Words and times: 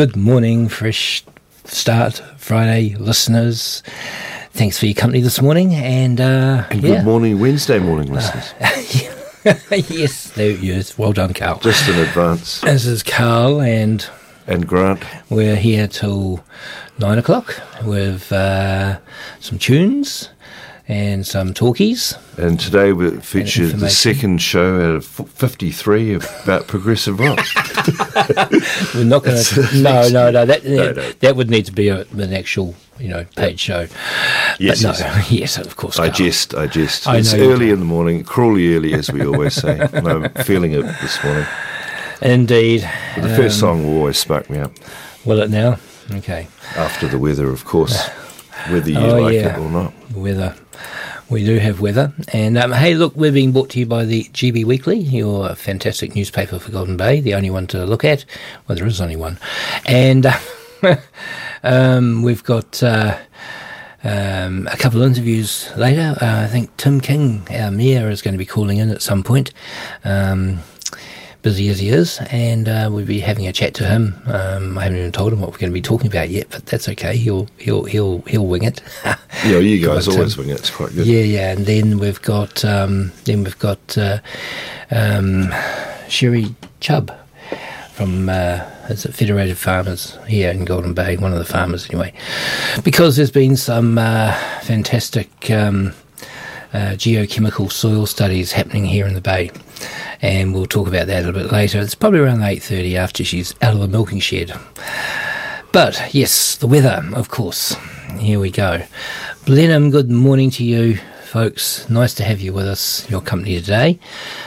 Good 0.00 0.16
morning, 0.16 0.68
fresh 0.70 1.22
start 1.66 2.22
Friday 2.38 2.94
listeners. 2.98 3.82
Thanks 4.52 4.78
for 4.78 4.86
your 4.86 4.94
company 4.94 5.20
this 5.20 5.42
morning, 5.42 5.74
and 5.74 6.18
uh, 6.18 6.64
And 6.70 6.82
yeah. 6.82 6.96
good 6.96 7.04
morning, 7.04 7.38
Wednesday 7.38 7.78
morning, 7.78 8.10
listeners. 8.10 8.54
yes, 9.90 10.30
there, 10.30 10.52
yes, 10.52 10.96
well 10.96 11.12
done, 11.12 11.34
Carl. 11.34 11.58
Just 11.58 11.86
in 11.86 11.96
advance. 11.96 12.62
This 12.62 12.86
is 12.86 13.02
Carl, 13.02 13.60
and 13.60 14.08
And 14.46 14.66
Grant, 14.66 15.04
we're 15.28 15.56
here 15.56 15.86
till 15.86 16.42
nine 16.98 17.18
o'clock 17.18 17.60
with 17.84 18.32
uh, 18.32 19.00
some 19.40 19.58
tunes 19.58 20.30
and 20.88 21.26
some 21.26 21.52
talkies. 21.52 22.14
and 22.38 22.58
today 22.58 22.94
we 22.94 23.10
feature 23.20 23.66
the 23.66 23.90
second 23.90 24.40
show 24.40 24.76
out 24.76 24.96
of 24.96 25.04
53 25.04 26.14
about 26.14 26.68
progressive 26.68 27.20
rock. 27.20 27.38
We're 28.94 29.04
not 29.04 29.24
going 29.24 29.42
to. 29.42 29.68
No, 29.82 30.08
no, 30.08 30.30
no. 30.30 30.44
That 30.46 30.64
No, 30.64 30.92
no. 30.92 31.12
that 31.20 31.36
would 31.36 31.50
need 31.50 31.66
to 31.66 31.72
be 31.72 31.88
a, 31.88 32.02
an 32.18 32.32
actual, 32.32 32.74
you 32.98 33.08
know, 33.08 33.24
paid 33.36 33.58
show. 33.60 33.86
Yes, 34.58 34.82
but 34.82 34.98
no, 35.00 35.06
yes. 35.06 35.30
yes, 35.40 35.58
of 35.58 35.76
course. 35.76 35.98
I 35.98 36.08
Carl. 36.08 36.16
jest, 36.18 36.54
I 36.54 36.66
jest. 36.66 37.06
I 37.06 37.18
it's 37.18 37.34
early 37.34 37.70
in 37.70 37.78
the 37.78 37.84
morning, 37.84 38.24
cruelly 38.24 38.74
early, 38.76 38.92
as 38.94 39.10
we 39.10 39.24
always 39.26 39.54
say. 39.54 39.80
and 39.92 40.06
I'm 40.06 40.30
feeling 40.44 40.72
it 40.72 40.82
this 41.00 41.22
morning. 41.24 41.46
Indeed. 42.22 42.88
But 43.14 43.22
the 43.22 43.36
first 43.36 43.62
Um, 43.62 43.80
song 43.80 43.84
will 43.86 43.96
always 43.98 44.18
spark 44.18 44.50
me 44.50 44.58
up. 44.58 44.72
Will 45.24 45.40
it 45.40 45.50
now? 45.50 45.78
Okay. 46.12 46.48
After 46.76 47.08
the 47.08 47.18
weather, 47.18 47.48
of 47.50 47.64
course. 47.64 48.08
Whether 48.68 48.90
you 48.90 48.98
Oh, 48.98 49.20
like 49.22 49.34
yeah. 49.34 49.56
it 49.56 49.58
or 49.58 49.70
not. 49.70 49.92
Weather. 50.14 50.54
We 51.30 51.44
do 51.44 51.58
have 51.58 51.80
weather. 51.80 52.12
And 52.32 52.58
um, 52.58 52.72
hey, 52.72 52.94
look, 52.94 53.14
we're 53.14 53.30
being 53.30 53.52
brought 53.52 53.70
to 53.70 53.78
you 53.78 53.86
by 53.86 54.04
the 54.04 54.24
GB 54.24 54.64
Weekly, 54.64 54.98
your 54.98 55.54
fantastic 55.54 56.16
newspaper 56.16 56.58
for 56.58 56.72
Golden 56.72 56.96
Bay, 56.96 57.20
the 57.20 57.34
only 57.34 57.50
one 57.50 57.68
to 57.68 57.86
look 57.86 58.04
at. 58.04 58.24
Well, 58.66 58.76
there 58.76 58.86
is 58.86 59.00
only 59.00 59.14
one. 59.14 59.38
And 59.86 60.26
uh, 60.26 60.38
um, 61.62 62.22
we've 62.22 62.42
got. 62.42 62.82
Uh, 62.82 63.16
um, 64.02 64.66
a 64.72 64.78
couple 64.78 65.02
of 65.02 65.08
interviews 65.08 65.70
later. 65.76 66.16
Uh, 66.22 66.44
I 66.44 66.46
think 66.46 66.74
Tim 66.78 67.02
King, 67.02 67.46
our 67.50 67.70
mayor, 67.70 68.08
is 68.08 68.22
going 68.22 68.32
to 68.32 68.38
be 68.38 68.46
calling 68.46 68.78
in 68.78 68.88
at 68.88 69.02
some 69.02 69.22
point. 69.22 69.52
Um, 70.04 70.60
busy 71.42 71.68
as 71.68 71.78
he 71.78 71.88
is, 71.88 72.18
and 72.30 72.68
uh, 72.68 72.88
we'll 72.92 73.06
be 73.06 73.20
having 73.20 73.46
a 73.46 73.52
chat 73.52 73.74
to 73.74 73.84
him. 73.86 74.20
Um, 74.26 74.78
I 74.78 74.84
haven't 74.84 74.98
even 74.98 75.12
told 75.12 75.32
him 75.32 75.40
what 75.40 75.50
we're 75.50 75.58
going 75.58 75.70
to 75.70 75.74
be 75.74 75.82
talking 75.82 76.06
about 76.06 76.30
yet, 76.30 76.48
but 76.50 76.66
that's 76.66 76.88
okay. 76.88 77.16
He'll 77.16 77.48
he'll 77.58 77.84
he'll 77.84 78.20
he'll 78.22 78.46
wing 78.46 78.64
it. 78.64 78.82
Yeah, 79.46 79.58
you 79.58 79.86
guys 79.86 80.06
Got, 80.06 80.16
always 80.16 80.36
um, 80.36 80.44
wing 80.44 80.54
it. 80.54 80.58
It's 80.58 80.70
quite 80.70 80.92
good. 80.92 81.06
Yeah, 81.06 81.22
yeah, 81.22 81.52
and 81.52 81.64
then 81.64 81.98
we've 81.98 82.20
got 82.20 82.62
um, 82.64 83.10
then 83.24 83.42
we've 83.42 83.58
got 83.58 83.96
uh, 83.96 84.18
um, 84.90 85.50
Sherry 86.08 86.54
Chubb 86.80 87.10
from 87.92 88.28
uh, 88.28 88.60
is 88.90 89.04
it 89.04 89.14
Federated 89.14 89.56
Farmers 89.56 90.18
here 90.26 90.50
in 90.50 90.64
Golden 90.64 90.94
Bay, 90.94 91.16
one 91.16 91.32
of 91.32 91.38
the 91.38 91.44
farmers 91.44 91.88
anyway, 91.88 92.12
because 92.82 93.16
there's 93.16 93.30
been 93.30 93.56
some 93.56 93.98
uh, 93.98 94.34
fantastic 94.62 95.50
um, 95.50 95.92
uh, 96.72 96.94
geochemical 96.96 97.70
soil 97.70 98.06
studies 98.06 98.52
happening 98.52 98.84
here 98.84 99.06
in 99.06 99.14
the 99.14 99.20
bay, 99.20 99.50
and 100.22 100.54
we'll 100.54 100.66
talk 100.66 100.88
about 100.88 101.06
that 101.06 101.22
a 101.22 101.26
little 101.26 101.42
bit 101.42 101.52
later. 101.52 101.80
It's 101.80 101.94
probably 101.94 102.20
around 102.20 102.42
eight 102.42 102.62
thirty 102.62 102.96
after 102.96 103.24
she's 103.24 103.54
out 103.62 103.74
of 103.74 103.80
the 103.80 103.88
milking 103.88 104.20
shed. 104.20 104.52
But 105.72 106.10
yes, 106.12 106.56
the 106.56 106.66
weather, 106.66 107.02
of 107.14 107.28
course. 107.28 107.76
Here 108.18 108.40
we 108.40 108.50
go. 108.50 108.82
Blenheim, 109.46 109.90
good 109.90 110.10
morning 110.10 110.50
to 110.50 110.64
you 110.64 110.98
folks. 111.30 111.88
Nice 111.88 112.12
to 112.14 112.24
have 112.24 112.40
you 112.40 112.52
with 112.52 112.66
us, 112.66 113.08
your 113.08 113.20
company 113.20 113.54
today. 113.60 114.00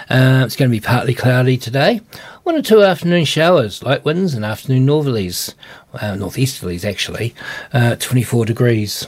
Uh, 0.10 0.44
it's 0.46 0.58
going 0.58 0.69
to 0.69 0.76
be 0.76 0.81
partly 0.81 1.14
cloudy 1.14 1.56
today. 1.56 2.02
One 2.44 2.56
or 2.56 2.62
two 2.62 2.84
afternoon 2.84 3.24
showers, 3.24 3.81
light 3.84 4.04
winds, 4.04 4.34
and 4.34 4.44
afternoon 4.44 4.86
northerlies, 4.86 5.54
uh, 5.94 6.16
northeasterlies 6.16 6.86
actually, 6.86 7.34
uh, 7.74 7.95
24 7.98 8.45
degrees. 8.45 9.07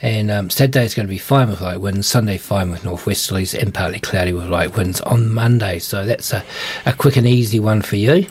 And 0.00 0.30
um, 0.30 0.50
Saturday 0.50 0.84
is 0.84 0.94
going 0.94 1.06
to 1.06 1.10
be 1.10 1.18
fine 1.18 1.48
with 1.48 1.60
light 1.60 1.80
winds, 1.80 2.06
Sunday 2.06 2.38
fine 2.38 2.70
with 2.70 2.82
northwesterlies, 2.82 3.58
and 3.60 3.74
partly 3.74 4.00
cloudy 4.00 4.32
with 4.32 4.46
light 4.46 4.76
winds 4.76 5.00
on 5.02 5.32
Monday. 5.32 5.78
So 5.78 6.04
that's 6.04 6.32
a, 6.32 6.44
a 6.86 6.92
quick 6.92 7.16
and 7.16 7.26
easy 7.26 7.60
one 7.60 7.82
for 7.82 7.96
you. 7.96 8.26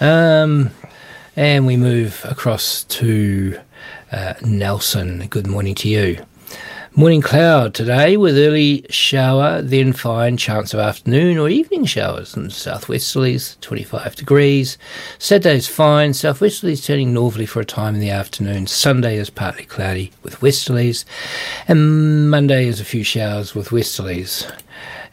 Um, 0.00 0.70
and 1.36 1.66
we 1.66 1.76
move 1.76 2.24
across 2.28 2.84
to 2.84 3.58
uh, 4.12 4.34
Nelson. 4.44 5.26
Good 5.28 5.46
morning 5.46 5.74
to 5.76 5.88
you. 5.88 6.24
Morning 6.96 7.22
cloud 7.22 7.72
today 7.72 8.16
with 8.16 8.36
early 8.36 8.84
shower, 8.90 9.62
then 9.62 9.92
fine 9.92 10.36
chance 10.36 10.74
of 10.74 10.80
afternoon 10.80 11.38
or 11.38 11.48
evening 11.48 11.84
showers 11.84 12.34
and 12.34 12.50
southwesterlies 12.50 13.58
25 13.60 14.16
degrees. 14.16 14.76
Saturday's 15.16 15.68
fine, 15.68 16.10
southwesterlies 16.10 16.84
turning 16.84 17.14
northerly 17.14 17.46
for 17.46 17.60
a 17.60 17.64
time 17.64 17.94
in 17.94 18.00
the 18.00 18.10
afternoon. 18.10 18.66
Sunday 18.66 19.18
is 19.18 19.30
partly 19.30 19.66
cloudy 19.66 20.10
with 20.24 20.40
westerlies, 20.40 21.04
and 21.68 22.28
Monday 22.28 22.66
is 22.66 22.80
a 22.80 22.84
few 22.84 23.04
showers 23.04 23.54
with 23.54 23.68
westerlies. 23.68 24.50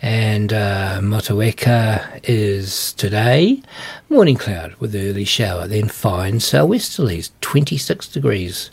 And 0.01 0.53
uh, 0.53 0.99
Motueka 1.01 2.19
is 2.23 2.93
today 2.93 3.61
morning 4.09 4.35
cloud 4.35 4.75
with 4.75 4.95
early 4.95 5.25
shower, 5.25 5.67
then 5.67 5.87
fine 5.87 6.35
southwesterlies 6.35 7.31
26 7.41 8.07
degrees. 8.09 8.69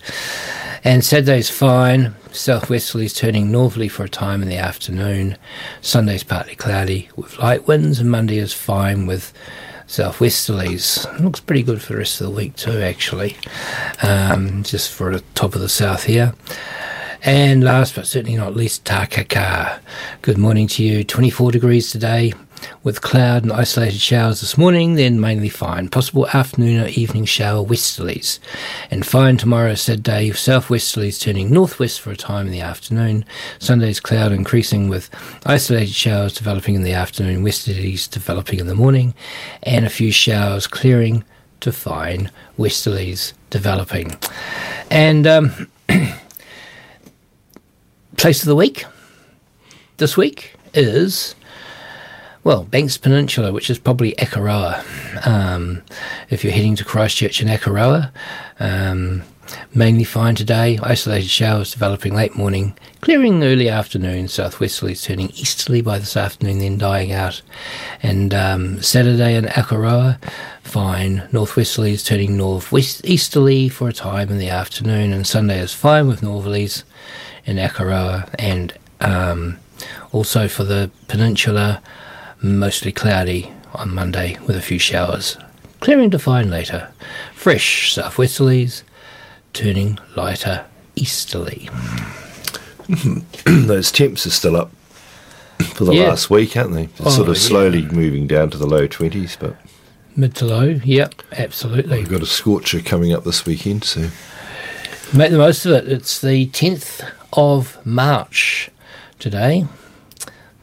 And 0.84 1.02
Saturday's 1.02 1.48
fine, 1.48 2.14
southwesterlies 2.28 3.16
turning 3.16 3.50
northerly 3.50 3.88
for 3.88 4.04
a 4.04 4.08
time 4.08 4.42
in 4.42 4.50
the 4.50 4.58
afternoon. 4.58 5.38
Sunday's 5.80 6.22
partly 6.22 6.56
cloudy 6.56 7.08
with 7.16 7.38
light 7.38 7.66
winds, 7.66 8.00
and 8.00 8.10
Monday 8.10 8.36
is 8.36 8.52
fine 8.52 9.06
with 9.06 9.32
southwesterlies. 9.86 11.20
Looks 11.20 11.40
pretty 11.40 11.62
good 11.62 11.80
for 11.80 11.94
the 11.94 12.00
rest 12.00 12.20
of 12.20 12.26
the 12.26 12.36
week 12.36 12.56
too, 12.56 12.80
actually. 12.82 13.36
Um, 14.02 14.62
just 14.62 14.90
for 14.90 15.12
the 15.12 15.24
top 15.34 15.54
of 15.54 15.62
the 15.62 15.70
south 15.70 16.04
here. 16.04 16.34
And 17.26 17.64
last 17.64 17.94
but 17.94 18.06
certainly 18.06 18.36
not 18.36 18.54
least, 18.54 18.84
Takaka. 18.84 19.80
Good 20.20 20.36
morning 20.36 20.66
to 20.68 20.84
you. 20.84 21.04
24 21.04 21.52
degrees 21.52 21.90
today 21.90 22.34
with 22.82 23.00
cloud 23.00 23.44
and 23.44 23.52
isolated 23.52 23.98
showers 23.98 24.42
this 24.42 24.58
morning, 24.58 24.96
then 24.96 25.18
mainly 25.18 25.48
fine. 25.48 25.88
Possible 25.88 26.28
afternoon 26.34 26.82
or 26.82 26.88
evening 26.88 27.24
shower 27.24 27.64
westerlies. 27.64 28.40
And 28.90 29.06
fine 29.06 29.38
tomorrow, 29.38 29.74
said 29.74 30.06
Saturday, 30.06 30.32
southwesterlies 30.32 31.18
turning 31.18 31.50
northwest 31.50 31.98
for 32.02 32.10
a 32.10 32.16
time 32.16 32.44
in 32.44 32.52
the 32.52 32.60
afternoon. 32.60 33.24
Sunday's 33.58 34.00
cloud 34.00 34.30
increasing 34.30 34.90
with 34.90 35.08
isolated 35.46 35.94
showers 35.94 36.34
developing 36.34 36.74
in 36.74 36.82
the 36.82 36.92
afternoon, 36.92 37.42
westerlies 37.42 38.06
developing 38.10 38.60
in 38.60 38.66
the 38.66 38.74
morning, 38.74 39.14
and 39.62 39.86
a 39.86 39.90
few 39.90 40.12
showers 40.12 40.66
clearing 40.66 41.24
to 41.60 41.72
fine 41.72 42.30
westerlies 42.58 43.32
developing. 43.48 44.14
And 44.90 45.26
um, 45.26 45.70
place 48.16 48.42
of 48.42 48.46
the 48.46 48.56
week 48.56 48.84
this 49.96 50.16
week 50.16 50.54
is 50.72 51.34
well, 52.44 52.64
Banks 52.64 52.98
Peninsula, 52.98 53.52
which 53.52 53.70
is 53.70 53.78
probably 53.78 54.12
Akaroa. 54.16 55.26
Um, 55.26 55.82
if 56.28 56.44
you're 56.44 56.52
heading 56.52 56.76
to 56.76 56.84
Christchurch 56.84 57.40
and 57.40 57.48
Akaroa, 57.48 58.12
um, 58.60 59.22
mainly 59.74 60.04
fine 60.04 60.34
today. 60.34 60.78
Isolated 60.82 61.28
showers 61.28 61.72
developing 61.72 62.14
late 62.14 62.36
morning, 62.36 62.76
clearing 63.00 63.42
early 63.42 63.68
afternoon. 63.68 64.26
Southwesterlies 64.26 65.04
turning 65.04 65.30
easterly 65.30 65.80
by 65.80 65.98
this 65.98 66.16
afternoon, 66.16 66.58
then 66.58 66.78
dying 66.78 67.12
out. 67.12 67.42
And 68.02 68.32
um, 68.34 68.82
Saturday 68.82 69.36
in 69.36 69.44
Akaroa, 69.44 70.22
fine. 70.62 71.28
Northwesterlies 71.32 72.04
turning 72.04 72.36
northwest 72.36 73.04
easterly 73.04 73.68
for 73.68 73.88
a 73.88 73.92
time 73.92 74.30
in 74.30 74.38
the 74.38 74.50
afternoon. 74.50 75.12
And 75.12 75.26
Sunday 75.26 75.60
is 75.60 75.72
fine 75.72 76.08
with 76.08 76.20
northerlies 76.20 76.82
in 77.46 77.56
Akaroa 77.56 78.28
and 78.38 78.72
um, 79.00 79.58
also 80.12 80.48
for 80.48 80.64
the 80.64 80.90
peninsula 81.08 81.82
mostly 82.42 82.92
cloudy 82.92 83.52
on 83.74 83.94
Monday 83.94 84.38
with 84.46 84.56
a 84.56 84.62
few 84.62 84.78
showers. 84.78 85.36
Clearing 85.80 86.10
to 86.10 86.18
fine 86.18 86.50
later. 86.50 86.90
Fresh 87.34 87.94
southwesterlies, 87.94 88.82
turning 89.54 89.98
lighter 90.16 90.66
easterly. 90.96 91.70
Those 93.46 93.90
temps 93.90 94.26
are 94.26 94.30
still 94.30 94.56
up 94.56 94.70
for 95.74 95.84
the 95.84 95.94
Yeah. 95.94 96.08
last 96.08 96.28
week, 96.28 96.56
aren't 96.56 96.74
they? 96.74 96.88
Oh, 97.00 97.08
sort 97.10 97.28
of 97.28 97.36
yeah. 97.36 97.40
slowly 97.42 97.82
moving 97.82 98.26
down 98.26 98.50
to 98.50 98.58
the 98.58 98.66
low 98.66 98.86
20s, 98.86 99.38
but 99.38 99.56
Mid 100.16 100.34
to 100.36 100.44
low, 100.44 100.80
yep, 100.84 101.14
absolutely. 101.32 101.98
we've 101.98 102.08
got 102.10 102.22
a 102.22 102.26
scorcher 102.26 102.80
coming 102.80 103.12
up 103.12 103.24
this 103.24 103.44
weekend, 103.46 103.82
so 103.84 104.10
Make 105.12 105.30
the 105.32 105.38
most 105.38 105.64
of 105.66 105.72
it. 105.72 105.88
It's 105.90 106.20
the 106.20 106.46
10th 106.48 107.08
of 107.32 107.84
March 107.86 108.70
today. 109.18 109.66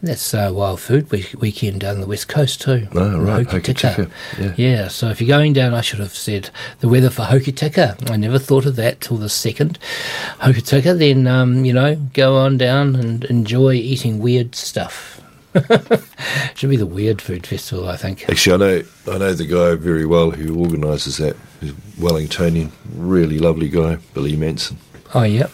That's 0.04 0.34
uh, 0.34 0.52
Wild 0.54 0.80
Food 0.80 1.12
week- 1.12 1.36
Weekend 1.40 1.82
down 1.82 2.02
the 2.02 2.08
west 2.08 2.28
coast 2.28 2.62
too. 2.62 2.88
Oh, 2.96 3.20
right, 3.20 3.46
Hokitika. 3.46 4.10
Hokitika, 4.36 4.58
yeah. 4.58 4.88
so 4.88 5.10
if 5.10 5.22
you're 5.22 5.28
going 5.28 5.54
down, 5.54 5.76
I 5.76 5.82
should 5.82 6.00
have 6.00 6.16
said 6.16 6.50
the 6.80 6.90
weather 6.90 7.12
for 7.12 7.24
Hokitika. 7.24 8.10
I 8.10 8.16
never 8.16 8.40
thought 8.40 8.66
of 8.66 8.76
that 8.78 9.00
till 9.02 9.18
the 9.18 9.30
second. 9.30 9.78
Hokitika, 10.40 10.98
then, 10.98 11.28
um, 11.28 11.66
you 11.66 11.74
know, 11.74 11.96
go 12.14 12.36
on 12.38 12.58
down 12.58 12.96
and 12.96 13.24
enjoy 13.26 13.74
eating 13.74 14.18
weird 14.18 14.56
stuff. 14.56 15.22
should 16.56 16.70
be 16.70 16.78
the 16.78 16.86
Weird 16.86 17.22
Food 17.22 17.46
Festival, 17.46 17.88
I 17.90 17.98
think. 17.98 18.28
Actually, 18.30 18.54
I 18.54 18.58
know 18.58 18.84
I 19.14 19.18
know 19.18 19.34
the 19.34 19.46
guy 19.46 19.76
very 19.76 20.06
well 20.06 20.32
who 20.32 20.58
organises 20.58 21.18
that. 21.18 21.36
He's 21.60 21.74
Wellingtonian, 22.00 22.72
really 22.96 23.38
lovely 23.38 23.68
guy, 23.68 23.98
Billy 24.14 24.36
Manson. 24.38 24.78
Oh, 25.14 25.24
yeah. 25.24 25.48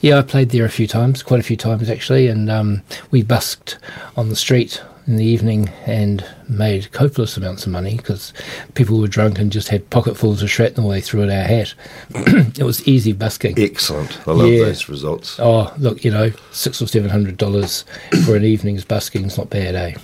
Yeah, 0.00 0.18
I 0.18 0.22
played 0.22 0.50
there 0.50 0.64
a 0.64 0.70
few 0.70 0.86
times, 0.86 1.22
quite 1.22 1.40
a 1.40 1.44
few 1.44 1.56
times 1.56 1.88
actually, 1.90 2.28
and 2.28 2.50
um, 2.50 2.82
we 3.10 3.22
busked 3.22 3.78
on 4.16 4.28
the 4.28 4.36
street 4.36 4.82
in 5.06 5.16
the 5.16 5.24
evening 5.24 5.68
and 5.86 6.24
made 6.48 6.90
copious 6.92 7.36
amounts 7.36 7.64
of 7.64 7.70
money 7.72 7.96
because 7.96 8.32
people 8.74 8.98
were 9.00 9.06
drunk 9.06 9.38
and 9.38 9.52
just 9.52 9.68
had 9.68 9.88
pocketfuls 9.90 10.42
of 10.42 10.50
shrapnel 10.50 10.88
they 10.88 11.00
threw 11.00 11.22
at 11.22 11.30
our 11.30 11.44
hat. 11.44 11.74
it 12.58 12.64
was 12.64 12.86
easy 12.88 13.12
busking. 13.12 13.58
Excellent. 13.58 14.18
I 14.26 14.32
love 14.32 14.48
Yeah. 14.48 14.64
those 14.64 14.88
results. 14.88 15.38
Oh, 15.40 15.72
look, 15.78 16.04
you 16.04 16.10
know, 16.10 16.30
six 16.50 16.82
or 16.82 16.88
seven 16.88 17.08
hundred 17.08 17.36
dollars 17.36 17.84
for 18.24 18.36
an 18.36 18.44
evening's 18.44 18.84
busking 18.84 19.24
is 19.24 19.38
not 19.38 19.48
bad, 19.48 19.74
eh? 19.76 19.94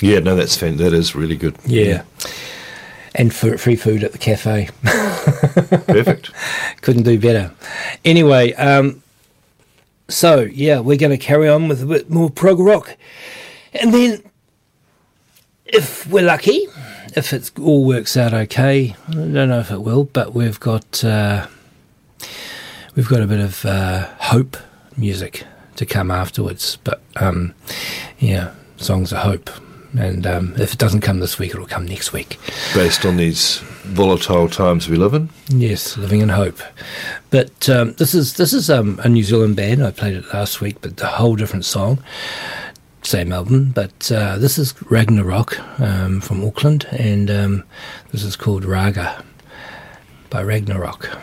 Yeah, 0.00 0.18
no, 0.20 0.34
that's 0.36 0.56
fan- 0.56 0.76
that 0.78 0.92
is 0.92 1.14
really 1.14 1.36
good. 1.36 1.56
Yeah. 1.66 2.02
And 3.14 3.34
for 3.34 3.56
free 3.56 3.76
food 3.76 4.04
at 4.04 4.12
the 4.12 4.18
cafe. 4.18 4.68
Perfect. 4.82 6.30
couldn't 6.82 7.04
do 7.04 7.18
better. 7.18 7.50
Anyway, 8.04 8.52
um, 8.54 9.02
so 10.08 10.40
yeah, 10.40 10.80
we're 10.80 10.98
going 10.98 11.10
to 11.10 11.18
carry 11.18 11.48
on 11.48 11.68
with 11.68 11.82
a 11.82 11.86
bit 11.86 12.10
more 12.10 12.30
prog 12.30 12.58
rock, 12.58 12.96
and 13.72 13.92
then 13.92 14.22
if 15.64 16.06
we're 16.06 16.24
lucky, 16.24 16.66
if 17.16 17.32
it 17.32 17.50
all 17.58 17.84
works 17.84 18.16
out 18.16 18.32
okay, 18.32 18.94
I 19.08 19.12
don't 19.12 19.32
know 19.32 19.60
if 19.60 19.70
it 19.70 19.82
will, 19.82 20.04
but 20.04 20.34
we've 20.34 20.60
got 20.60 21.02
uh, 21.04 21.46
we've 22.94 23.08
got 23.08 23.22
a 23.22 23.26
bit 23.26 23.40
of 23.40 23.64
uh, 23.64 24.06
hope 24.18 24.56
music 24.96 25.44
to 25.76 25.86
come 25.86 26.10
afterwards. 26.10 26.78
But 26.84 27.02
um, 27.16 27.54
yeah, 28.18 28.54
songs 28.76 29.12
of 29.12 29.18
hope. 29.18 29.50
And 29.98 30.26
um, 30.26 30.54
if 30.56 30.72
it 30.72 30.78
doesn't 30.78 31.00
come 31.00 31.20
this 31.20 31.38
week, 31.38 31.52
it'll 31.52 31.66
come 31.66 31.86
next 31.86 32.12
week. 32.12 32.38
Based 32.74 33.04
on 33.06 33.16
these 33.16 33.58
volatile 33.84 34.48
times 34.48 34.88
we 34.88 34.96
live 34.96 35.14
in. 35.14 35.30
Yes, 35.48 35.96
living 35.96 36.20
in 36.20 36.28
hope. 36.28 36.60
But 37.30 37.68
um, 37.68 37.92
this 37.94 38.14
is 38.14 38.34
this 38.34 38.52
is 38.52 38.68
um, 38.68 39.00
a 39.02 39.08
New 39.08 39.24
Zealand 39.24 39.56
band. 39.56 39.84
I 39.84 39.90
played 39.90 40.16
it 40.16 40.32
last 40.34 40.60
week, 40.60 40.76
but 40.80 41.00
a 41.00 41.06
whole 41.06 41.36
different 41.36 41.64
song. 41.64 42.02
Same 43.02 43.32
album, 43.32 43.70
but 43.70 44.10
uh, 44.10 44.36
this 44.36 44.58
is 44.58 44.74
Ragnarok 44.90 45.60
um, 45.80 46.20
from 46.20 46.44
Auckland, 46.44 46.86
and 46.90 47.30
um, 47.30 47.64
this 48.10 48.24
is 48.24 48.34
called 48.34 48.64
Raga 48.64 49.24
by 50.28 50.42
Ragnarok. 50.42 51.16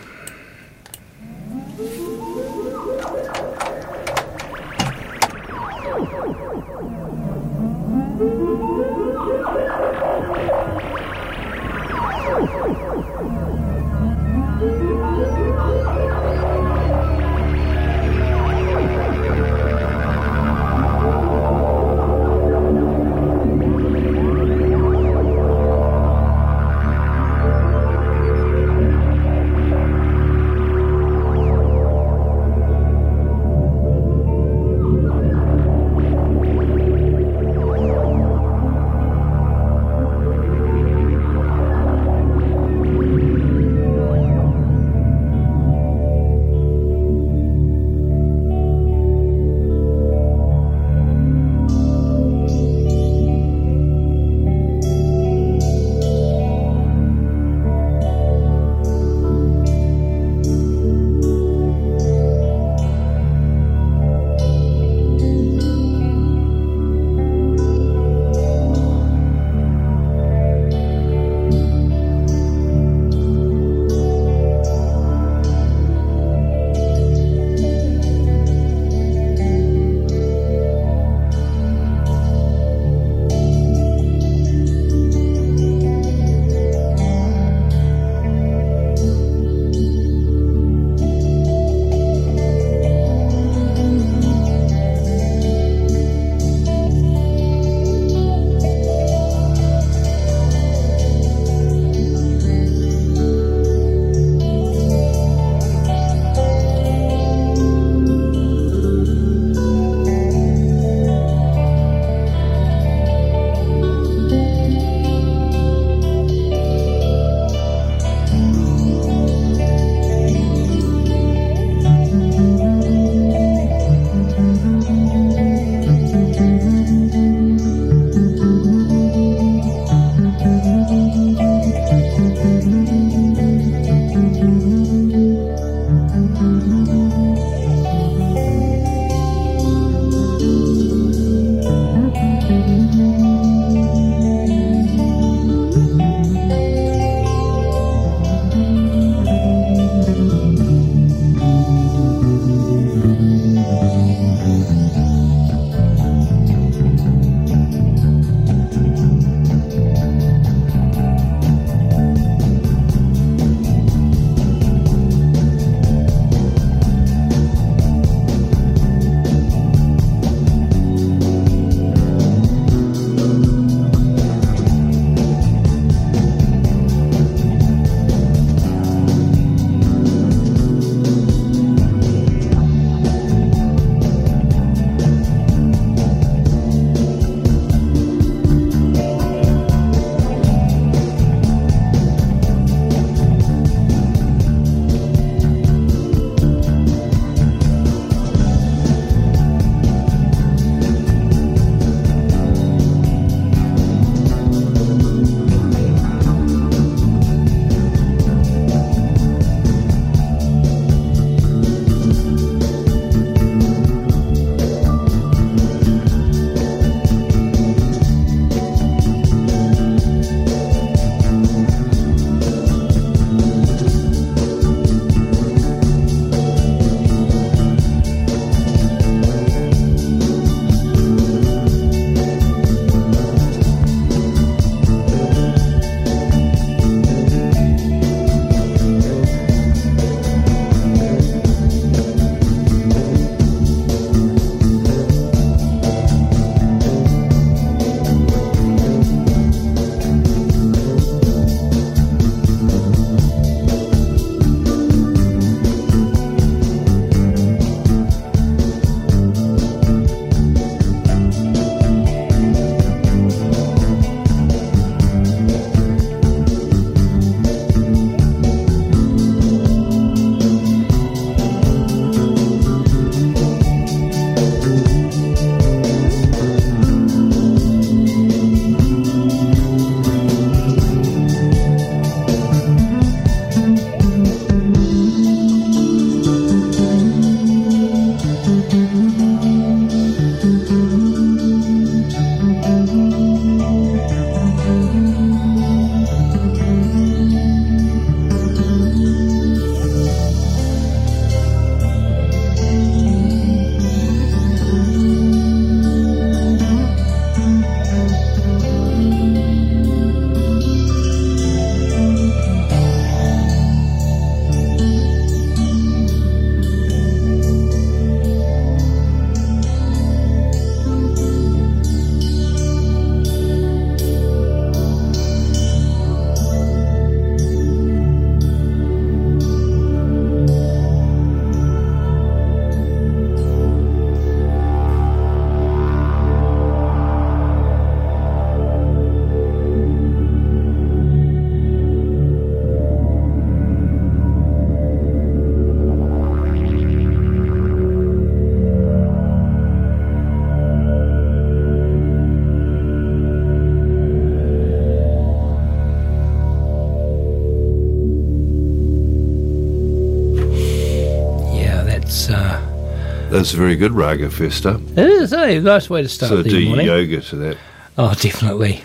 That's 363.44 363.56
a 363.56 363.58
very 363.58 363.76
good 363.76 363.92
raga 363.92 364.30
first 364.30 364.66
up. 364.66 364.80
It 364.92 365.00
is 365.00 365.34
a 365.34 365.60
nice 365.60 365.90
way 365.90 366.02
to 366.02 366.08
start 366.08 366.30
So 366.30 366.42
the 366.44 366.50
do 366.50 366.66
morning. 366.66 366.86
yoga 366.86 367.20
to 367.20 367.36
that. 367.36 367.58
Oh, 367.98 368.14
definitely. 368.22 368.82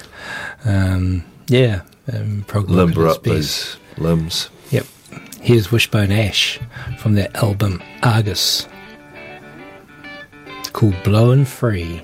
Um, 0.65 1.23
yeah. 1.47 1.83
Um, 2.12 2.45
Limber 2.53 3.07
up 3.07 3.23
those 3.23 3.77
limbs. 3.99 4.49
Yep. 4.73 4.85
Here's 5.41 5.71
Wishbone 5.71 6.11
Ash 6.11 6.59
from 6.99 7.15
their 7.15 7.29
album 7.37 7.81
Argus. 8.03 8.67
it's 10.59 10.71
Called 10.71 11.00
Blowin' 11.05 11.45
Free. 11.45 12.03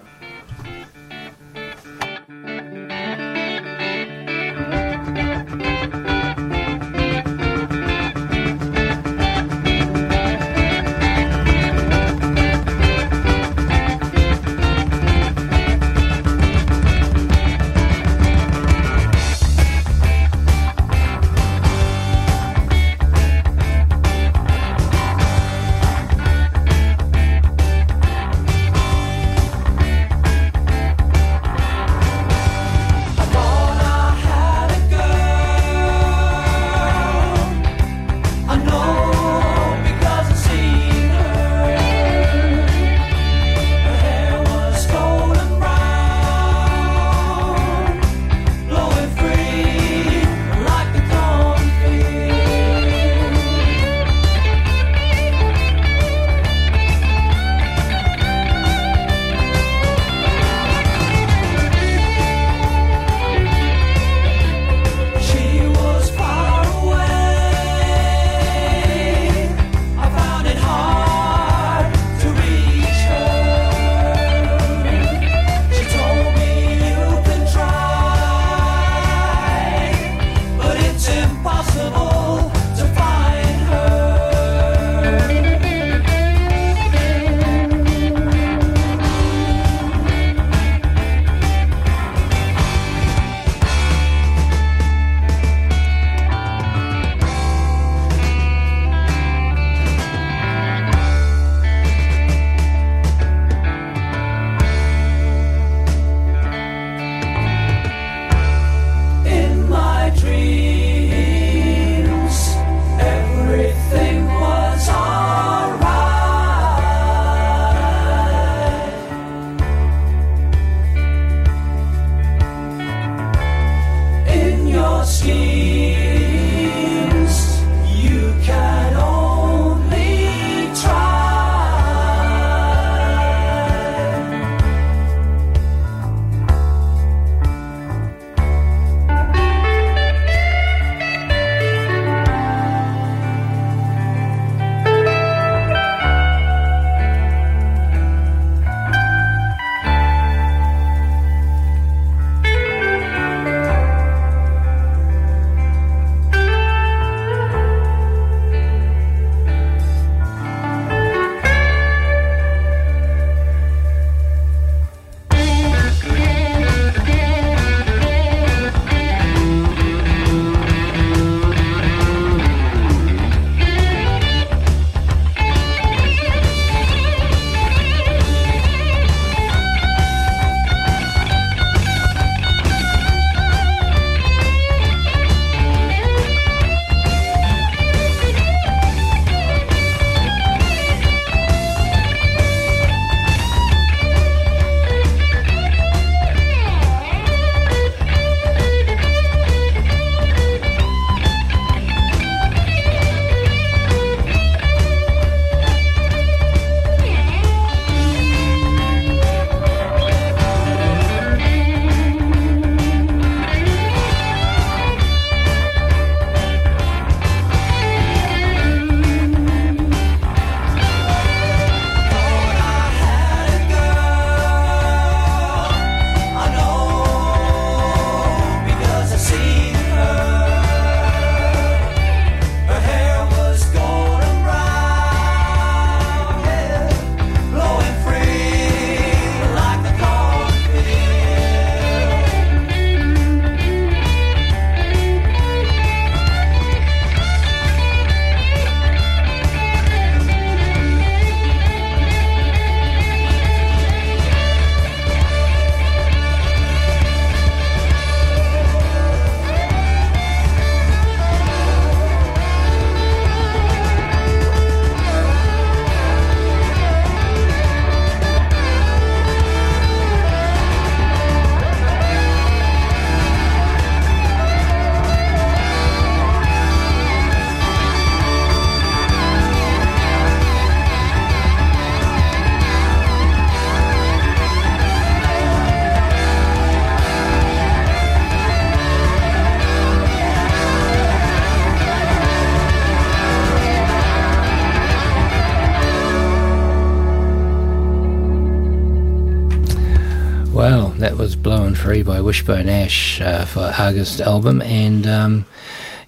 Free 301.94 302.02
by 302.02 302.20
Wishbone 302.20 302.68
Ash 302.68 303.20
uh, 303.20 303.44
for 303.44 303.72
Argus 303.78 304.20
album, 304.20 304.60
and 304.62 305.06
um, 305.06 305.46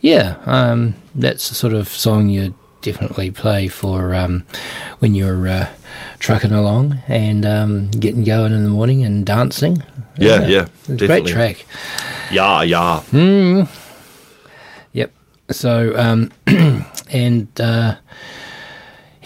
yeah, 0.00 0.36
um, 0.44 0.96
that's 1.14 1.48
the 1.48 1.54
sort 1.54 1.74
of 1.74 1.86
song 1.86 2.28
you 2.28 2.56
definitely 2.82 3.30
play 3.30 3.68
for 3.68 4.12
um, 4.12 4.44
when 4.98 5.14
you're 5.14 5.46
uh, 5.46 5.68
trucking 6.18 6.50
along 6.50 6.98
and 7.06 7.46
um, 7.46 7.88
getting 7.92 8.24
going 8.24 8.52
in 8.52 8.64
the 8.64 8.68
morning 8.68 9.04
and 9.04 9.24
dancing. 9.24 9.80
Yeah, 10.18 10.48
yeah, 10.48 10.66
it's 10.88 11.02
a 11.02 11.06
great 11.06 11.24
track. 11.24 11.64
Yeah, 12.32 12.62
yeah. 12.62 13.04
Yep. 14.92 15.12
So, 15.52 15.96
um, 15.96 16.32
and 17.12 17.60
uh, 17.60 17.94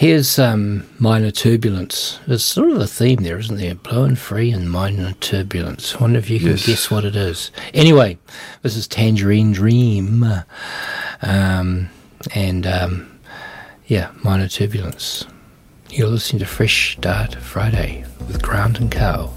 here's 0.00 0.38
um, 0.38 0.82
minor 0.98 1.30
turbulence. 1.30 2.18
There's 2.26 2.42
sort 2.42 2.70
of 2.70 2.78
a 2.78 2.86
theme 2.86 3.18
there, 3.22 3.38
isn't 3.38 3.58
there? 3.58 3.74
Blowing 3.74 4.16
free 4.16 4.50
and 4.50 4.70
minor 4.70 5.12
turbulence. 5.20 5.94
I 5.94 5.98
wonder 5.98 6.18
if 6.18 6.30
you 6.30 6.38
can 6.38 6.48
Yes. 6.48 6.66
guess 6.66 6.90
what 6.90 7.04
it 7.04 7.14
is. 7.14 7.50
Anyway, 7.74 8.16
this 8.62 8.76
is 8.76 8.88
Tangerine 8.88 9.52
Dream. 9.52 10.24
Um, 11.20 11.90
and 12.34 12.66
um, 12.66 13.18
yeah, 13.88 14.10
minor 14.24 14.48
turbulence. 14.48 15.26
You're 15.90 16.08
listening 16.08 16.40
to 16.40 16.46
Fresh 16.46 16.96
Start 16.96 17.34
Friday 17.34 18.06
with 18.26 18.40
Grant 18.40 18.80
and 18.80 18.90
Carl. 18.90 19.34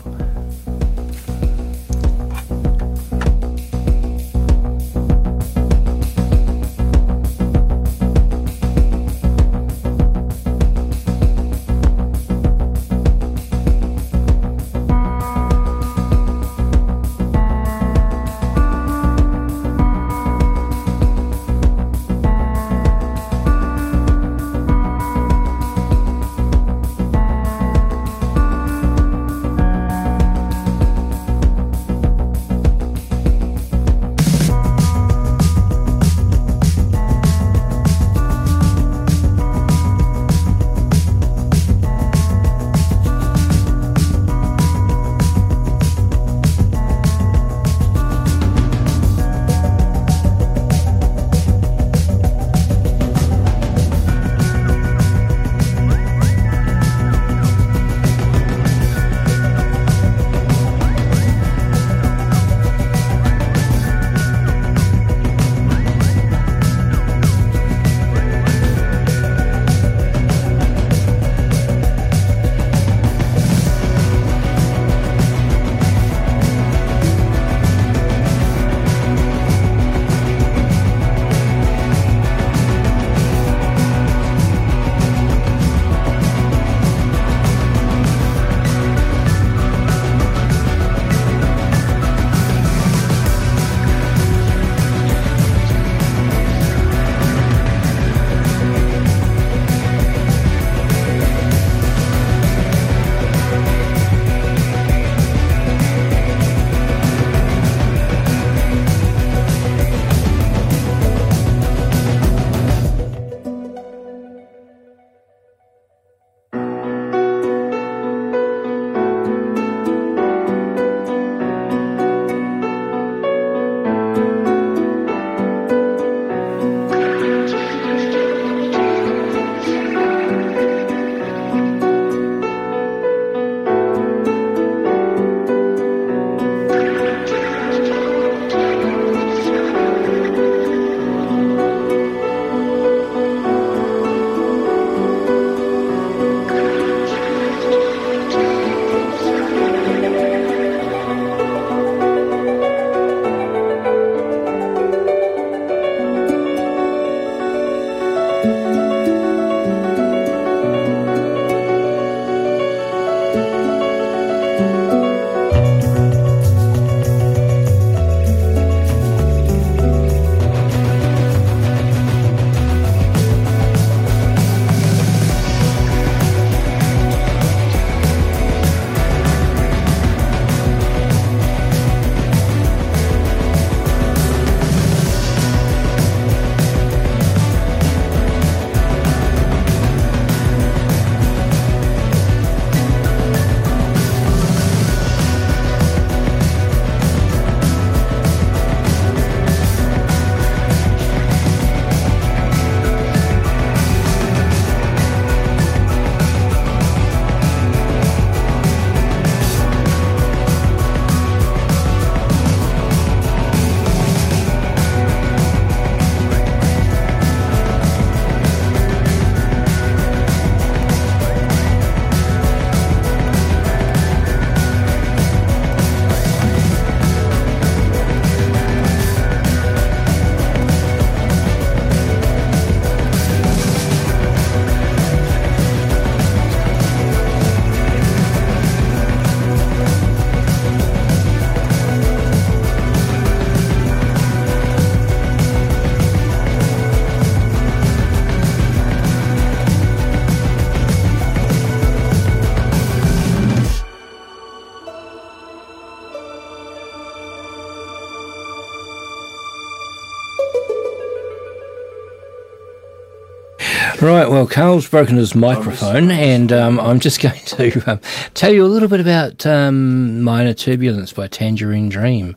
Well, 264.43 264.49
Carl's 264.49 264.89
broken 264.89 265.15
his 265.15 265.36
microphone, 265.36 266.12
and 266.12 266.51
um, 266.51 266.77
I'm 266.77 266.99
just 266.99 267.21
going 267.21 267.39
to 267.45 267.82
um, 267.89 268.01
tell 268.34 268.51
you 268.51 268.65
a 268.65 268.67
little 268.67 268.89
bit 268.89 268.99
about 268.99 269.45
um, 269.45 270.21
Minor 270.21 270.53
Turbulence 270.53 271.13
by 271.13 271.27
Tangerine 271.27 271.88
Dream. 271.88 272.36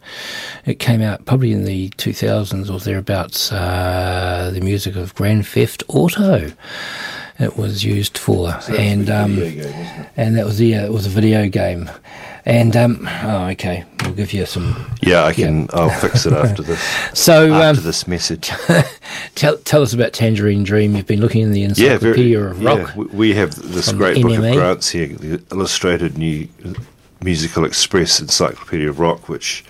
It 0.64 0.78
came 0.78 1.02
out 1.02 1.24
probably 1.24 1.50
in 1.50 1.64
the 1.64 1.88
2000s 1.96 2.72
or 2.72 2.78
thereabouts, 2.78 3.50
uh, 3.50 4.52
the 4.54 4.60
music 4.60 4.94
of 4.94 5.16
Grand 5.16 5.48
Theft 5.48 5.82
Auto. 5.88 6.52
It 7.38 7.56
was 7.58 7.84
used 7.84 8.16
for, 8.16 8.58
and 8.70 9.10
um, 9.10 9.38
and 10.16 10.36
that 10.38 10.46
was 10.46 10.56
the 10.56 10.74
uh, 10.74 10.86
it 10.86 10.92
was 10.92 11.04
a 11.04 11.10
video 11.10 11.48
game, 11.48 11.90
and 12.46 12.74
um, 12.74 13.06
oh, 13.24 13.48
okay, 13.48 13.84
we'll 14.02 14.14
give 14.14 14.32
you 14.32 14.46
some. 14.46 14.90
Yeah, 15.02 15.24
I 15.24 15.34
can. 15.34 15.68
I'll 15.74 15.90
fix 15.90 16.24
it 16.24 16.32
after 16.32 16.62
this. 16.70 16.80
So 17.12 17.52
after 17.52 17.80
um, 17.80 17.84
this 17.84 18.08
message. 18.08 18.50
tell 19.34 19.58
tell 19.58 19.82
us 19.82 19.92
about 19.92 20.14
Tangerine 20.14 20.64
Dream. 20.64 20.96
You've 20.96 21.06
been 21.06 21.20
looking 21.20 21.42
in 21.42 21.52
the 21.52 21.60
Yeah, 21.60 21.74
very. 21.74 21.92
Encyclopedia 21.92 22.40
of 22.40 22.64
Rock. 22.64 22.96
we- 22.96 23.04
we 23.06 23.34
have 23.34 23.54
this 23.54 23.92
great 23.92 24.22
book 24.22 24.32
NME. 24.32 24.52
of 24.52 24.56
grants 24.56 24.88
here, 24.88 25.08
the 25.08 25.42
Illustrated 25.52 26.16
New 26.16 26.48
Musical 27.22 27.66
Express 27.66 28.18
Encyclopedia 28.18 28.88
of 28.88 28.98
Rock, 28.98 29.28
which 29.28 29.62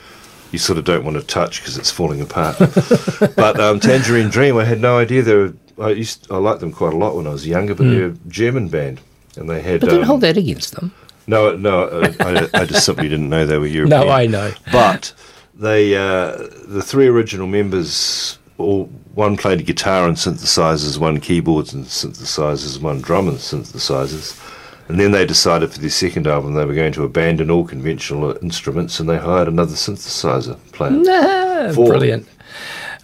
you 0.53 0.61
sort 0.61 0.79
of 0.79 0.85
don't 0.85 1.05
want 1.05 1.17
to 1.17 1.23
touch 1.25 1.61
because 1.61 1.77
it's 1.77 1.91
falling 1.91 2.21
apart. 2.21 2.59
but 3.37 3.59
um, 3.59 3.81
Tangerine 3.81 4.29
Dream, 4.29 4.57
I 4.57 4.65
had 4.65 4.81
no 4.81 4.99
idea 4.99 5.23
there 5.23 5.39
were. 5.39 5.55
I 5.79 5.91
used 5.91 6.31
I 6.31 6.39
liked 6.39 6.61
them 6.61 6.73
quite 6.73 6.93
a 6.95 6.97
lot 6.97 7.17
when 7.17 7.27
I 7.27 7.31
was 7.31 7.47
younger, 7.47 7.75
but 7.75 7.85
they're 7.85 8.09
a 8.09 8.17
German 8.29 8.69
band, 8.69 9.01
and 9.37 9.49
they 9.49 9.61
had. 9.61 9.81
Hmm. 9.81 9.87
But 9.87 9.91
don't 9.93 10.01
um, 10.03 10.07
hold 10.07 10.21
that 10.23 10.37
against 10.37 10.75
them. 10.75 10.93
No, 11.27 11.57
no, 11.57 11.85
uh, 11.85 12.13
I, 12.21 12.61
I 12.61 12.65
just 12.65 12.87
simply 12.87 13.09
didn't 13.09 13.29
know 13.29 13.45
they 13.45 13.59
were 13.59 13.67
European. 13.67 14.01
No, 14.07 14.13
I 14.13 14.27
know. 14.27 14.53
But 14.71 15.13
they, 15.55 15.97
uh, 15.97 16.37
the 16.69 16.83
three 16.83 17.09
original 17.09 17.47
members, 17.47 18.39
all 18.59 18.85
one 19.15 19.37
played 19.37 19.67
guitar 19.67 20.07
and 20.07 20.17
synthesizers, 20.17 20.99
one 20.99 21.21
keyboards 21.21 21.73
and 21.73 21.85
synthesizers, 21.85 22.81
one 22.81 23.01
drum 23.01 23.29
and 23.29 23.39
synthesizers. 23.39 24.41
And 24.89 25.01
then 25.01 25.11
they 25.11 25.27
decided 25.27 25.73
for 25.73 25.81
their 25.81 25.91
second 25.91 26.29
album 26.29 26.55
they 26.55 26.65
were 26.65 26.75
going 26.75 26.93
to 26.93 27.03
abandon 27.03 27.51
all 27.51 27.65
conventional 27.65 28.37
instruments, 28.43 29.01
and 29.01 29.09
they 29.09 29.19
hired 29.19 29.49
another 29.49 29.75
synthesizer 29.75 30.57
player. 30.73 31.73
Four. 31.73 31.89
brilliant. 31.89 32.29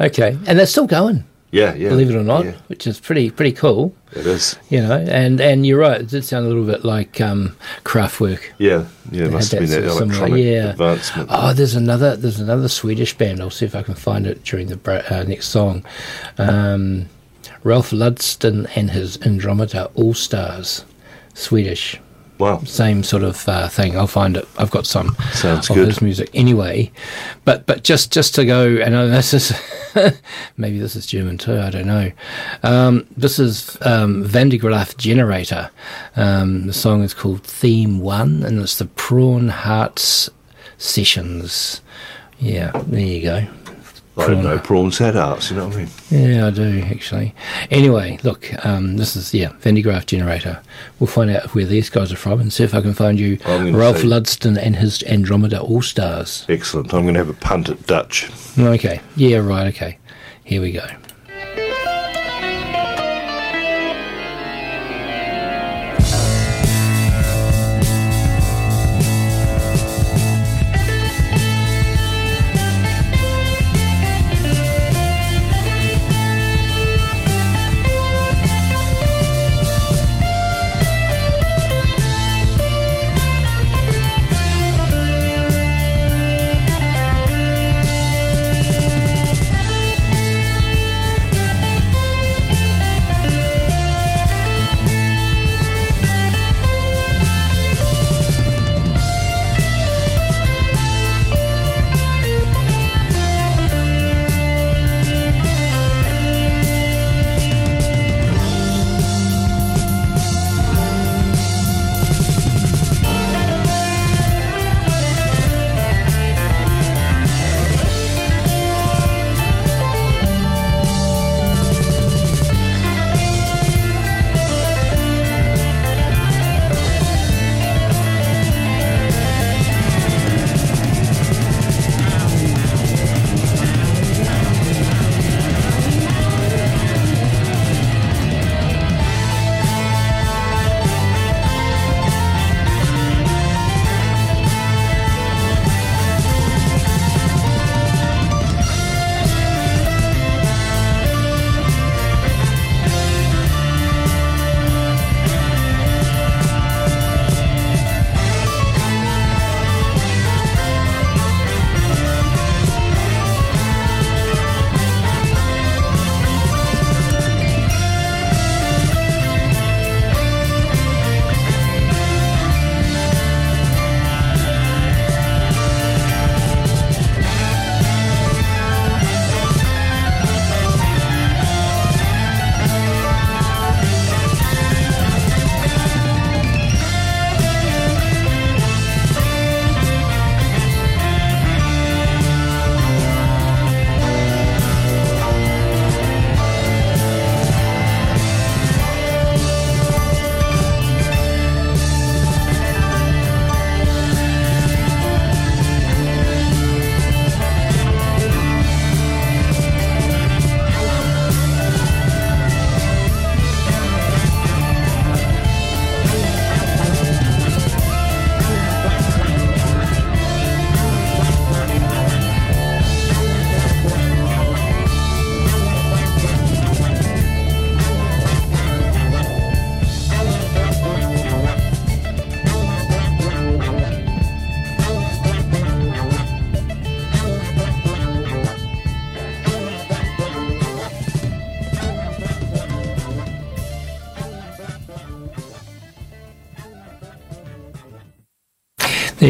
Okay, 0.00 0.38
and 0.46 0.58
they're 0.58 0.66
still 0.66 0.86
going, 0.86 1.24
Yeah, 1.52 1.74
yeah. 1.74 1.90
believe 1.90 2.08
it 2.08 2.16
or 2.16 2.24
not, 2.24 2.46
yeah, 2.46 2.54
which 2.68 2.86
is 2.86 2.98
pretty 2.98 3.30
pretty 3.30 3.52
cool. 3.52 3.94
it 4.12 4.26
is. 4.26 4.56
You 4.70 4.80
know, 4.80 4.96
and 4.96 5.38
and 5.38 5.66
you're 5.66 5.78
right. 5.78 6.00
It 6.00 6.08
did 6.08 6.24
sound 6.24 6.46
a 6.46 6.48
little 6.48 6.64
bit 6.64 6.82
like 6.82 7.20
um, 7.20 7.54
Kraftwerk. 7.84 8.40
Yeah, 8.56 8.86
yeah. 9.10 9.26
It 9.26 9.32
must 9.32 9.52
have 9.52 9.60
been 9.60 9.68
that 9.68 9.80
that 9.82 9.90
sort 9.90 9.98
similar- 9.98 10.26
electronic 10.28 10.44
yeah. 10.46 10.70
advancement. 10.70 11.28
Oh, 11.30 11.52
there's 11.52 11.74
another 11.74 12.16
there's 12.16 12.40
another 12.40 12.68
Swedish 12.68 13.16
band. 13.18 13.42
I'll 13.42 13.50
see 13.50 13.66
if 13.66 13.74
I 13.74 13.82
can 13.82 13.94
find 13.94 14.26
it 14.26 14.42
during 14.44 14.68
the 14.68 15.14
uh, 15.14 15.24
next 15.24 15.48
song. 15.48 15.84
Um, 16.38 17.10
Ralph 17.64 17.90
Lundsten 17.90 18.70
and 18.74 18.90
his 18.90 19.18
Andromeda 19.18 19.90
All 19.94 20.14
Stars, 20.14 20.86
Swedish. 21.34 22.00
Wow. 22.42 22.58
same 22.64 23.04
sort 23.04 23.22
of 23.22 23.48
uh, 23.48 23.68
thing. 23.68 23.96
I'll 23.96 24.08
find 24.08 24.36
it. 24.36 24.48
I've 24.58 24.72
got 24.72 24.84
some 24.84 25.14
Sounds 25.32 25.70
of 25.70 25.76
good. 25.76 25.86
his 25.86 26.02
music 26.02 26.28
anyway. 26.34 26.90
But 27.44 27.66
but 27.66 27.84
just 27.84 28.12
just 28.12 28.34
to 28.34 28.44
go, 28.44 28.66
and 28.66 28.94
this 29.12 29.32
is 29.32 29.52
maybe 30.56 30.78
this 30.80 30.96
is 30.96 31.06
German 31.06 31.38
too. 31.38 31.58
I 31.60 31.70
don't 31.70 31.86
know. 31.86 32.10
Um, 32.64 33.06
this 33.16 33.38
is 33.38 33.78
um, 33.82 34.24
Van 34.24 34.48
der 34.48 34.56
Graaf 34.56 34.96
Generator. 34.96 35.70
Um, 36.16 36.66
the 36.66 36.72
song 36.72 37.04
is 37.04 37.14
called 37.14 37.44
Theme 37.44 38.00
One, 38.00 38.42
and 38.42 38.58
it's 38.60 38.76
the 38.78 38.86
Prawn 38.86 39.48
Hearts 39.48 40.28
Sessions. 40.78 41.80
Yeah, 42.40 42.72
there 42.86 43.00
you 43.00 43.22
go. 43.22 43.46
I 44.16 44.26
didn't 44.26 44.44
know 44.44 44.58
prawns 44.58 44.98
had 44.98 45.16
arts, 45.16 45.50
you 45.50 45.56
know 45.56 45.68
what 45.68 45.76
I 45.76 45.78
mean? 45.78 45.88
Yeah, 46.10 46.46
I 46.46 46.50
do 46.50 46.82
actually. 46.90 47.34
Anyway, 47.70 48.18
look, 48.22 48.50
um, 48.64 48.98
this 48.98 49.16
is 49.16 49.32
yeah, 49.32 49.52
Van 49.60 49.74
der 49.74 49.80
Graaf 49.80 50.04
Generator. 50.04 50.60
We'll 50.98 51.06
find 51.06 51.30
out 51.30 51.54
where 51.54 51.64
these 51.64 51.88
guys 51.88 52.12
are 52.12 52.16
from 52.16 52.40
and 52.40 52.52
see 52.52 52.62
if 52.62 52.74
I 52.74 52.82
can 52.82 52.92
find 52.92 53.18
you 53.18 53.38
Ralph 53.46 53.98
say- 53.98 54.04
Lundsten 54.04 54.58
and 54.58 54.76
his 54.76 55.02
Andromeda 55.04 55.60
All 55.62 55.80
Stars. 55.80 56.44
Excellent. 56.48 56.92
I'm 56.92 57.02
going 57.02 57.14
to 57.14 57.20
have 57.20 57.30
a 57.30 57.34
punt 57.34 57.70
at 57.70 57.86
Dutch. 57.86 58.30
Okay, 58.58 59.00
yeah, 59.16 59.38
right. 59.38 59.68
Okay, 59.68 59.98
here 60.44 60.60
we 60.60 60.72
go. 60.72 60.86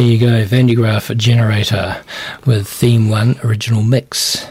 There 0.03 0.11
you 0.11 0.19
go, 0.19 0.45
Van 0.47 0.67
generator 1.17 2.03
with 2.45 2.67
theme 2.67 3.09
one 3.09 3.39
original 3.45 3.85
mix. 3.85 4.45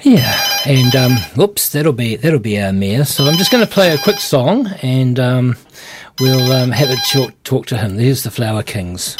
Yeah, 0.00 0.34
and 0.64 0.96
um, 0.96 1.12
whoops, 1.36 1.68
that'll 1.68 1.92
be 1.92 2.16
that'll 2.16 2.38
be 2.38 2.58
our 2.58 2.72
mayor. 2.72 3.04
So 3.04 3.26
I'm 3.26 3.36
just 3.36 3.52
going 3.52 3.66
to 3.66 3.70
play 3.70 3.92
a 3.92 3.98
quick 3.98 4.20
song, 4.20 4.68
and 4.80 5.20
um, 5.20 5.56
we'll 6.20 6.52
um, 6.52 6.70
have 6.70 6.88
a 6.88 6.96
talk, 7.12 7.34
talk 7.44 7.66
to 7.66 7.76
him. 7.76 7.96
There's 7.96 8.22
the 8.22 8.30
Flower 8.30 8.62
Kings. 8.62 9.14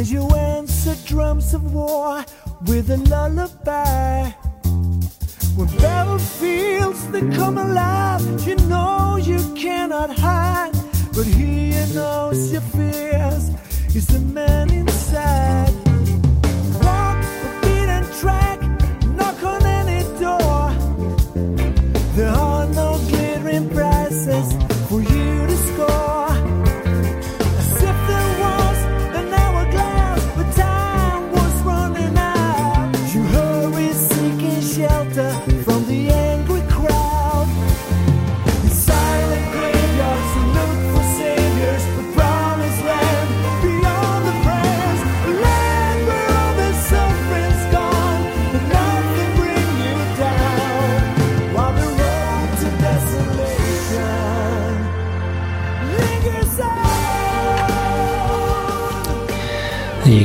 When 0.00 0.08
you 0.08 0.30
answer 0.30 0.94
drums 1.04 1.52
of 1.52 1.74
war 1.74 2.24
with 2.62 2.88
a 2.88 2.96
lullaby. 2.96 4.30
When 5.54 5.68
battlefields 5.76 7.06
they 7.08 7.20
come 7.36 7.58
alive, 7.58 8.22
you 8.46 8.56
know 8.70 9.18
you 9.20 9.40
cannot 9.54 10.08
hide. 10.16 10.72
But 11.14 11.26
he 11.26 11.72
knows 11.92 12.50
your 12.50 12.62
fears 12.62 13.50
is 13.94 14.06
the 14.06 14.20
man 14.20 14.70
inside. 14.70 15.89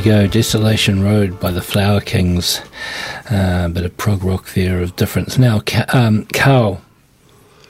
Go, 0.06 0.26
Desolation 0.26 1.02
Road 1.02 1.40
by 1.40 1.50
the 1.50 1.60
Flower 1.60 2.00
Kings. 2.00 2.60
Uh, 3.30 3.64
a 3.66 3.68
bit 3.68 3.84
of 3.84 3.96
prog 3.96 4.22
rock 4.22 4.52
there 4.54 4.80
of 4.80 4.94
difference. 4.96 5.36
Now, 5.36 5.60
Ca- 5.66 5.86
um, 5.92 6.26
Carl, 6.32 6.80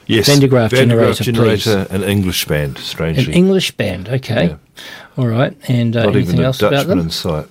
Yes, 0.05 0.27
Van 0.27 0.39
de 0.39 0.47
generator, 0.47 1.23
generator, 1.23 1.85
an 1.89 2.03
English 2.03 2.45
band, 2.45 2.77
strangely. 2.77 3.25
an. 3.25 3.33
English 3.33 3.71
band. 3.71 4.07
Okay, 4.07 4.49
Yeah. 4.49 4.55
all 5.17 5.27
right. 5.27 5.53
And 5.67 5.97
uh, 5.97 6.03
Not 6.05 6.15
anything 6.15 6.35
even 6.35 6.43
a 6.43 6.47
else 6.47 6.59
about 6.61 6.71
Dutchman 6.71 6.97
them? 6.99 7.07
in 7.07 7.11
sight. 7.11 7.45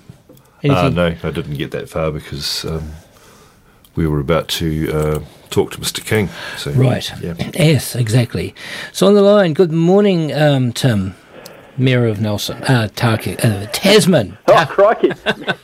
Anything? 0.62 0.84
Uh, 0.84 0.88
no, 0.88 1.06
I 1.22 1.30
didn't 1.32 1.56
get 1.58 1.72
that 1.72 1.88
far 1.90 2.10
because 2.12 2.64
um, 2.64 2.92
we 3.94 4.06
were 4.06 4.20
about 4.20 4.48
to 4.48 4.90
uh, 4.90 5.20
talk 5.50 5.72
to 5.72 5.78
Mr. 5.78 6.02
King. 6.02 6.30
So, 6.56 6.70
Right. 6.70 7.10
Yeah. 7.20 7.34
Yes, 7.54 7.94
exactly. 7.94 8.54
So 8.92 9.06
on 9.06 9.14
the 9.14 9.22
line, 9.22 9.52
good 9.52 9.72
morning, 9.72 10.32
um, 10.32 10.72
Tim, 10.72 11.14
Mayor 11.78 12.06
of 12.06 12.20
Nelson, 12.20 12.56
uh, 12.64 12.88
Tarki, 12.94 13.42
uh, 13.44 13.66
Tasman. 13.72 14.38
Oh, 14.48 14.66
crikey. 14.68 15.10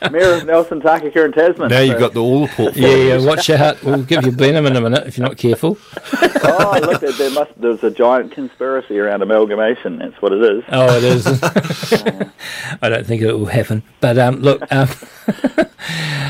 Mayor 0.11 0.33
of 0.35 0.45
Nelson, 0.45 0.79
Takakura 0.81 1.25
and 1.25 1.33
Tasman. 1.33 1.69
Now 1.69 1.79
you've 1.79 1.99
got 1.99 2.13
the, 2.13 2.21
all 2.21 2.47
the 2.47 2.71
Yeah, 2.75 2.95
yeah, 3.17 3.25
watch 3.25 3.49
out. 3.49 3.83
We'll 3.83 4.03
give 4.03 4.23
you 4.25 4.31
Blenheim 4.31 4.65
in 4.67 4.75
a 4.75 4.81
minute 4.81 5.07
if 5.07 5.17
you're 5.17 5.27
not 5.27 5.37
careful. 5.37 5.77
Oh, 6.45 6.77
look, 6.81 6.99
there, 6.99 7.11
there 7.13 7.31
must, 7.31 7.51
there's 7.59 7.83
a 7.85 7.89
giant 7.89 8.33
conspiracy 8.33 8.99
around 8.99 9.21
amalgamation. 9.21 9.97
That's 9.99 10.21
what 10.21 10.33
it 10.33 10.41
is. 10.41 10.63
Oh, 10.67 10.97
it 10.97 11.03
is. 11.03 11.25
I 12.81 12.89
don't 12.89 13.07
think 13.07 13.21
it 13.21 13.31
will 13.31 13.45
happen. 13.45 13.81
But 14.01 14.17
um, 14.17 14.41
look, 14.41 14.61
um, 14.69 14.89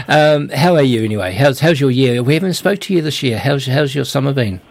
um, 0.08 0.50
how 0.50 0.76
are 0.76 0.84
you 0.84 1.04
anyway? 1.04 1.34
How's 1.34 1.62
how's 1.62 1.80
your 1.80 1.90
year? 1.90 2.22
We 2.22 2.36
haven't 2.36 2.54
spoke 2.54 2.80
to 2.82 2.94
you 2.94 3.02
this 3.02 3.24
year. 3.24 3.40
How's 3.40 3.66
how's 3.66 3.96
your 3.96 4.06
summer 4.06 4.34
been? 4.34 4.62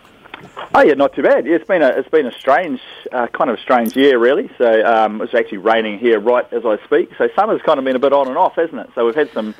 Oh, 0.74 0.80
yeah, 0.80 0.94
not 0.94 1.14
too 1.14 1.22
bad. 1.22 1.46
Yeah, 1.46 1.56
it's 1.56 1.66
been 1.66 1.82
a, 1.82 1.88
it's 1.88 2.08
been 2.08 2.26
a 2.26 2.32
strange, 2.32 2.80
uh, 3.12 3.26
kind 3.26 3.50
of 3.50 3.60
strange 3.60 3.94
year, 3.94 4.18
really. 4.18 4.50
So 4.56 4.84
um, 4.86 5.20
it's 5.20 5.34
actually 5.34 5.58
raining 5.58 5.98
here 5.98 6.18
right 6.18 6.50
as 6.50 6.64
I 6.64 6.82
speak. 6.86 7.10
So 7.18 7.28
summer's 7.36 7.60
kind 7.60 7.78
of 7.78 7.84
been 7.84 7.96
a 7.96 7.98
bit 7.98 8.14
on 8.14 8.26
and 8.26 8.38
off, 8.38 8.54
hasn't 8.54 8.80
it? 8.80 8.88
So 8.94 9.04
we've 9.04 9.14
had 9.14 9.30
some, 9.32 9.54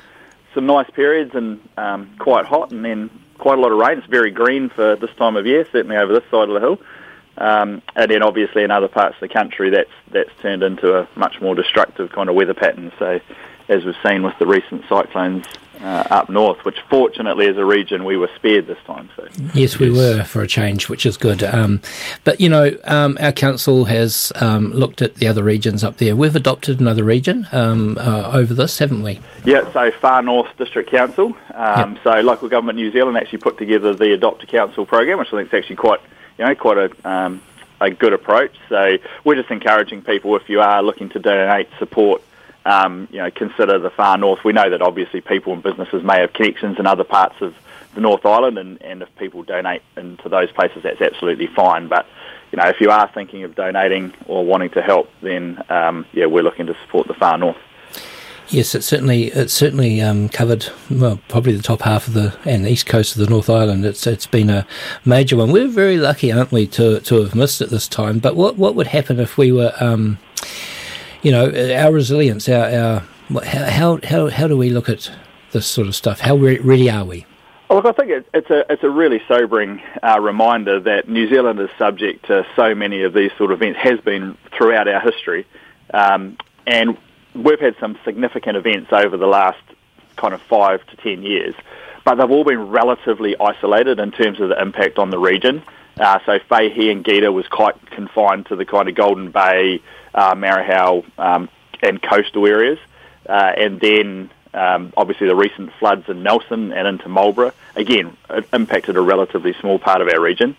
some 0.55 0.65
nice 0.65 0.89
periods 0.89 1.35
and 1.35 1.59
um, 1.77 2.15
quite 2.17 2.45
hot 2.45 2.71
and 2.71 2.83
then 2.83 3.11
quite 3.37 3.59
a 3.59 3.61
lot 3.61 3.71
of 3.71 3.77
rain. 3.77 3.99
It's 3.99 4.07
very 4.07 4.31
green 4.31 4.69
for 4.69 4.95
this 4.95 5.11
time 5.15 5.35
of 5.35 5.45
year, 5.45 5.67
certainly 5.71 5.97
over 5.97 6.13
this 6.13 6.23
side 6.31 6.49
of 6.49 6.55
the 6.55 6.59
hill. 6.59 6.79
Um, 7.37 7.83
and 7.95 8.09
then 8.09 8.23
obviously 8.23 8.63
in 8.63 8.71
other 8.71 8.87
parts 8.87 9.15
of 9.15 9.21
the 9.21 9.33
country, 9.33 9.69
that's 9.69 9.89
that's 10.11 10.29
turned 10.41 10.63
into 10.63 10.97
a 10.97 11.07
much 11.15 11.39
more 11.41 11.53
destructive 11.53 12.11
kind 12.11 12.27
of 12.27 12.35
weather 12.35 12.53
pattern. 12.55 12.91
So, 12.97 13.19
as 13.69 13.85
we've 13.85 13.95
seen 14.03 14.23
with 14.23 14.37
the 14.39 14.47
recent 14.47 14.83
cyclones 14.89 15.45
uh, 15.83 16.07
up 16.09 16.29
north, 16.29 16.63
which 16.63 16.79
fortunately 16.89 17.47
as 17.47 17.57
a 17.57 17.65
region 17.65 18.05
we 18.05 18.15
were 18.15 18.29
spared 18.35 18.67
this 18.67 18.77
time. 18.85 19.09
So, 19.15 19.27
Yes, 19.53 19.77
we 19.77 19.91
were 19.91 20.23
for 20.23 20.41
a 20.41 20.47
change, 20.47 20.87
which 20.87 21.05
is 21.05 21.17
good. 21.17 21.43
Um, 21.43 21.81
but 22.23 22.39
you 22.39 22.47
know, 22.49 22.71
um, 22.85 23.17
our 23.19 23.33
council 23.33 23.85
has 23.85 24.31
um, 24.35 24.71
looked 24.71 25.01
at 25.01 25.15
the 25.15 25.27
other 25.27 25.43
regions 25.43 25.83
up 25.83 25.97
there. 25.97 26.15
We've 26.15 26.35
adopted 26.35 26.79
another 26.79 27.03
region 27.03 27.47
um, 27.51 27.97
uh, 27.99 28.31
over 28.33 28.53
this, 28.53 28.79
haven't 28.79 29.03
we? 29.03 29.19
yeah, 29.43 29.71
so 29.73 29.91
Far 29.91 30.21
North 30.21 30.55
District 30.57 30.89
Council. 30.89 31.35
Um, 31.53 31.99
So, 32.03 32.21
local 32.21 32.47
government 32.47 32.77
New 32.77 32.91
Zealand 32.91 33.17
actually 33.17 33.39
put 33.39 33.57
together 33.57 33.93
the 33.93 34.13
Adopt 34.13 34.43
a 34.43 34.47
Council 34.47 34.85
program, 34.85 35.19
which 35.19 35.27
I 35.33 35.37
think 35.37 35.53
is 35.53 35.53
actually 35.53 35.75
quite, 35.75 35.99
you 36.37 36.45
know, 36.45 36.55
quite 36.55 36.77
a 36.77 37.09
um, 37.09 37.41
a 37.81 37.89
good 37.89 38.13
approach. 38.13 38.55
So, 38.69 38.97
we're 39.25 39.35
just 39.35 39.51
encouraging 39.51 40.01
people 40.01 40.35
if 40.37 40.49
you 40.49 40.61
are 40.61 40.81
looking 40.81 41.09
to 41.09 41.19
donate 41.19 41.67
support. 41.77 42.21
Um, 42.65 43.09
you 43.11 43.17
know, 43.17 43.29
consider 43.29 43.77
the 43.77 43.89
far 43.89 44.17
north. 44.17 44.43
We 44.45 44.53
know 44.53 44.69
that 44.69 44.81
obviously 44.81 45.19
people 45.19 45.51
and 45.51 45.61
businesses 45.61 46.01
may 46.01 46.21
have 46.21 46.31
connections 46.31 46.79
in 46.79 46.87
other 46.87 47.03
parts 47.03 47.35
of 47.41 47.53
the 47.93 48.01
North 48.01 48.25
Island, 48.25 48.57
and, 48.57 48.81
and 48.81 49.01
if 49.01 49.13
people 49.17 49.43
donate 49.43 49.81
into 49.97 50.29
those 50.29 50.51
places, 50.51 50.83
that's 50.83 51.01
absolutely 51.01 51.47
fine. 51.47 51.87
But 51.87 52.05
you 52.51 52.57
know, 52.57 52.67
if 52.69 52.79
you 52.79 52.91
are 52.91 53.07
thinking 53.07 53.43
of 53.43 53.55
donating 53.55 54.13
or 54.27 54.45
wanting 54.45 54.69
to 54.71 54.81
help, 54.81 55.09
then 55.21 55.61
um, 55.69 56.05
yeah, 56.13 56.27
we're 56.27 56.43
looking 56.43 56.67
to 56.67 56.75
support 56.85 57.07
the 57.07 57.15
far 57.15 57.37
north. 57.37 57.57
Yes, 58.49 58.75
it 58.75 58.83
certainly 58.83 59.25
it 59.27 59.49
certainly 59.49 60.01
um, 60.01 60.29
covered 60.29 60.67
well 60.91 61.19
probably 61.29 61.53
the 61.53 61.63
top 61.63 61.81
half 61.81 62.07
of 62.07 62.13
the 62.13 62.37
and 62.45 62.65
the 62.65 62.69
east 62.69 62.85
coast 62.85 63.15
of 63.15 63.25
the 63.25 63.29
North 63.29 63.49
Island. 63.49 63.85
It's 63.85 64.05
it's 64.05 64.27
been 64.27 64.49
a 64.49 64.67
major 65.05 65.37
one. 65.37 65.51
We're 65.51 65.67
very 65.67 65.97
lucky, 65.97 66.31
aren't 66.31 66.51
we, 66.51 66.67
to 66.67 66.99
to 66.99 67.15
have 67.23 67.35
missed 67.35 67.61
it 67.61 67.69
this 67.69 67.87
time. 67.87 68.19
But 68.19 68.35
what 68.35 68.57
what 68.57 68.75
would 68.75 68.87
happen 68.87 69.19
if 69.19 69.37
we 69.37 69.51
were, 69.51 69.73
um, 69.79 70.19
you 71.23 71.31
know, 71.31 71.49
our 71.75 71.91
resilience, 71.91 72.47
our 72.47 72.65
our 72.65 73.43
how 73.43 73.99
how 74.03 74.29
how 74.29 74.47
do 74.47 74.57
we 74.57 74.69
look 74.69 74.89
at 74.89 75.09
this 75.51 75.65
sort 75.65 75.87
of 75.87 75.95
stuff? 75.95 76.19
How 76.19 76.35
re- 76.35 76.59
ready 76.59 76.89
are 76.89 77.05
we? 77.05 77.25
Oh, 77.69 77.77
Look, 77.77 77.85
I 77.85 77.91
think 77.93 78.11
it, 78.11 78.27
it's 78.33 78.49
a 78.49 78.71
it's 78.71 78.83
a 78.83 78.89
really 78.89 79.21
sobering 79.27 79.81
uh, 80.03 80.19
reminder 80.19 80.79
that 80.81 81.07
New 81.07 81.27
Zealand 81.29 81.59
is 81.59 81.69
subject 81.77 82.27
to 82.27 82.45
so 82.55 82.75
many 82.75 83.03
of 83.03 83.13
these 83.13 83.31
sort 83.37 83.51
of 83.51 83.61
events, 83.61 83.79
has 83.79 83.99
been 84.01 84.37
throughout 84.55 84.87
our 84.87 84.99
history, 84.99 85.47
um, 85.93 86.37
and 86.67 86.97
we've 87.33 87.59
had 87.59 87.75
some 87.79 87.97
significant 88.03 88.57
events 88.57 88.91
over 88.91 89.17
the 89.17 89.25
last 89.25 89.61
kind 90.17 90.33
of 90.33 90.41
five 90.43 90.85
to 90.87 90.95
ten 90.97 91.23
years, 91.23 91.55
but 92.03 92.15
they've 92.15 92.29
all 92.29 92.43
been 92.43 92.69
relatively 92.69 93.35
isolated 93.39 93.97
in 93.97 94.11
terms 94.11 94.39
of 94.39 94.49
the 94.49 94.61
impact 94.61 94.99
on 94.99 95.09
the 95.09 95.17
region. 95.17 95.63
Uh, 95.99 96.19
so 96.25 96.39
Fehi 96.39 96.91
and 96.91 97.05
Gita 97.05 97.31
was 97.31 97.47
quite 97.47 97.75
confined 97.91 98.47
to 98.47 98.55
the 98.55 98.65
kind 98.65 98.89
of 98.89 98.95
Golden 98.95 99.31
Bay, 99.31 99.81
uh, 100.13 100.35
Marahau, 100.35 101.05
um, 101.17 101.49
and 101.81 102.01
coastal 102.01 102.47
areas, 102.47 102.79
uh, 103.27 103.51
and 103.57 103.79
then 103.79 104.29
Um, 104.55 104.93
obviously, 104.95 105.25
the 105.25 105.35
recent 105.35 105.71
floods 105.79 106.07
in 106.07 106.21
Nelson 106.21 106.73
and 106.73 106.87
into 106.87 107.09
Marlborough, 107.09 107.53
again, 107.75 108.15
impacted 108.53 108.95
a 108.97 109.01
relatively 109.01 109.53
small 109.59 109.79
part 109.79 109.99
of 110.01 110.07
our 110.09 110.21
region. 110.21 110.55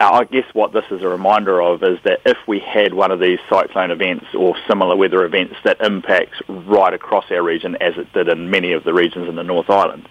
Uh, 0.00 0.10
I 0.10 0.24
guess 0.24 0.52
what 0.52 0.72
this 0.72 0.84
is 0.90 1.02
a 1.02 1.08
reminder 1.08 1.62
of 1.62 1.80
is 1.84 2.00
that 2.02 2.22
if 2.26 2.38
we 2.48 2.58
had 2.58 2.92
one 2.92 3.12
of 3.12 3.20
these 3.20 3.38
cyclone 3.48 3.92
events 3.92 4.26
or 4.34 4.56
similar 4.66 4.96
weather 4.96 5.24
events 5.24 5.54
that 5.62 5.80
impacts 5.80 6.42
right 6.48 6.92
across 6.92 7.30
our 7.30 7.40
region, 7.40 7.76
as 7.80 7.96
it 7.96 8.12
did 8.12 8.26
in 8.26 8.50
many 8.50 8.72
of 8.72 8.82
the 8.82 8.92
regions 8.92 9.28
in 9.28 9.36
the 9.36 9.44
North 9.44 9.70
Island, 9.70 10.08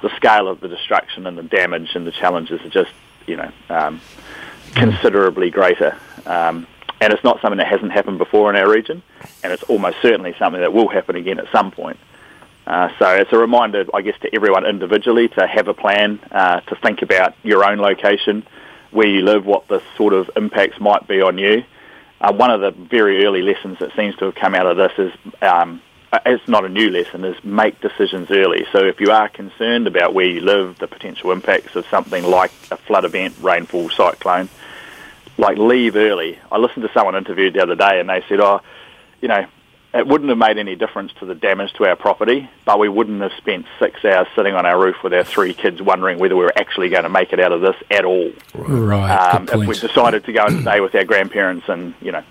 the 0.00 0.14
scale 0.14 0.46
of 0.46 0.60
the 0.60 0.68
destruction 0.68 1.26
and 1.26 1.36
the 1.36 1.42
damage 1.42 1.96
and 1.96 2.06
the 2.06 2.12
challenges 2.12 2.60
are 2.64 2.70
just, 2.70 2.92
you 3.30 3.36
know, 3.36 3.52
um, 3.68 4.00
considerably 4.74 5.50
greater. 5.50 5.96
Um, 6.26 6.66
and 7.00 7.12
it's 7.12 7.24
not 7.24 7.40
something 7.40 7.58
that 7.58 7.66
hasn't 7.66 7.92
happened 7.92 8.18
before 8.18 8.50
in 8.50 8.56
our 8.56 8.68
region, 8.68 9.02
and 9.42 9.52
it's 9.52 9.62
almost 9.64 9.96
certainly 10.02 10.34
something 10.38 10.60
that 10.60 10.72
will 10.72 10.88
happen 10.88 11.16
again 11.16 11.38
at 11.38 11.50
some 11.50 11.70
point. 11.70 11.98
Uh, 12.66 12.90
so 12.98 13.08
it's 13.14 13.32
a 13.32 13.38
reminder, 13.38 13.86
I 13.94 14.02
guess, 14.02 14.18
to 14.20 14.34
everyone 14.34 14.66
individually 14.66 15.28
to 15.28 15.46
have 15.46 15.66
a 15.68 15.74
plan, 15.74 16.20
uh, 16.30 16.60
to 16.60 16.76
think 16.76 17.02
about 17.02 17.34
your 17.42 17.64
own 17.64 17.78
location, 17.78 18.46
where 18.90 19.08
you 19.08 19.22
live, 19.22 19.46
what 19.46 19.66
the 19.68 19.82
sort 19.96 20.12
of 20.12 20.30
impacts 20.36 20.78
might 20.78 21.08
be 21.08 21.22
on 21.22 21.38
you. 21.38 21.64
Uh, 22.20 22.32
one 22.34 22.50
of 22.50 22.60
the 22.60 22.70
very 22.70 23.24
early 23.24 23.40
lessons 23.40 23.78
that 23.78 23.96
seems 23.96 24.14
to 24.16 24.26
have 24.26 24.34
come 24.34 24.54
out 24.54 24.66
of 24.66 24.76
this 24.76 24.92
is, 24.98 25.12
um, 25.40 25.80
it's 26.26 26.48
not 26.48 26.64
a 26.64 26.68
new 26.68 26.90
lesson, 26.90 27.24
is 27.24 27.42
make 27.44 27.80
decisions 27.80 28.30
early. 28.30 28.66
So 28.72 28.78
if 28.84 29.00
you 29.00 29.10
are 29.12 29.28
concerned 29.28 29.86
about 29.86 30.12
where 30.12 30.26
you 30.26 30.40
live, 30.40 30.78
the 30.78 30.88
potential 30.88 31.30
impacts 31.30 31.76
of 31.76 31.86
something 31.86 32.24
like 32.24 32.50
a 32.70 32.76
flood 32.76 33.04
event, 33.04 33.36
rainfall, 33.40 33.90
cyclone, 33.90 34.48
like 35.38 35.56
leave 35.56 35.96
early. 35.96 36.38
I 36.50 36.58
listened 36.58 36.82
to 36.82 36.92
someone 36.92 37.14
interviewed 37.16 37.54
the 37.54 37.62
other 37.62 37.76
day, 37.76 38.00
and 38.00 38.08
they 38.08 38.22
said, 38.28 38.40
"Oh, 38.40 38.60
you 39.20 39.28
know, 39.28 39.46
it 39.94 40.06
wouldn't 40.06 40.28
have 40.28 40.38
made 40.38 40.58
any 40.58 40.74
difference 40.74 41.12
to 41.20 41.26
the 41.26 41.34
damage 41.34 41.72
to 41.74 41.86
our 41.86 41.96
property, 41.96 42.48
but 42.64 42.78
we 42.78 42.88
wouldn't 42.88 43.22
have 43.22 43.32
spent 43.38 43.66
six 43.78 44.04
hours 44.04 44.26
sitting 44.34 44.54
on 44.54 44.66
our 44.66 44.78
roof 44.80 44.96
with 45.02 45.14
our 45.14 45.24
three 45.24 45.54
kids 45.54 45.80
wondering 45.80 46.18
whether 46.18 46.36
we 46.36 46.44
were 46.44 46.58
actually 46.58 46.88
going 46.88 47.04
to 47.04 47.08
make 47.08 47.32
it 47.32 47.40
out 47.40 47.52
of 47.52 47.60
this 47.60 47.76
at 47.90 48.04
all. 48.04 48.30
Right, 48.54 49.34
Um, 49.34 49.44
if 49.44 49.54
we 49.66 49.74
decided 49.78 50.24
to 50.24 50.32
go 50.32 50.44
and 50.44 50.62
stay 50.62 50.80
with 50.80 50.94
our 50.94 51.04
grandparents 51.04 51.68
and 51.68 51.94
you 52.02 52.10
know 52.10 52.24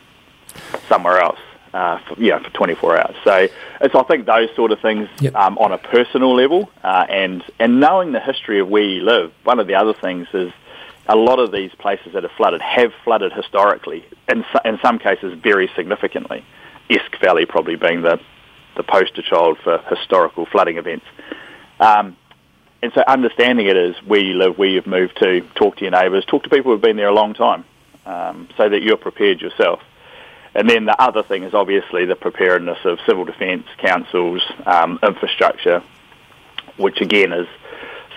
somewhere 0.89 1.19
else." 1.21 1.39
Uh, 1.72 1.99
for, 1.99 2.20
you 2.20 2.32
know, 2.32 2.39
for 2.39 2.49
24 2.49 2.97
hours. 2.97 3.15
So 3.24 3.47
it's, 3.80 3.93
I 3.93 4.03
think, 4.03 4.26
those 4.26 4.49
sort 4.55 4.72
of 4.72 4.80
things 4.80 5.07
Yep. 5.20 5.36
um, 5.36 5.55
on 5.59 5.72
a 5.72 5.78
personal 5.78 6.34
level, 6.34 6.67
uh, 6.84 7.05
and 7.07 7.43
and 7.59 7.80
knowing 7.80 8.11
the 8.11 8.20
history 8.20 8.59
of 8.59 8.67
where 8.67 8.82
you 8.82 9.03
live. 9.03 9.32
One 9.43 9.59
of 9.59 9.67
the 9.67 9.76
other 9.76 9.93
things 9.93 10.28
is 10.34 10.51
a 11.07 11.15
lot 11.15 11.38
of 11.38 11.51
these 11.51 11.72
places 11.78 12.13
that 12.13 12.24
have 12.24 12.32
flooded 12.32 12.61
have 12.61 12.91
flooded 13.03 13.34
historically, 13.34 14.03
in, 14.28 14.43
so- 14.51 14.61
in 14.65 14.80
some 14.82 14.97
cases 14.97 15.38
very 15.38 15.70
significantly. 15.76 16.43
Esk 16.89 17.20
Valley 17.22 17.45
probably 17.45 17.76
being 17.76 18.01
the, 18.01 18.20
the 18.76 18.82
poster 18.84 19.22
child 19.22 19.59
for 19.63 19.78
historical 19.89 20.47
flooding 20.47 20.78
events. 20.78 21.05
Um, 21.80 22.17
and 22.82 22.91
so 22.93 23.03
understanding 23.07 23.67
it 23.67 23.78
is 23.78 23.95
where 24.07 24.22
you 24.22 24.34
live, 24.36 24.57
where 24.57 24.70
you've 24.70 24.88
moved 24.88 25.17
to, 25.20 25.41
talk 25.53 25.76
to 25.78 25.82
your 25.84 25.91
neighbours, 25.91 26.26
talk 26.26 26.43
to 26.43 26.49
people 26.49 26.72
who've 26.72 26.82
been 26.82 26.97
there 26.97 27.09
a 27.09 27.13
long 27.13 27.36
time, 27.36 27.63
um, 28.07 28.47
so 28.57 28.70
that 28.70 28.82
you're 28.82 28.97
prepared 28.97 29.39
yourself. 29.39 29.82
And 30.55 30.69
then 30.69 30.85
the 30.85 30.99
other 31.01 31.23
thing 31.23 31.43
is 31.43 31.53
obviously 31.53 32.05
the 32.05 32.15
preparedness 32.15 32.79
of 32.83 32.99
civil 33.05 33.25
defence, 33.25 33.67
councils, 33.77 34.41
um, 34.65 34.99
infrastructure, 35.03 35.83
which 36.77 37.01
again 37.01 37.31
is 37.31 37.47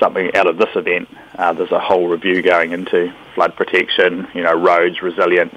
something 0.01 0.35
out 0.35 0.47
of 0.47 0.59
this 0.59 0.75
event. 0.75 1.09
Uh, 1.37 1.53
there's 1.53 1.73
a 1.73 1.79
whole 1.79 2.09
review 2.09 2.43
going 2.43 2.73
into 2.73 3.13
flood 3.35 3.55
protection, 3.55 4.27
you 4.35 4.43
know, 4.43 4.55
roads, 4.55 5.03
resilience, 5.03 5.57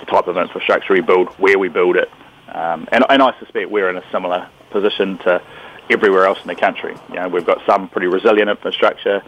the 0.00 0.06
type 0.06 0.26
of 0.26 0.36
infrastructure 0.36 0.94
we 0.94 1.00
build, 1.00 1.28
where 1.38 1.58
we 1.58 1.68
build 1.68 1.96
it. 1.96 2.10
Um, 2.48 2.88
and, 2.92 3.04
and 3.10 3.22
I 3.22 3.38
suspect 3.38 3.70
we're 3.70 3.90
in 3.90 3.96
a 3.96 4.10
similar 4.10 4.48
position 4.70 5.18
to 5.18 5.42
everywhere 5.90 6.24
else 6.24 6.40
in 6.40 6.48
the 6.48 6.54
country. 6.54 6.94
You 7.10 7.16
know, 7.16 7.28
we've 7.28 7.46
got 7.46 7.64
some 7.66 7.88
pretty 7.88 8.06
resilient 8.06 8.48
infrastructure 8.48 9.22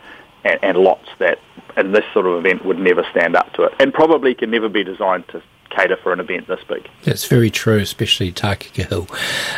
and, 0.44 0.58
and 0.62 0.78
lots 0.78 1.08
that 1.18 1.38
in 1.76 1.92
this 1.92 2.04
sort 2.12 2.26
of 2.26 2.38
event 2.38 2.64
would 2.64 2.78
never 2.78 3.04
stand 3.10 3.36
up 3.36 3.52
to 3.54 3.64
it 3.64 3.74
and 3.78 3.92
probably 3.92 4.34
can 4.34 4.50
never 4.50 4.68
be 4.68 4.84
designed 4.84 5.28
to 5.28 5.42
cater 5.70 5.96
for 5.96 6.12
an 6.12 6.20
event 6.20 6.46
this 6.46 6.60
big. 6.68 6.88
That's 7.04 7.26
very 7.26 7.50
true, 7.50 7.78
especially 7.78 8.32
Takaka 8.32 8.86
Hill. 8.86 9.06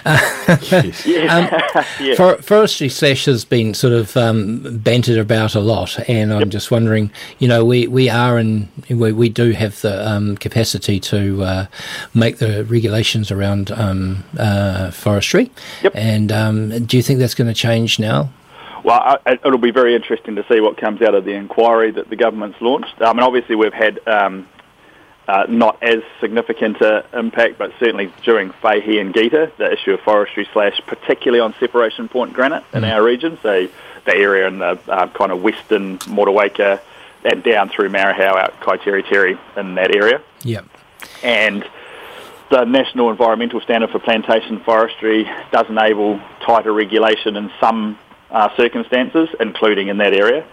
Yeah. 1.04 1.84
yeah. 2.00 2.14
For, 2.14 2.36
forestry 2.42 2.88
slash 2.88 3.24
has 3.24 3.44
been 3.44 3.74
sort 3.74 3.92
of 3.92 4.16
um, 4.16 4.78
bantered 4.78 5.18
about 5.18 5.54
a 5.54 5.60
lot, 5.60 5.98
and 6.08 6.32
I'm 6.32 6.50
just 6.50 6.70
wondering, 6.70 7.10
you 7.38 7.48
know, 7.48 7.64
we, 7.64 7.86
we 7.86 8.08
are 8.08 8.38
in, 8.38 8.68
we, 8.90 9.12
we 9.12 9.28
do 9.28 9.52
have 9.52 9.80
the 9.80 10.08
um, 10.08 10.36
capacity 10.36 11.00
to 11.00 11.42
uh, 11.42 11.66
make 12.14 12.38
the 12.38 12.64
regulations 12.64 13.30
around 13.30 13.70
um, 13.72 14.24
uh, 14.38 14.90
forestry. 14.90 15.50
Yep. 15.82 15.92
And 15.94 16.32
um, 16.32 16.84
do 16.84 16.96
you 16.96 17.02
think 17.02 17.18
that's 17.18 17.34
going 17.34 17.48
to 17.48 17.54
change 17.54 17.98
now? 17.98 18.30
Well, 18.84 19.18
it'll 19.26 19.58
be 19.58 19.70
very 19.70 19.94
interesting 19.94 20.34
to 20.36 20.44
see 20.48 20.60
what 20.60 20.76
comes 20.76 21.02
out 21.02 21.14
of 21.14 21.24
the 21.24 21.32
inquiry 21.32 21.92
that 21.92 22.10
the 22.10 22.16
government's 22.16 22.60
launched. 22.60 22.94
I 23.00 23.12
mean, 23.12 23.22
obviously 23.22 23.54
we've 23.54 23.72
had 23.72 24.06
um, 24.08 24.48
uh, 25.28 25.46
not 25.48 25.82
as 25.82 26.02
significant 26.20 26.80
an 26.80 27.02
impact, 27.12 27.58
but 27.58 27.72
certainly 27.78 28.12
during 28.24 28.50
Fehi 28.50 29.00
and 29.00 29.14
Gita, 29.14 29.52
the 29.56 29.72
issue 29.72 29.92
of 29.92 30.00
forestry 30.00 30.48
slash, 30.52 30.80
particularly 30.86 31.40
on 31.40 31.54
Separation 31.60 32.08
Point 32.08 32.32
granite 32.32 32.64
in 32.72 32.84
our 32.84 33.02
region, 33.02 33.38
so 33.42 33.68
the 34.04 34.14
area 34.16 34.48
in 34.48 34.58
the 34.58 34.78
uh, 34.88 35.06
kind 35.08 35.30
of 35.30 35.42
western 35.42 35.98
Motueka 35.98 36.80
and 37.24 37.42
down 37.44 37.68
through 37.68 37.88
Marahau 37.88 38.36
out 38.36 38.60
Kaiteriteri 38.60 39.38
in 39.56 39.76
that 39.76 39.94
area 39.94 40.20
Yep. 40.42 40.64
and 41.22 41.64
the 42.50 42.64
National 42.64 43.10
Environmental 43.10 43.60
Standard 43.62 43.90
for 43.90 43.98
Plantation 43.98 44.60
Forestry 44.60 45.24
does 45.52 45.66
enable 45.70 46.20
tighter 46.44 46.72
regulation 46.72 47.36
in 47.36 47.50
some 47.58 47.98
uh, 48.30 48.54
circumstances, 48.56 49.28
including 49.40 49.88
in 49.88 49.96
that 49.98 50.12
area. 50.12 50.44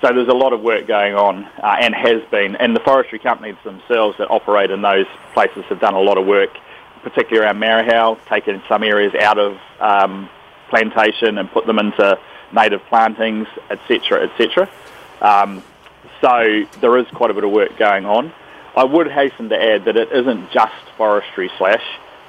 So 0.00 0.12
there's 0.12 0.28
a 0.28 0.32
lot 0.32 0.52
of 0.52 0.60
work 0.60 0.86
going 0.86 1.14
on, 1.14 1.44
uh, 1.44 1.76
and 1.80 1.92
has 1.92 2.22
been, 2.30 2.54
and 2.54 2.74
the 2.74 2.80
forestry 2.80 3.18
companies 3.18 3.56
themselves 3.64 4.16
that 4.18 4.30
operate 4.30 4.70
in 4.70 4.80
those 4.80 5.06
places 5.34 5.64
have 5.68 5.80
done 5.80 5.94
a 5.94 6.00
lot 6.00 6.18
of 6.18 6.26
work, 6.26 6.50
particularly 7.02 7.44
around 7.44 7.58
Marahau, 7.58 8.16
taken 8.28 8.62
some 8.68 8.84
areas 8.84 9.12
out 9.20 9.38
of 9.38 9.58
um, 9.80 10.30
plantation 10.70 11.36
and 11.38 11.50
put 11.50 11.66
them 11.66 11.80
into 11.80 12.16
native 12.52 12.80
plantings, 12.88 13.48
etc., 13.70 14.28
etc. 14.28 14.70
Um, 15.20 15.64
so 16.20 16.64
there 16.80 16.96
is 16.98 17.06
quite 17.08 17.30
a 17.30 17.34
bit 17.34 17.42
of 17.42 17.50
work 17.50 17.76
going 17.76 18.06
on. 18.06 18.32
I 18.76 18.84
would 18.84 19.10
hasten 19.10 19.48
to 19.48 19.60
add 19.60 19.86
that 19.86 19.96
it 19.96 20.12
isn't 20.12 20.52
just 20.52 20.74
forestry 20.96 21.50
slash. 21.58 21.84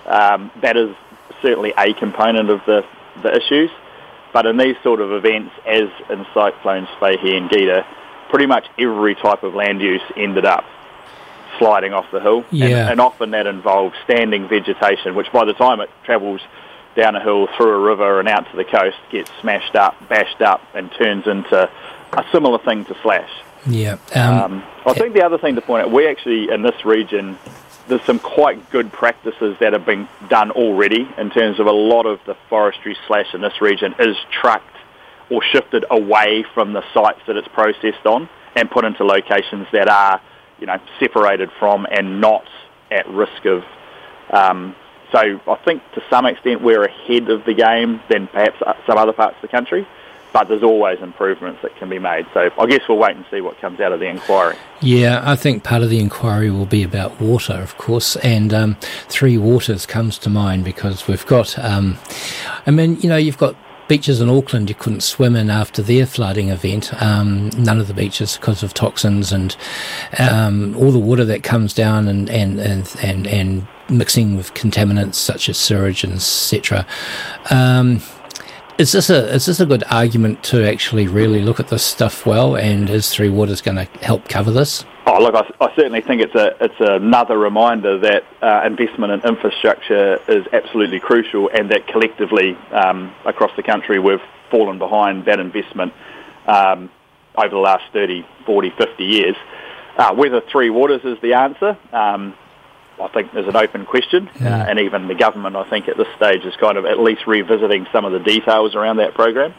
Um, 0.08 0.50
that 0.62 0.76
is 0.76 0.96
certainly 1.44 1.74
a 1.78 1.94
component 1.94 2.50
of 2.50 2.62
the, 2.66 2.84
the 3.22 3.36
issues. 3.36 3.70
But 4.32 4.46
in 4.46 4.58
these 4.58 4.76
sort 4.84 5.02
of 5.02 5.12
events, 5.12 5.52
as 5.66 5.90
in 6.10 6.26
cyclones 6.34 6.88
Fehi 7.00 7.36
and 7.36 7.50
Gita, 7.50 7.86
pretty 8.30 8.46
much 8.46 8.66
every 8.78 9.16
type 9.16 9.44
of 9.44 9.56
land 9.56 9.82
use 9.82 10.02
ended 10.16 10.46
up 10.46 10.66
sliding 11.58 11.94
off 11.94 12.06
the 12.12 12.20
hill. 12.20 12.46
Yeah. 12.52 12.68
And, 12.68 12.92
and 12.92 13.02
often 13.02 13.32
that 13.32 13.48
involves 13.48 13.96
standing 14.04 14.48
vegetation, 14.48 15.16
which 15.16 15.32
by 15.32 15.46
the 15.46 15.54
time 15.54 15.82
it 15.82 15.90
travels 16.04 16.42
down 16.96 17.16
a 17.16 17.24
hill, 17.24 17.48
through 17.58 17.72
a 17.72 17.80
river 17.80 18.20
and 18.20 18.28
out 18.28 18.50
to 18.52 18.58
the 18.58 18.64
coast, 18.64 18.98
gets 19.12 19.32
smashed 19.42 19.76
up, 19.76 19.96
bashed 20.10 20.42
up, 20.42 20.62
and 20.74 20.92
turns 20.92 21.28
into 21.28 21.70
a 22.14 22.26
similar 22.32 22.60
thing 22.60 22.86
to 22.86 22.96
slash. 23.02 23.30
Yeah. 23.68 23.98
Um, 24.16 24.54
Um, 24.54 24.64
I 24.86 24.94
think 24.94 25.14
the 25.14 25.24
other 25.24 25.38
thing 25.38 25.56
to 25.56 25.62
point 25.62 25.86
out, 25.86 25.92
we 25.92 26.08
actually 26.08 26.50
in 26.50 26.62
this 26.62 26.86
region, 26.86 27.38
there's 27.90 28.04
some 28.06 28.20
quite 28.20 28.70
good 28.70 28.94
practices 28.94 29.58
that 29.60 29.74
have 29.74 29.86
been 29.86 30.08
done 30.30 30.52
already 30.52 31.10
in 31.18 31.30
terms 31.32 31.60
of 31.60 31.66
a 31.66 31.72
lot 31.72 32.06
of 32.06 32.20
the 32.26 32.36
forestry 32.48 32.96
slash 33.08 33.34
in 33.34 33.42
this 33.42 33.60
region 33.62 33.96
is 34.00 34.16
trucked 34.32 34.76
or 35.30 35.42
shifted 35.44 35.86
away 35.90 36.46
from 36.54 36.74
the 36.74 36.84
sites 36.94 37.20
that 37.28 37.36
it's 37.36 37.48
processed 37.50 38.06
on 38.06 38.30
and 38.56 38.70
put 38.70 38.86
into 38.86 39.04
locations 39.04 39.68
that 39.72 39.90
are, 39.90 40.22
you 40.60 40.68
know, 40.68 40.78
separated 41.00 41.50
from 41.60 41.88
and 41.92 42.22
not 42.22 42.46
at 42.92 43.08
risk 43.10 43.46
of. 43.46 43.64
Um, 44.32 44.76
so 45.12 45.20
I 45.20 45.56
think 45.66 45.82
to 45.96 46.04
some 46.10 46.28
extent 46.28 46.62
we're 46.62 46.84
ahead 46.84 47.30
of 47.30 47.44
the 47.46 47.54
game 47.54 48.02
than 48.10 48.28
perhaps 48.28 48.58
some 48.88 48.98
other 48.98 49.14
parts 49.14 49.36
of 49.38 49.42
the 49.42 49.48
country, 49.48 49.88
but 50.32 50.48
there's 50.48 50.64
always 50.64 51.00
improvements 51.00 51.62
that 51.62 51.76
can 51.78 51.90
be 51.90 52.00
made. 52.00 52.26
So 52.34 52.50
I 52.58 52.66
guess 52.68 52.82
we'll 52.88 52.98
wait 52.98 53.16
and 53.16 53.26
see 53.32 53.42
what 53.42 53.60
comes 53.60 53.80
out 53.80 53.92
of 53.92 54.00
the 54.00 54.08
inquiry. 54.08 54.56
Yeah, 54.82 55.22
I 55.24 55.36
think 55.36 55.64
part 55.64 55.82
of 55.82 55.90
the 55.90 56.00
inquiry 56.00 56.52
will 56.52 56.66
be 56.66 56.84
about 56.84 57.20
water, 57.20 57.54
of 57.54 57.78
course, 57.78 58.16
and 58.18 58.54
um, 58.54 58.78
Three 59.08 59.38
Waters 59.38 59.86
comes 59.86 60.18
to 60.20 60.30
mind 60.30 60.64
because 60.64 61.08
we've 61.08 61.26
got, 61.26 61.58
um, 61.60 61.98
I 62.66 62.72
mean, 62.72 63.00
you 63.02 63.10
know, 63.10 63.18
you've 63.18 63.38
got 63.38 63.56
beaches 63.90 64.22
in 64.22 64.30
Auckland 64.30 64.70
you 64.70 64.76
couldn't 64.76 65.02
swim 65.02 65.36
in 65.36 65.50
after 65.50 65.82
their 65.82 66.06
flooding 66.06 66.50
event. 66.50 66.94
Um, 67.02 67.50
none 67.58 67.80
of 67.80 67.88
the 67.88 67.94
beaches 67.94 68.38
because 68.38 68.64
of 68.64 68.74
toxins 68.74 69.34
and 69.34 69.58
um, 70.20 70.78
all 70.78 70.92
the 70.92 71.00
water 71.00 71.26
that 71.26 71.44
comes 71.44 71.74
down 71.74 72.08
and 72.08 72.30
and 72.30 72.60
and 72.60 72.96
and, 73.02 73.28
and 73.28 73.68
mixing 73.90 74.38
with 74.38 74.54
contaminants 74.54 75.16
such 75.16 75.50
as 75.50 75.58
sewage 75.58 76.04
and 76.04 76.14
etc. 76.14 76.86
Um, 77.50 78.02
Is 78.80 78.94
this 78.94 79.10
a 79.10 79.28
is 79.36 79.46
this 79.46 79.60
a 79.60 79.66
good 79.66 79.84
argument 79.92 80.42
to 80.46 80.66
actually 80.66 81.06
really 81.06 81.42
look 81.42 81.60
at 81.60 81.68
this 81.68 81.84
stuff 81.84 82.26
well? 82.26 82.56
And 82.56 82.90
is 82.90 83.10
Three 83.10 83.28
Waters 83.28 83.60
going 83.60 83.76
to 83.76 83.84
help 84.00 84.30
cover 84.30 84.52
this? 84.52 84.86
Oh, 85.06 85.22
look, 85.22 85.36
I, 85.36 85.42
I 85.60 85.76
certainly 85.76 86.00
think 86.00 86.22
it's 86.22 86.34
a 86.34 86.56
it's 86.64 86.80
another 86.80 87.38
reminder 87.38 88.00
that 88.00 88.24
uh, 88.42 88.62
investment 88.66 89.12
in 89.12 89.30
infrastructure 89.30 90.18
is 90.30 90.48
absolutely 90.54 91.02
crucial, 91.02 91.50
and 91.50 91.70
that 91.72 91.88
collectively 91.88 92.56
um, 92.72 93.14
across 93.26 93.52
the 93.58 93.64
country 93.64 94.00
we've 94.00 94.22
fallen 94.50 94.80
behind 94.80 95.26
that 95.26 95.42
investment 95.42 95.92
um, 96.48 96.90
over 97.36 97.50
the 97.50 97.58
last 97.58 97.84
30, 97.92 98.26
40, 98.46 98.70
50 98.78 99.04
years. 99.04 99.36
Uh, 99.98 100.16
whether 100.16 100.40
Three 100.40 100.70
Waters 100.70 101.02
is 101.04 101.20
the 101.22 101.34
answer, 101.34 101.78
um, 101.92 102.34
I 103.02 103.08
think 103.08 103.34
is 103.36 103.48
an 103.48 103.56
open 103.56 103.86
question, 103.86 104.28
uh, 104.42 104.46
and 104.46 104.80
even 104.80 105.08
the 105.08 105.16
government, 105.16 105.56
I 105.56 105.64
think, 105.70 105.88
at 105.88 105.98
this 105.98 106.08
stage 106.16 106.44
is 106.44 106.56
kind 106.58 106.78
of 106.78 106.86
at 106.86 107.00
least 107.00 107.26
revisiting 107.28 107.88
some 107.92 108.06
of 108.06 108.12
the 108.12 108.20
details 108.20 108.76
around 108.76 108.98
that 108.98 109.14
program. 109.14 109.54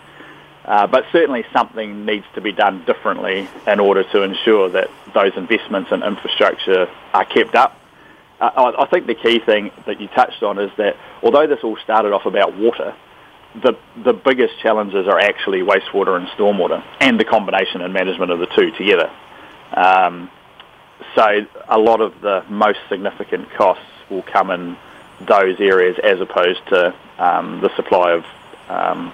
Uh, 0.64 0.86
but 0.86 1.04
certainly 1.10 1.44
something 1.52 2.04
needs 2.04 2.26
to 2.34 2.40
be 2.40 2.52
done 2.52 2.84
differently 2.84 3.48
in 3.66 3.80
order 3.80 4.04
to 4.04 4.22
ensure 4.22 4.68
that 4.68 4.90
those 5.14 5.32
investments 5.36 5.90
in 5.90 6.02
infrastructure 6.02 6.88
are 7.14 7.24
kept 7.24 7.54
up. 7.54 7.76
Uh, 8.40 8.50
I, 8.56 8.82
I 8.82 8.86
think 8.86 9.06
the 9.06 9.14
key 9.14 9.38
thing 9.38 9.70
that 9.86 10.00
you 10.00 10.08
touched 10.08 10.42
on 10.42 10.58
is 10.58 10.70
that 10.76 10.96
although 11.22 11.46
this 11.46 11.60
all 11.64 11.76
started 11.78 12.12
off 12.12 12.26
about 12.26 12.56
water, 12.56 12.94
the 13.54 13.76
the 14.04 14.12
biggest 14.12 14.58
challenges 14.60 15.08
are 15.08 15.18
actually 15.18 15.60
wastewater 15.60 16.16
and 16.16 16.28
stormwater, 16.28 16.84
and 17.00 17.18
the 17.18 17.24
combination 17.24 17.80
and 17.80 17.92
management 17.92 18.30
of 18.30 18.38
the 18.38 18.46
two 18.46 18.70
together. 18.72 19.10
Um, 19.74 20.30
so 21.14 21.46
a 21.68 21.78
lot 21.78 22.00
of 22.00 22.20
the 22.20 22.44
most 22.48 22.78
significant 22.88 23.50
costs 23.52 23.84
will 24.08 24.22
come 24.22 24.50
in 24.50 24.76
those 25.26 25.60
areas 25.60 25.98
as 26.02 26.20
opposed 26.20 26.66
to 26.68 26.94
um, 27.18 27.60
the 27.60 27.74
supply 27.76 28.12
of 28.12 28.24
um, 28.68 29.12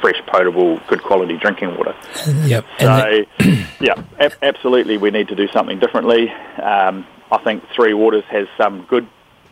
fresh, 0.00 0.20
potable, 0.26 0.80
good 0.88 1.02
quality 1.02 1.36
drinking 1.36 1.76
water. 1.76 1.94
Yep. 2.44 2.66
So, 2.78 3.24
yeah, 3.80 4.02
ab- 4.18 4.36
absolutely, 4.42 4.98
we 4.98 5.10
need 5.10 5.28
to 5.28 5.34
do 5.34 5.48
something 5.48 5.78
differently. 5.78 6.30
Um, 6.30 7.06
I 7.30 7.38
think 7.38 7.64
Three 7.74 7.94
Waters 7.94 8.24
has 8.24 8.46
some 8.56 8.84
good 8.84 9.06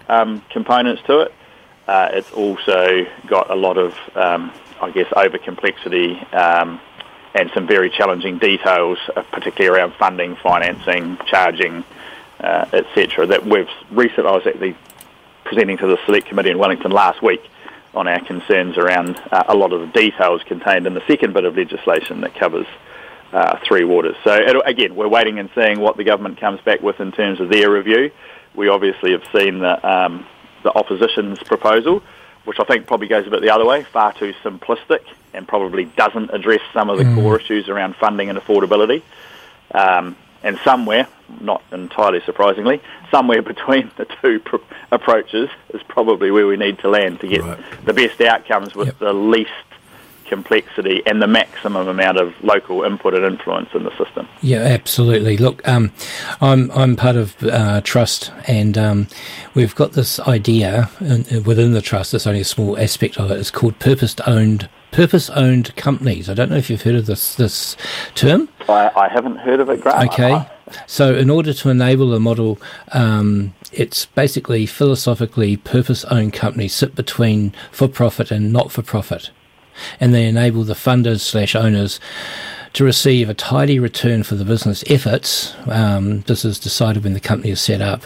um, 0.08 0.42
components 0.50 1.02
to 1.06 1.20
it. 1.20 1.34
Uh, 1.86 2.08
it's 2.12 2.32
also 2.32 3.06
got 3.26 3.50
a 3.50 3.54
lot 3.54 3.78
of, 3.78 3.96
um, 4.16 4.52
I 4.80 4.90
guess, 4.90 5.06
over 5.16 5.38
complexity 5.38 6.14
um, 6.32 6.80
and 7.36 7.50
some 7.52 7.66
very 7.66 7.90
challenging 7.90 8.38
details, 8.38 8.98
uh, 9.14 9.22
particularly 9.30 9.78
around 9.78 9.92
funding, 9.94 10.36
financing, 10.36 11.18
charging, 11.26 11.84
uh, 12.40 12.64
etc. 12.72 13.26
That 13.26 13.44
we've 13.44 13.68
recently, 13.90 14.30
I 14.30 14.32
was 14.32 14.46
actually 14.46 14.74
presenting 15.44 15.76
to 15.78 15.86
the 15.86 15.98
select 16.06 16.28
committee 16.28 16.50
in 16.50 16.58
Wellington 16.58 16.90
last 16.90 17.22
week 17.22 17.42
on 17.94 18.08
our 18.08 18.20
concerns 18.20 18.78
around 18.78 19.20
uh, 19.30 19.44
a 19.48 19.54
lot 19.54 19.72
of 19.72 19.80
the 19.80 19.86
details 19.88 20.42
contained 20.44 20.86
in 20.86 20.94
the 20.94 21.02
second 21.06 21.34
bit 21.34 21.44
of 21.44 21.56
legislation 21.56 22.22
that 22.22 22.34
covers 22.34 22.66
uh, 23.32 23.58
Three 23.66 23.84
Waters. 23.84 24.16
So 24.24 24.32
it, 24.32 24.56
again, 24.64 24.96
we're 24.96 25.08
waiting 25.08 25.38
and 25.38 25.50
seeing 25.54 25.78
what 25.80 25.96
the 25.98 26.04
government 26.04 26.40
comes 26.40 26.60
back 26.62 26.80
with 26.80 27.00
in 27.00 27.12
terms 27.12 27.40
of 27.40 27.50
their 27.50 27.70
review. 27.70 28.10
We 28.54 28.68
obviously 28.68 29.12
have 29.12 29.24
seen 29.34 29.58
the, 29.58 29.86
um, 29.86 30.26
the 30.62 30.72
opposition's 30.74 31.38
proposal, 31.42 32.02
which 32.46 32.58
I 32.58 32.64
think 32.64 32.86
probably 32.86 33.08
goes 33.08 33.26
a 33.26 33.30
bit 33.30 33.42
the 33.42 33.50
other 33.50 33.64
way, 33.66 33.82
far 33.84 34.12
too 34.14 34.32
simplistic, 34.42 35.00
and 35.34 35.46
probably 35.46 35.84
doesn't 35.84 36.30
address 36.32 36.60
some 36.72 36.88
of 36.88 36.96
the 36.96 37.04
core 37.14 37.38
issues 37.38 37.68
around 37.68 37.96
funding 37.96 38.30
and 38.30 38.38
affordability. 38.38 39.02
Um, 39.74 40.16
and 40.42 40.58
somewhere, 40.64 41.08
not 41.40 41.60
entirely 41.72 42.20
surprisingly, 42.24 42.80
somewhere 43.10 43.42
between 43.54 43.90
the 43.96 44.06
two 44.22 44.38
pr- 44.38 44.56
approaches 44.92 45.50
is 45.74 45.82
probably 45.88 46.30
where 46.30 46.46
we 46.46 46.56
need 46.56 46.78
to 46.80 46.88
land 46.88 47.20
to 47.20 47.26
get 47.28 47.42
Right. 47.42 47.58
the 47.84 47.92
best 47.92 48.20
outcomes 48.20 48.74
with 48.74 48.88
Yep. 48.88 48.98
the 49.00 49.12
least 49.12 49.50
complexity 50.26 51.02
and 51.06 51.22
the 51.22 51.26
maximum 51.26 51.88
amount 51.88 52.18
of 52.18 52.34
local 52.42 52.82
input 52.82 53.14
and 53.14 53.24
influence 53.24 53.68
in 53.74 53.84
the 53.84 53.96
system. 53.96 54.28
Yeah, 54.42 54.58
absolutely. 54.58 55.36
Look, 55.36 55.66
um, 55.66 55.92
I'm 56.40 56.70
I'm 56.72 56.96
part 56.96 57.16
of 57.16 57.36
uh, 57.42 57.80
trust, 57.82 58.32
and 58.46 58.76
um, 58.76 59.08
we've 59.54 59.74
got 59.74 59.92
this 59.92 60.20
idea 60.20 60.90
in, 61.00 61.44
within 61.44 61.72
the 61.72 61.82
trust. 61.82 62.14
It's 62.14 62.26
only 62.26 62.40
a 62.40 62.44
small 62.44 62.78
aspect 62.78 63.18
of 63.18 63.30
it. 63.30 63.38
It's 63.38 63.50
called 63.50 63.78
purpose 63.78 64.16
owned 64.26 64.68
purpose 64.92 65.28
owned 65.30 65.74
companies. 65.76 66.30
I 66.30 66.34
don't 66.34 66.50
know 66.50 66.56
if 66.56 66.70
you've 66.70 66.82
heard 66.82 66.94
of 66.94 67.06
this 67.06 67.34
this 67.34 67.76
term. 68.14 68.48
I, 68.68 68.90
I 68.96 69.08
haven't 69.08 69.36
heard 69.36 69.60
of 69.60 69.68
it, 69.68 69.80
Grant. 69.80 70.08
Okay. 70.10 70.46
So, 70.86 71.14
in 71.14 71.30
order 71.30 71.52
to 71.52 71.68
enable 71.70 72.08
the 72.08 72.18
model, 72.18 72.58
um, 72.92 73.54
it's 73.72 74.06
basically 74.06 74.66
philosophically 74.66 75.56
purpose 75.56 76.04
owned 76.06 76.32
companies 76.32 76.74
sit 76.74 76.94
between 76.94 77.52
for 77.70 77.86
profit 77.86 78.30
and 78.30 78.52
not 78.52 78.72
for 78.72 78.82
profit. 78.82 79.30
And 80.00 80.14
they 80.14 80.26
enable 80.26 80.64
the 80.64 80.74
funders 80.74 81.20
slash 81.20 81.54
owners 81.54 82.00
to 82.76 82.84
receive 82.84 83.30
a 83.30 83.34
tidy 83.34 83.78
return 83.78 84.22
for 84.22 84.34
the 84.34 84.44
business 84.44 84.84
efforts. 84.86 85.54
Um, 85.66 86.20
this 86.22 86.44
is 86.44 86.58
decided 86.58 87.04
when 87.04 87.14
the 87.14 87.20
company 87.20 87.50
is 87.50 87.60
set 87.60 87.80
up, 87.80 88.02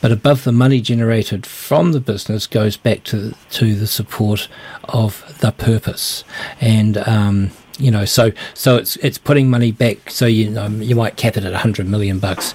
but 0.00 0.10
above 0.10 0.44
the 0.44 0.52
money 0.52 0.80
generated 0.80 1.44
from 1.44 1.92
the 1.92 2.00
business 2.00 2.46
goes 2.46 2.78
back 2.78 3.04
to 3.04 3.34
to 3.50 3.74
the 3.74 3.86
support 3.86 4.48
of 4.84 5.38
the 5.40 5.52
purpose, 5.52 6.24
and 6.62 6.96
um, 6.96 7.50
you 7.78 7.90
know, 7.90 8.04
so 8.04 8.32
so 8.54 8.76
it's 8.76 8.96
it's 8.96 9.18
putting 9.18 9.50
money 9.50 9.72
back. 9.72 10.10
So 10.10 10.26
you 10.26 10.58
um, 10.58 10.80
you 10.82 10.94
might 10.94 11.16
cap 11.16 11.36
it 11.36 11.44
at 11.44 11.54
hundred 11.54 11.86
million 11.88 12.18
bucks 12.18 12.54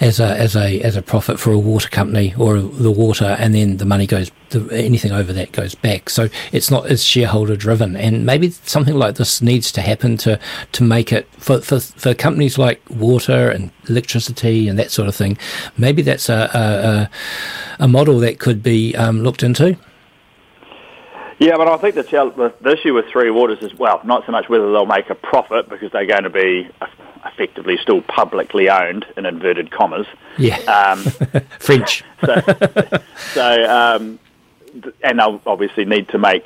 as 0.00 0.18
a 0.18 0.36
as 0.36 0.56
a 0.56 0.80
as 0.82 0.96
a 0.96 1.02
profit 1.02 1.38
for 1.38 1.52
a 1.52 1.58
water 1.58 1.88
company 1.88 2.34
or 2.36 2.60
the 2.60 2.90
water, 2.90 3.36
and 3.38 3.54
then 3.54 3.76
the 3.76 3.84
money 3.84 4.06
goes 4.06 4.30
the, 4.50 4.68
anything 4.72 5.12
over 5.12 5.32
that 5.32 5.52
goes 5.52 5.74
back. 5.74 6.10
So 6.10 6.28
it's 6.52 6.70
not 6.70 6.86
as 6.86 7.04
shareholder 7.04 7.56
driven, 7.56 7.96
and 7.96 8.26
maybe 8.26 8.50
something 8.50 8.94
like 8.94 9.16
this 9.16 9.40
needs 9.40 9.70
to 9.72 9.80
happen 9.80 10.16
to 10.18 10.38
to 10.72 10.82
make 10.82 11.12
it 11.12 11.28
for 11.38 11.60
for, 11.60 11.80
for 11.80 12.14
companies 12.14 12.58
like 12.58 12.82
water 12.90 13.50
and 13.50 13.70
electricity 13.88 14.68
and 14.68 14.78
that 14.78 14.90
sort 14.90 15.08
of 15.08 15.14
thing. 15.14 15.38
Maybe 15.76 16.02
that's 16.02 16.28
a 16.28 16.50
a, 16.52 17.82
a, 17.82 17.84
a 17.84 17.88
model 17.88 18.18
that 18.20 18.38
could 18.38 18.62
be 18.62 18.96
um, 18.96 19.22
looked 19.22 19.42
into. 19.42 19.76
Yeah, 21.40 21.56
but 21.56 21.68
I 21.68 21.78
think 21.78 21.94
the, 21.94 22.52
the, 22.60 22.70
issue 22.70 22.92
with 22.92 23.06
Three 23.06 23.30
Waters 23.30 23.60
is, 23.62 23.74
well, 23.74 24.02
not 24.04 24.26
so 24.26 24.32
much 24.32 24.50
whether 24.50 24.70
they'll 24.70 24.84
make 24.84 25.08
a 25.08 25.14
profit 25.14 25.70
because 25.70 25.90
they're 25.90 26.04
going 26.04 26.24
to 26.24 26.30
be 26.30 26.68
effectively 27.24 27.78
still 27.78 28.02
publicly 28.02 28.68
owned, 28.68 29.06
in 29.16 29.24
inverted 29.24 29.70
commas. 29.70 30.06
Yeah, 30.36 30.58
Um, 30.58 30.98
French. 31.58 32.04
so, 32.22 32.42
so 33.32 33.64
um, 33.70 34.18
and 35.02 35.18
they'll 35.18 35.40
obviously 35.46 35.86
need 35.86 36.08
to 36.10 36.18
make 36.18 36.44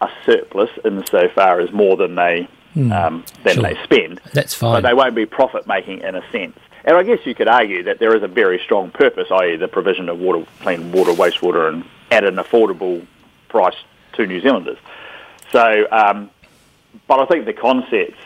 a 0.00 0.08
surplus 0.24 0.70
insofar 0.86 1.60
as 1.60 1.70
more 1.70 1.98
than 1.98 2.14
they 2.14 2.48
um, 2.76 3.24
than 3.44 3.54
sure. 3.56 3.62
they 3.62 3.76
spend. 3.84 4.22
That's 4.32 4.54
fine. 4.54 4.80
But 4.82 4.88
they 4.88 4.94
won't 4.94 5.14
be 5.14 5.26
profit 5.26 5.66
making 5.66 6.00
in 6.00 6.14
a 6.14 6.22
sense. 6.32 6.58
And 6.86 6.96
I 6.96 7.02
guess 7.02 7.18
you 7.24 7.34
could 7.34 7.48
argue 7.48 7.82
that 7.84 7.98
there 7.98 8.16
is 8.16 8.22
a 8.22 8.28
very 8.28 8.58
strong 8.64 8.90
purpose, 8.90 9.28
i.e., 9.30 9.56
the 9.56 9.68
provision 9.68 10.08
of 10.08 10.18
water, 10.18 10.46
clean 10.60 10.92
water, 10.92 11.12
wastewater, 11.12 11.68
and 11.68 11.84
at 12.10 12.24
an 12.24 12.36
affordable 12.36 13.06
price 13.48 13.76
to 14.16 14.26
New 14.26 14.40
Zealanders. 14.40 14.78
So, 15.52 15.86
um, 15.90 16.30
but 17.06 17.20
I 17.20 17.26
think 17.26 17.44
the 17.44 17.52
concept, 17.52 18.16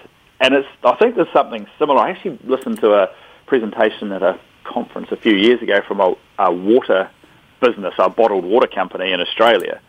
and 0.40 0.54
it's, 0.54 0.68
I 0.84 0.94
think 0.96 1.16
there's 1.16 1.32
something 1.32 1.66
similar. 1.78 2.00
I 2.00 2.10
actually 2.10 2.38
listened 2.44 2.80
to 2.80 2.94
a 2.94 3.10
presentation 3.46 4.12
at 4.12 4.22
a 4.22 4.38
conference 4.64 5.10
a 5.10 5.16
few 5.16 5.34
years 5.34 5.62
ago 5.62 5.80
from 5.86 6.00
a, 6.00 6.14
a 6.38 6.52
water 6.52 7.10
business, 7.60 7.94
a 7.98 8.08
bottled 8.08 8.44
water 8.44 8.68
company 8.68 9.12
in 9.12 9.20
Australia, 9.20 9.80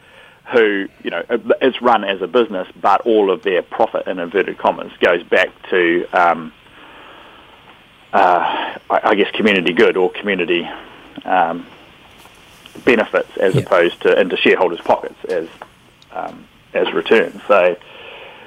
who, 0.51 0.87
you 1.03 1.11
know, 1.11 1.23
it's 1.61 1.81
run 1.81 2.03
as 2.03 2.21
a 2.21 2.27
business, 2.27 2.67
but 2.81 3.01
all 3.01 3.29
of 3.29 3.43
their 3.43 3.61
profit, 3.61 4.07
in 4.07 4.17
inverted 4.19 4.57
commas, 4.57 4.91
goes 4.99 5.21
back 5.23 5.49
to, 5.69 6.05
um, 6.13 6.51
uh, 8.11 8.77
I, 8.89 8.99
I 9.03 9.15
guess, 9.15 9.29
community 9.35 9.73
good 9.73 9.95
or 9.97 10.09
community 10.09 10.67
um, 11.25 11.67
benefits 12.83 13.29
as 13.37 13.53
Yeah. 13.53 13.61
opposed 13.61 14.01
to 14.01 14.19
into 14.19 14.37
shareholders' 14.37 14.81
pockets 14.81 15.23
as 15.25 15.47
um, 16.11 16.47
as 16.73 16.91
returns. 16.93 17.41
So, 17.47 17.75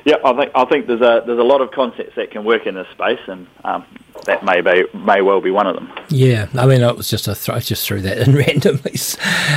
yeah, 0.04 0.16
I 0.24 0.32
think 0.34 0.52
I 0.54 0.64
think 0.64 0.86
there's 0.86 1.00
a 1.00 1.22
there's 1.26 1.38
a 1.38 1.44
lot 1.44 1.60
of 1.60 1.70
concepts 1.70 2.16
that 2.16 2.30
can 2.30 2.44
work 2.44 2.66
in 2.66 2.74
this 2.74 2.88
space, 2.88 3.20
and 3.26 3.46
um, 3.64 3.84
that 4.26 4.44
may 4.44 4.60
be 4.60 4.84
may 4.94 5.20
well 5.22 5.40
be 5.40 5.50
one 5.50 5.66
of 5.66 5.74
them. 5.74 5.92
Yeah, 6.08 6.48
I 6.54 6.66
mean, 6.66 6.82
it 6.82 6.96
was 6.96 7.08
just 7.08 7.28
a 7.28 7.34
th- 7.34 7.50
I 7.56 7.60
just 7.60 7.86
threw 7.86 8.00
that 8.02 8.18
in 8.18 8.34
randomly. 8.36 8.94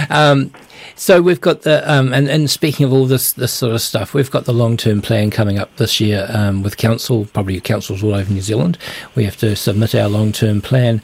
Um, 0.09 0.51
so 0.95 1.21
we've 1.21 1.41
got 1.41 1.63
the 1.63 1.89
um, 1.91 2.13
and, 2.13 2.29
and 2.29 2.49
speaking 2.49 2.85
of 2.85 2.93
all 2.93 3.05
this 3.05 3.33
this 3.33 3.51
sort 3.51 3.73
of 3.73 3.81
stuff, 3.81 4.13
we've 4.13 4.31
got 4.31 4.45
the 4.45 4.53
long 4.53 4.77
term 4.77 5.01
plan 5.01 5.29
coming 5.29 5.57
up 5.57 5.75
this 5.77 5.99
year 5.99 6.27
um, 6.29 6.63
with 6.63 6.77
council, 6.77 7.25
probably 7.33 7.59
councils 7.59 8.03
all 8.03 8.13
over 8.13 8.31
New 8.31 8.41
Zealand. 8.41 8.77
We 9.15 9.25
have 9.25 9.37
to 9.37 9.55
submit 9.55 9.95
our 9.95 10.07
long 10.07 10.31
term 10.31 10.61
plan. 10.61 11.01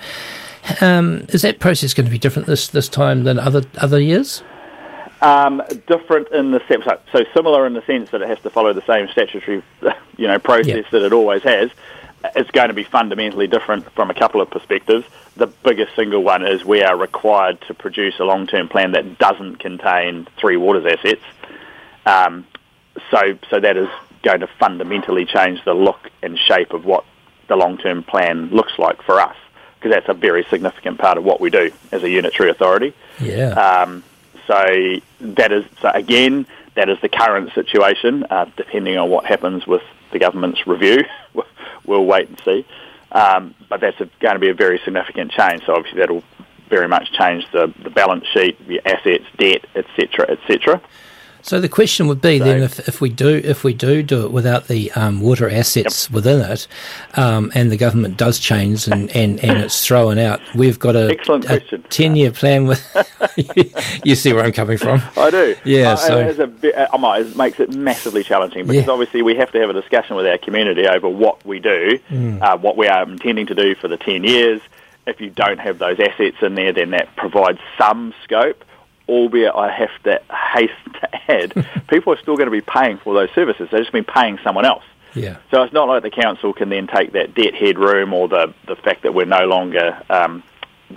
Um, 0.79 1.25
is 1.29 1.41
that 1.41 1.59
process 1.59 1.93
going 1.93 2.05
to 2.05 2.11
be 2.11 2.19
different 2.19 2.47
this 2.47 2.67
this 2.67 2.87
time 2.87 3.23
than 3.23 3.39
other 3.39 3.63
other 3.79 3.99
years? 3.99 4.43
Um, 5.21 5.61
different 5.87 6.29
in 6.31 6.49
the 6.51 6.61
sense, 6.67 6.83
so- 6.85 6.99
so 7.11 7.25
similar 7.35 7.67
in 7.67 7.73
the 7.73 7.83
sense 7.83 8.09
that 8.11 8.21
it 8.23 8.27
has 8.27 8.39
to 8.41 8.49
follow 8.49 8.73
the 8.73 8.81
same 8.87 9.07
statutory, 9.09 9.61
you 10.17 10.27
know, 10.27 10.39
process 10.39 10.67
Yeah. 10.67 10.81
that 10.91 11.03
it 11.03 11.13
always 11.13 11.43
has. 11.43 11.69
It's 12.35 12.49
going 12.51 12.67
to 12.69 12.73
be 12.73 12.83
fundamentally 12.83 13.47
different 13.47 13.91
from 13.93 14.09
a 14.09 14.13
couple 14.13 14.41
of 14.41 14.49
perspectives. 14.49 15.05
The 15.37 15.47
biggest 15.47 15.95
single 15.95 16.23
one 16.23 16.45
is 16.45 16.63
we 16.65 16.81
are 16.83 16.95
required 16.95 17.61
to 17.67 17.73
produce 17.73 18.19
a 18.19 18.23
long-term 18.23 18.67
plan 18.69 18.91
that 18.93 19.17
doesn't 19.19 19.57
contain 19.57 20.27
three 20.37 20.57
waters 20.57 20.85
assets. 20.85 21.21
Um, 22.05 22.45
so, 23.09 23.37
so 23.49 23.59
that 23.59 23.77
is 23.77 23.89
going 24.23 24.39
to 24.41 24.47
fundamentally 24.59 25.25
change 25.25 25.63
the 25.65 25.73
look 25.73 26.09
and 26.21 26.37
shape 26.37 26.73
of 26.73 26.85
what 26.85 27.05
the 27.47 27.55
long-term 27.55 28.03
plan 28.03 28.49
looks 28.49 28.77
like 28.77 29.01
for 29.03 29.19
us, 29.19 29.35
because 29.79 29.91
that's 29.91 30.09
a 30.09 30.13
very 30.13 30.43
significant 30.49 30.99
part 30.99 31.17
of 31.17 31.23
what 31.23 31.41
we 31.41 31.49
do 31.49 31.71
as 31.91 32.03
a 32.03 32.09
unitary 32.09 32.49
authority. 32.49 32.93
Yeah. 33.19 33.49
Um, 33.53 34.03
so 34.51 34.99
that 35.21 35.53
is 35.53 35.63
so 35.81 35.89
again 35.89 36.45
that 36.75 36.89
is 36.89 36.97
the 37.01 37.09
current 37.09 37.53
situation. 37.53 38.25
Uh, 38.29 38.45
depending 38.57 38.97
on 38.97 39.09
what 39.09 39.25
happens 39.25 39.65
with 39.65 39.81
the 40.11 40.19
government's 40.19 40.65
review, 40.67 41.03
we'll 41.85 42.05
wait 42.05 42.27
and 42.29 42.41
see. 42.43 42.65
Um, 43.11 43.55
but 43.69 43.81
that's 43.81 43.99
a, 43.99 44.09
going 44.19 44.35
to 44.35 44.39
be 44.39 44.49
a 44.49 44.53
very 44.53 44.79
significant 44.83 45.31
change. 45.31 45.65
So 45.65 45.75
obviously 45.75 45.99
that'll 45.99 46.23
very 46.69 46.87
much 46.87 47.11
change 47.11 47.45
the, 47.51 47.73
the 47.83 47.89
balance 47.89 48.25
sheet, 48.27 48.65
the 48.67 48.81
assets, 48.85 49.25
debt, 49.37 49.65
etc., 49.75 50.31
etc. 50.31 50.81
So 51.43 51.59
the 51.59 51.69
question 51.69 52.07
would 52.07 52.21
be 52.21 52.37
So- 52.39 52.45
then, 52.45 52.61
if, 52.63 52.87
if 52.87 53.01
we 53.01 53.09
do 53.09 53.41
if 53.43 53.63
we 53.63 53.73
do 53.73 54.03
do 54.03 54.25
it 54.25 54.31
without 54.31 54.67
the 54.67 54.91
um, 54.91 55.21
water 55.21 55.49
assets 55.49 56.09
within 56.11 56.41
it, 56.41 56.67
um, 57.15 57.51
and 57.55 57.71
the 57.71 57.77
government 57.77 58.17
does 58.17 58.39
change 58.39 58.87
and, 58.87 59.09
and, 59.15 59.43
and 59.43 59.59
it's 59.61 59.85
thrown 59.85 60.17
out, 60.17 60.39
we've 60.55 60.77
got 60.79 60.95
a, 60.95 61.09
Excellent 61.09 61.45
a 61.45 61.47
question. 61.59 61.83
ten 61.89 62.15
year 62.15 62.31
plan 62.31 62.67
with. 62.67 62.81
you 64.03 64.15
see 64.15 64.33
where 64.33 64.43
I'm 64.43 64.51
coming 64.51 64.77
from? 64.77 65.01
I 65.17 65.29
do. 65.29 65.55
Yeah, 65.65 65.93
Uh, 65.93 65.95
so- 65.95 66.19
it, 66.19 66.27
is 66.27 66.39
a 66.39 66.47
bit, 66.47 66.75
it 66.77 67.35
makes 67.37 67.59
it 67.59 67.73
massively 67.75 68.23
challenging 68.23 68.65
because 68.67 68.85
Yeah. 68.85 68.91
obviously 68.91 69.21
we 69.21 69.35
have 69.35 69.51
to 69.51 69.59
have 69.59 69.69
a 69.69 69.73
discussion 69.73 70.15
with 70.15 70.25
our 70.27 70.37
community 70.37 70.87
over 70.87 71.07
what 71.09 71.43
we 71.45 71.59
do, 71.59 71.99
Mm. 72.09 72.41
uh, 72.41 72.57
what 72.57 72.77
we 72.77 72.87
are 72.87 73.03
intending 73.03 73.45
to 73.47 73.55
do 73.55 73.75
for 73.75 73.87
the 73.87 73.97
10 73.97 74.23
years. 74.23 74.61
If 75.07 75.19
you 75.19 75.29
don't 75.31 75.59
have 75.59 75.79
those 75.79 75.99
assets 75.99 76.37
in 76.41 76.55
there, 76.55 76.71
then 76.71 76.91
that 76.91 77.15
provides 77.15 77.59
some 77.77 78.13
scope, 78.23 78.63
albeit 79.11 79.53
I 79.53 79.69
have 79.69 80.03
to 80.03 80.21
hasten 80.33 80.93
to 81.01 81.31
add, 81.31 81.87
people 81.87 82.13
are 82.13 82.17
still 82.17 82.37
going 82.37 82.47
to 82.47 82.51
be 82.51 82.61
paying 82.61 82.97
for 82.97 83.13
those 83.13 83.29
services. 83.35 83.67
They've 83.71 83.81
just 83.81 83.91
been 83.91 84.05
paying 84.05 84.39
someone 84.43 84.65
else. 84.65 84.83
Yeah. 85.13 85.37
So 85.51 85.61
it's 85.63 85.73
not 85.73 85.89
like 85.89 86.03
the 86.03 86.09
council 86.09 86.53
can 86.53 86.69
then 86.69 86.87
take 86.87 87.11
that 87.11 87.35
debt 87.35 87.53
headroom 87.53 88.13
or 88.13 88.29
the, 88.29 88.53
the 88.65 88.77
fact 88.77 89.03
that 89.03 89.13
we're 89.13 89.25
no 89.25 89.45
longer 89.45 90.01
um, 90.09 90.41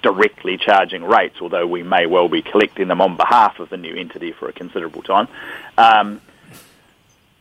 directly 0.02 0.56
charging 0.56 1.02
rates, 1.04 1.36
although 1.40 1.66
we 1.66 1.82
may 1.82 2.06
well 2.06 2.28
be 2.28 2.40
collecting 2.40 2.86
them 2.86 3.00
on 3.00 3.16
behalf 3.16 3.58
of 3.58 3.70
the 3.70 3.76
new 3.76 3.94
entity 3.94 4.30
for 4.30 4.48
a 4.48 4.52
considerable 4.52 5.02
time. 5.02 5.26
Um, 5.76 6.20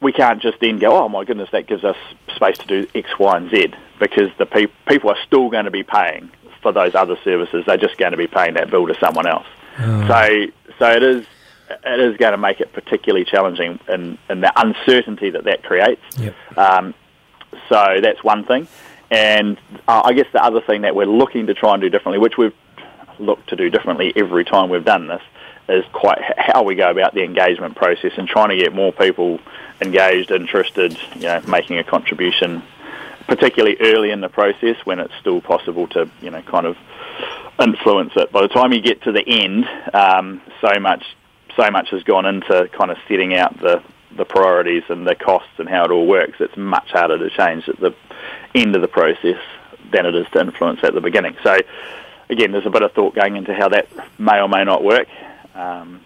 we 0.02 0.12
can't 0.12 0.42
just 0.42 0.60
then 0.60 0.80
go, 0.80 0.98
oh 0.98 1.10
my 1.10 1.24
goodness, 1.24 1.50
that 1.52 1.68
gives 1.68 1.84
us 1.84 1.96
space 2.36 2.58
to 2.58 2.68
do 2.68 2.88
X, 2.96 3.08
Y, 3.20 3.38
and 3.38 3.52
Z, 3.52 3.74
because 4.00 4.32
the 4.40 4.48
pe- 4.48 4.68
people 4.88 5.12
are 5.12 5.18
still 5.26 5.50
going 5.50 5.66
to 5.66 5.72
be 5.72 5.84
paying 5.84 6.32
for 6.62 6.72
those 6.72 6.96
other 6.96 7.18
services. 7.24 7.64
They're 7.68 7.78
just 7.78 7.98
going 7.98 8.12
to 8.12 8.18
be 8.18 8.28
paying 8.28 8.56
that 8.56 8.72
bill 8.72 8.88
to 8.88 8.96
someone 9.00 9.28
else. 9.28 9.46
So, 9.78 10.48
so 10.80 10.92
it 10.92 11.04
is. 11.04 11.26
It 11.86 12.00
is 12.00 12.18
going 12.18 12.34
to 12.34 12.38
make 12.38 12.60
it 12.60 12.72
particularly 12.72 13.26
challenging, 13.26 13.80
in, 13.88 14.18
in 14.30 14.42
the 14.42 14.52
uncertainty 14.62 15.32
that 15.32 15.46
that 15.46 15.64
creates. 15.64 16.02
Yep. 16.20 16.36
Um, 16.58 16.94
so 17.68 18.00
that's 18.00 18.24
one 18.24 18.44
thing. 18.44 18.68
And 19.10 19.58
uh, 19.88 20.02
I 20.06 20.14
guess 20.14 20.28
the 20.34 20.44
other 20.44 20.62
thing 20.62 20.82
that 20.82 20.94
we're 20.94 21.06
looking 21.06 21.48
to 21.48 21.54
try 21.54 21.74
and 21.74 21.82
do 21.82 21.90
differently, 21.90 22.20
which 22.20 22.38
we've 22.38 22.54
looked 23.18 23.50
to 23.50 23.56
do 23.56 23.70
differently 23.70 24.14
every 24.16 24.44
time 24.44 24.70
we've 24.70 24.86
done 24.86 25.08
this, 25.08 25.22
is 25.70 25.86
quite 25.94 26.20
how 26.38 26.64
we 26.64 26.76
go 26.76 26.92
about 26.92 27.14
the 27.16 27.24
engagement 27.24 27.76
process 27.76 28.12
and 28.18 28.28
trying 28.28 28.50
to 28.50 28.58
get 28.58 28.74
more 28.74 28.92
people 28.92 29.40
engaged, 29.82 30.30
interested, 30.30 30.98
you 31.16 31.22
know, 31.22 31.42
making 31.48 31.80
a 31.80 31.84
contribution, 31.84 32.62
particularly 33.28 33.78
early 33.80 34.12
in 34.12 34.22
the 34.22 34.30
process 34.30 34.76
when 34.84 35.00
it's 35.00 35.14
still 35.20 35.42
possible 35.42 35.88
to, 35.88 36.10
you 36.22 36.30
know, 36.30 36.42
kind 36.42 36.66
of 36.66 36.78
influence 37.60 38.14
it. 38.16 38.32
By 38.32 38.42
the 38.42 38.48
time 38.48 38.74
you 38.74 38.82
get 38.82 39.04
to 39.04 39.12
the 39.12 39.24
end, 39.28 39.66
um, 39.94 40.42
so 40.62 40.80
much 40.80 41.04
so 41.56 41.70
much 41.70 41.90
has 41.92 42.02
gone 42.04 42.26
into 42.26 42.68
kind 42.78 42.90
of 42.90 42.98
setting 43.08 43.36
out 43.36 43.60
the 43.60 43.84
the 44.16 44.26
priorities 44.26 44.84
and 44.90 45.08
the 45.08 45.16
costs 45.16 45.54
and 45.58 45.68
how 45.68 45.86
it 45.86 45.92
all 45.92 46.06
works. 46.06 46.36
It's 46.40 46.56
much 46.56 46.92
harder 46.92 47.18
to 47.18 47.30
change 47.36 47.68
at 47.68 47.80
the 47.80 47.96
end 48.54 48.76
of 48.76 48.82
the 48.82 48.88
process 48.88 49.40
than 49.92 50.06
it 50.06 50.16
is 50.16 50.28
to 50.34 50.40
influence 50.40 50.80
at 50.84 50.94
the 50.94 51.02
beginning. 51.02 51.36
So 51.44 51.58
again, 52.30 52.52
there's 52.52 52.66
a 52.66 52.70
bit 52.70 52.84
of 52.84 52.92
thought 52.94 53.16
going 53.16 53.36
into 53.36 53.54
how 53.54 53.70
that 53.70 53.88
may 54.20 54.40
or 54.40 54.48
may 54.48 54.64
not 54.64 54.84
work. 54.84 55.08
Um, 55.56 56.02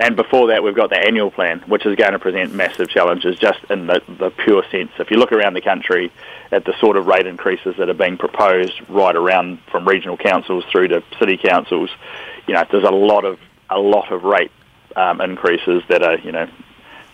and 0.00 0.16
before 0.16 0.48
that, 0.48 0.62
we've 0.62 0.76
got 0.76 0.90
the 0.90 0.98
annual 0.98 1.30
plan, 1.30 1.60
which 1.66 1.84
is 1.84 1.96
going 1.96 2.12
to 2.12 2.18
present 2.18 2.54
massive 2.54 2.88
challenges 2.88 3.36
just 3.38 3.58
in 3.68 3.86
the, 3.86 4.00
the 4.18 4.30
pure 4.30 4.62
sense. 4.70 4.90
If 4.98 5.10
you 5.10 5.16
look 5.16 5.32
around 5.32 5.54
the 5.54 5.60
country 5.60 6.12
at 6.52 6.64
the 6.64 6.74
sort 6.78 6.96
of 6.96 7.06
rate 7.06 7.26
increases 7.26 7.76
that 7.78 7.88
are 7.88 7.94
being 7.94 8.16
proposed 8.16 8.80
right 8.88 9.16
around 9.16 9.58
from 9.70 9.88
regional 9.88 10.16
councils 10.16 10.64
through 10.70 10.88
to 10.88 11.02
city 11.18 11.36
councils, 11.36 11.90
you 12.46 12.54
know, 12.54 12.64
there's 12.70 12.84
a 12.84 12.90
lot 12.90 13.24
of 13.24 13.38
a 13.70 13.78
lot 13.78 14.10
of 14.12 14.24
rate 14.24 14.52
um, 14.96 15.20
increases 15.20 15.82
that 15.88 16.02
are, 16.02 16.18
you 16.18 16.32
know, 16.32 16.48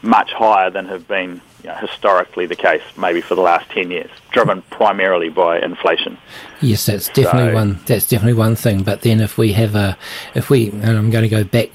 much 0.03 0.33
higher 0.33 0.71
than 0.71 0.87
have 0.87 1.09
been 1.09 1.41
you 1.63 1.71
know, 1.71 1.77
historically 1.77 2.45
the 2.47 2.55
case, 2.55 2.83
maybe 2.97 3.23
for 3.23 3.35
the 3.35 3.41
last 3.41 3.69
10 3.71 3.91
years, 3.91 4.11
driven 4.31 4.61
primarily 4.63 5.31
by 5.31 5.59
inflation. 5.59 6.19
Yes, 6.61 6.87
that's 6.87 7.09
definitely 7.09 7.51
So- 7.51 7.55
one. 7.55 7.81
That's 7.87 8.07
definitely 8.07 8.35
one 8.39 8.55
thing. 8.55 8.83
But 8.83 9.01
then, 9.01 9.21
if 9.21 9.39
we 9.39 9.53
have 9.55 9.75
a, 9.75 9.97
if 10.35 10.51
we, 10.51 10.69
and 10.71 10.85
I'm 10.91 11.11
going 11.11 11.23
to 11.25 11.29
go 11.29 11.43
back, 11.43 11.71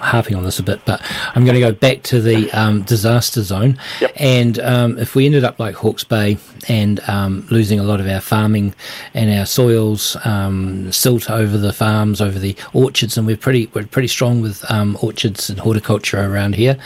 harping 0.00 0.34
on 0.36 0.44
this 0.44 0.58
a 0.58 0.62
bit, 0.62 0.80
but 0.84 1.00
I'm 1.34 1.44
going 1.44 1.54
to 1.54 1.60
go 1.60 1.72
back 1.72 2.02
to 2.04 2.20
the 2.20 2.50
um, 2.52 2.82
disaster 2.82 3.42
zone. 3.42 3.78
Yep. 4.00 4.12
And 4.16 4.58
um, 4.60 4.98
if 4.98 5.14
we 5.14 5.26
ended 5.26 5.44
up 5.44 5.58
like 5.58 5.74
Hawke's 5.74 6.04
Bay 6.04 6.38
and 6.68 7.00
um, 7.08 7.46
losing 7.50 7.78
a 7.78 7.82
lot 7.82 8.00
of 8.00 8.06
our 8.06 8.20
farming 8.20 8.74
and 9.14 9.30
our 9.30 9.46
soils, 9.46 10.16
um, 10.24 10.92
silt 10.92 11.30
over 11.30 11.56
the 11.56 11.72
farms, 11.72 12.20
over 12.20 12.38
the 12.38 12.56
orchards, 12.72 13.16
and 13.16 13.26
we're 13.26 13.36
pretty 13.36 13.70
we're 13.74 13.86
pretty 13.86 14.08
strong 14.08 14.40
with 14.40 14.68
um, 14.70 14.98
orchards 15.02 15.50
and 15.50 15.60
horticulture 15.60 16.20
around 16.20 16.54
here 16.54 16.76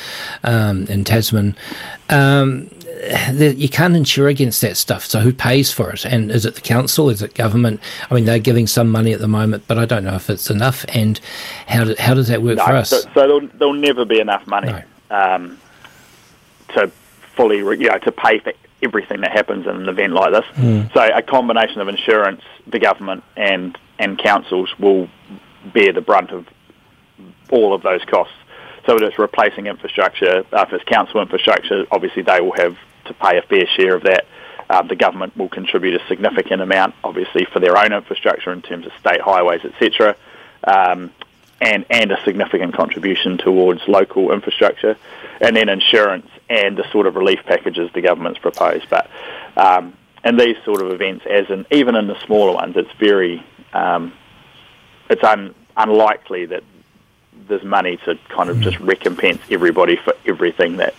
um, 0.45 0.87
in 0.87 1.05
Tasman. 1.05 1.57
The, 3.32 3.55
you 3.57 3.68
can't 3.68 3.97
insure 3.97 4.28
against 4.28 4.61
that 4.61 4.76
stuff. 4.76 5.05
So 5.05 5.20
who 5.20 5.32
pays 5.32 5.72
for 5.72 5.90
it? 5.90 6.05
And 6.05 6.30
is 6.30 6.47
it 6.47 6.55
the 6.55 6.61
council? 6.61 7.11
Is 7.11 7.22
it 7.22 7.34
government? 7.34 7.80
I 8.11 8.14
mean, 8.14 8.24
they're 8.24 8.38
giving 8.38 8.66
some 8.66 8.90
money 8.90 9.12
at 9.12 9.20
the 9.20 9.28
moment, 9.28 9.64
but 9.66 9.78
I 9.78 9.84
don't 9.84 10.05
know 10.05 10.14
if 10.14 10.30
it's 10.30 10.51
enough. 10.51 10.84
And 10.88 11.18
how 11.66 11.84
do, 11.84 11.95
how 11.99 12.14
does 12.14 12.28
that 12.28 12.42
work 12.42 12.59
No, 12.59 12.66
for 12.66 12.72
us? 12.72 12.90
So, 12.90 13.01
so 13.01 13.09
there'll, 13.14 13.49
there'll 13.55 13.74
never 13.74 14.05
be 14.05 14.20
enough 14.20 14.47
money 14.47 14.68
No. 14.68 14.82
um, 15.11 15.61
to 16.74 16.90
fully, 17.36 17.62
re- 17.62 17.78
you 17.78 17.88
know, 17.88 17.99
to 17.99 18.12
pay 18.12 18.38
for 18.38 18.53
everything 18.82 19.22
that 19.22 19.32
happens 19.32 19.66
in 19.66 19.74
an 19.74 19.88
event 19.88 20.12
like 20.12 20.32
this. 20.32 20.45
Hmm. 20.55 20.82
So 20.92 21.03
a 21.03 21.22
combination 21.22 21.80
of 21.80 21.88
insurance, 21.88 22.42
the 22.66 22.78
government, 22.78 23.24
and 23.36 23.76
and 23.99 24.18
councils 24.18 24.76
will 24.78 25.09
bear 25.72 25.92
the 25.92 26.01
brunt 26.01 26.30
of 26.30 26.47
all 27.51 27.72
of 27.72 27.82
those 27.82 28.05
costs. 28.05 28.34
So 28.87 28.97
it's 28.97 29.18
replacing 29.18 29.66
infrastructure. 29.66 30.45
Uh, 30.53 30.66
if 30.66 30.72
it's 30.72 30.85
council 30.85 31.20
infrastructure, 31.20 31.87
obviously 31.91 32.22
they 32.22 32.41
will 32.41 32.53
have 32.53 32.76
to 33.07 33.14
pay 33.14 33.39
a 33.39 33.43
fair 33.43 33.66
share 33.66 33.95
of 33.95 34.03
that. 34.05 34.26
Uh, 34.68 34.82
the 34.82 34.97
government 34.97 35.37
will 35.37 35.49
contribute 35.49 36.01
a 36.01 36.07
significant 36.09 36.62
amount, 36.62 36.95
obviously, 37.05 37.47
for 37.53 37.61
their 37.61 37.76
own 37.76 37.93
infrastructure 37.93 38.51
in 38.53 38.62
terms 38.62 38.87
of 38.87 38.93
state 38.99 39.20
highways, 39.20 39.64
etc., 39.64 40.16
um, 40.64 41.11
and 41.61 41.85
and 41.91 42.11
a 42.11 42.22
significant 42.24 42.74
contribution 42.74 43.39
towards 43.39 43.87
local 43.87 44.32
infrastructure, 44.32 44.97
and 45.41 45.55
then 45.55 45.68
insurance 45.68 46.26
and 46.49 46.76
the 46.76 46.91
sort 46.91 47.07
of 47.07 47.14
relief 47.14 47.41
packages 47.47 47.91
the 47.95 48.01
government's 48.01 48.39
proposed. 48.39 48.89
But 48.91 49.11
um, 49.57 49.95
in 50.24 50.37
these 50.37 50.57
sort 50.64 50.82
of 50.82 50.91
events, 50.91 51.24
as 51.30 51.49
in 51.51 51.66
even 51.70 51.95
in 51.95 52.07
the 52.07 52.18
smaller 52.26 52.53
ones, 52.53 52.76
it's 52.76 52.93
very 52.99 53.45
um, 53.72 54.12
it's 55.11 55.22
un, 55.22 55.55
unlikely 55.76 56.47
that 56.47 56.64
there's 57.49 57.64
money 57.64 57.97
to 57.99 58.18
kind 58.28 58.51
of 58.51 58.61
just 58.61 58.78
mm. 58.78 58.88
recompense 58.88 59.40
everybody 59.51 59.97
for 59.97 60.14
everything 60.26 60.76
that 60.78 60.95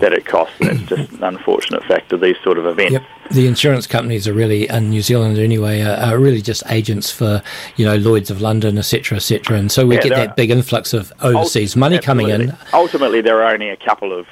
that 0.00 0.12
it 0.12 0.26
costs. 0.26 0.54
That's 0.60 0.78
mm. 0.78 0.86
just 0.86 1.12
an 1.12 1.24
unfortunate 1.24 1.82
fact 1.84 2.12
of 2.12 2.20
these 2.20 2.36
sort 2.42 2.58
of 2.58 2.66
events. 2.66 2.92
Yep. 2.92 3.02
The 3.30 3.46
insurance 3.46 3.86
companies 3.86 4.28
are 4.28 4.34
really, 4.34 4.68
in 4.68 4.90
New 4.90 5.00
Zealand 5.00 5.38
anyway, 5.38 5.80
are, 5.80 5.96
are 5.96 6.18
really 6.18 6.42
just 6.42 6.62
agents 6.68 7.10
for, 7.10 7.42
you 7.76 7.86
know, 7.86 7.96
Lloyd's 7.96 8.30
of 8.30 8.42
London, 8.42 8.76
etc., 8.76 9.16
etc. 9.16 9.56
And 9.56 9.72
so 9.72 9.86
we 9.86 9.94
Yeah, 9.96 10.02
get 10.02 10.10
that 10.10 10.36
big 10.36 10.50
influx 10.50 10.92
of 10.92 11.12
overseas 11.22 11.74
Ulti- 11.74 11.78
money 11.78 11.98
coming 11.98 12.28
in. 12.28 12.54
Ultimately, 12.74 13.22
there 13.22 13.42
are 13.42 13.52
only 13.52 13.70
a 13.70 13.76
couple 13.76 14.12
of 14.12 14.26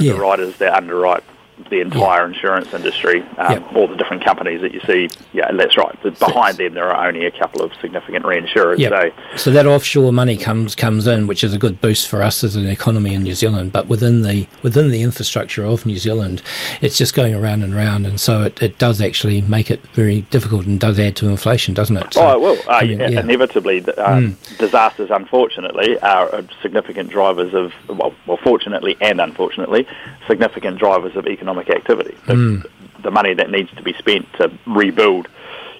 Yeah. 0.00 0.12
underwriters 0.12 0.56
that 0.56 0.74
underwrite 0.74 1.22
the 1.70 1.80
entire 1.80 2.26
insurance 2.26 2.72
industry, 2.74 3.22
um, 3.38 3.52
Yeah. 3.52 3.62
all 3.74 3.86
the 3.88 3.96
different 3.96 4.24
companies 4.24 4.60
that 4.60 4.72
you 4.72 4.80
see. 4.86 5.08
Yeah, 5.32 5.50
that's 5.52 5.76
right. 5.76 5.96
But 6.02 6.18
behind 6.18 6.56
them, 6.58 6.74
there 6.74 6.90
are 6.90 7.06
only 7.06 7.26
a 7.26 7.30
couple 7.30 7.62
of 7.62 7.72
significant 7.80 8.24
reinsurers. 8.24 8.78
Yep. 8.78 8.92
So 8.92 9.12
So 9.36 9.50
that 9.52 9.66
offshore 9.66 10.12
money 10.12 10.36
comes 10.36 10.74
comes 10.74 11.06
in, 11.06 11.26
which 11.26 11.44
is 11.44 11.52
a 11.54 11.58
good 11.58 11.80
boost 11.80 12.08
for 12.08 12.22
us 12.22 12.44
as 12.44 12.56
an 12.56 12.66
economy 12.68 13.14
in 13.14 13.22
New 13.22 13.34
Zealand. 13.34 13.72
But 13.72 13.88
within 13.88 14.22
the 14.22 14.46
within 14.62 14.90
the 14.90 15.02
infrastructure 15.02 15.64
of 15.64 15.86
New 15.86 15.98
Zealand, 15.98 16.42
it's 16.80 16.98
just 16.98 17.14
going 17.14 17.34
around 17.34 17.62
and 17.62 17.74
round, 17.74 18.06
and 18.06 18.20
so 18.20 18.42
it, 18.42 18.62
it 18.62 18.78
does 18.78 19.00
actually 19.00 19.42
make 19.42 19.70
it 19.70 19.80
very 19.94 20.22
difficult 20.30 20.66
and 20.66 20.78
does 20.80 20.98
add 20.98 21.16
to 21.16 21.28
inflation, 21.28 21.74
doesn't 21.74 21.96
it? 21.96 22.14
So, 22.14 22.22
oh, 22.22 22.32
it 22.34 22.40
will. 22.40 22.58
Uh, 22.68 22.72
I 22.72 22.84
mean, 22.84 23.00
yeah, 23.00 23.08
yeah. 23.08 23.20
Inevitably, 23.20 23.84
uh, 23.96 24.30
disasters, 24.58 25.10
unfortunately, 25.10 25.98
are 26.00 26.34
uh, 26.34 26.42
significant 26.62 27.10
drivers 27.10 27.54
of, 27.54 27.72
well, 27.88 28.14
well, 28.26 28.38
fortunately 28.42 28.96
and 29.00 29.20
unfortunately, 29.20 29.86
significant 30.26 30.78
drivers 30.78 31.16
of 31.16 31.26
economic 31.26 31.51
activity. 31.58 32.16
The, 32.26 32.68
the 33.02 33.10
money 33.10 33.34
that 33.34 33.50
needs 33.50 33.70
to 33.76 33.82
be 33.82 33.92
spent 33.94 34.32
to 34.34 34.50
rebuild, 34.66 35.28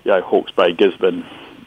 you 0.05 0.11
know, 0.11 0.21
Hawke's 0.21 0.53
Bay, 0.53 0.73
Gisborne, 0.73 1.25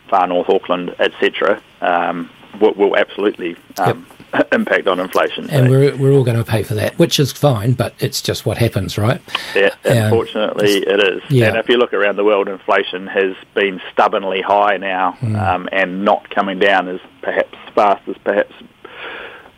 Far 0.09 0.27
North 0.27 0.49
Auckland, 0.49 0.95
etc., 0.99 1.61
um, 1.81 2.29
will, 2.59 2.73
will 2.73 2.95
absolutely 2.97 3.55
um, 3.77 4.05
impact 4.51 4.87
on 4.87 4.99
inflation. 4.99 5.49
And 5.49 5.67
So, 5.67 5.69
we're, 5.69 5.95
we're 5.97 6.11
all 6.11 6.23
going 6.23 6.37
to 6.37 6.43
pay 6.43 6.63
for 6.63 6.73
that, 6.75 6.97
which 6.99 7.19
is 7.19 7.31
fine, 7.31 7.73
but 7.73 7.93
it's 7.99 8.21
just 8.21 8.45
what 8.45 8.57
happens, 8.57 8.97
right? 8.97 9.21
yeah, 9.55 9.69
um, 9.85 9.97
unfortunately, 9.97 10.77
it 10.77 10.99
is. 10.99 11.21
yeah. 11.29 11.47
And 11.47 11.57
if 11.57 11.69
you 11.69 11.77
look 11.77 11.93
around 11.93 12.17
the 12.17 12.23
world, 12.23 12.47
inflation 12.47 13.07
has 13.07 13.35
been 13.53 13.81
stubbornly 13.91 14.41
high 14.41 14.77
now 14.77 15.17
um, 15.21 15.69
and 15.71 16.03
not 16.05 16.29
coming 16.29 16.59
down 16.59 16.87
as 16.87 16.99
perhaps 17.21 17.57
fast 17.73 18.07
as 18.07 18.17
perhaps 18.23 18.53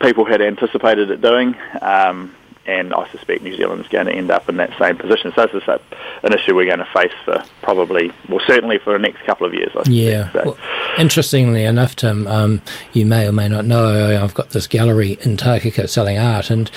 people 0.01 0.25
had 0.25 0.41
anticipated 0.41 1.11
it 1.11 1.21
doing. 1.21 1.55
Um, 1.81 2.33
and 2.67 2.93
I 2.93 3.09
suspect 3.11 3.41
New 3.43 3.55
Zealand's 3.55 3.87
going 3.87 4.07
to 4.07 4.11
end 4.13 4.29
up 4.29 4.49
in 4.49 4.57
that 4.57 4.77
same 4.77 4.97
position. 4.97 5.31
So 5.35 5.45
this 5.47 5.61
is 5.63 5.67
a, 5.67 5.79
an 6.23 6.33
issue 6.33 6.53
we're 6.55 6.65
going 6.65 6.79
to 6.79 6.85
face 6.93 7.13
for 7.23 7.43
probably, 7.61 8.11
well, 8.29 8.41
certainly 8.45 8.77
for 8.77 8.93
the 8.93 8.99
next 8.99 9.23
couple 9.23 9.47
of 9.47 9.53
years. 9.53 9.71
I. 9.75 9.83
Yeah. 9.89 10.31
So, 10.33 10.41
Well, 10.45 10.57
interestingly 10.97 11.63
enough, 11.63 11.95
Tim, 11.95 12.27
um, 12.27 12.61
you 12.93 13.05
may 13.05 13.25
or 13.27 13.31
may 13.31 13.47
not 13.47 13.65
know 13.65 14.21
I've 14.21 14.33
got 14.33 14.49
this 14.49 14.67
gallery 14.67 15.17
in 15.21 15.37
Takaka 15.37 15.87
selling 15.89 16.17
art, 16.17 16.49
and 16.49 16.69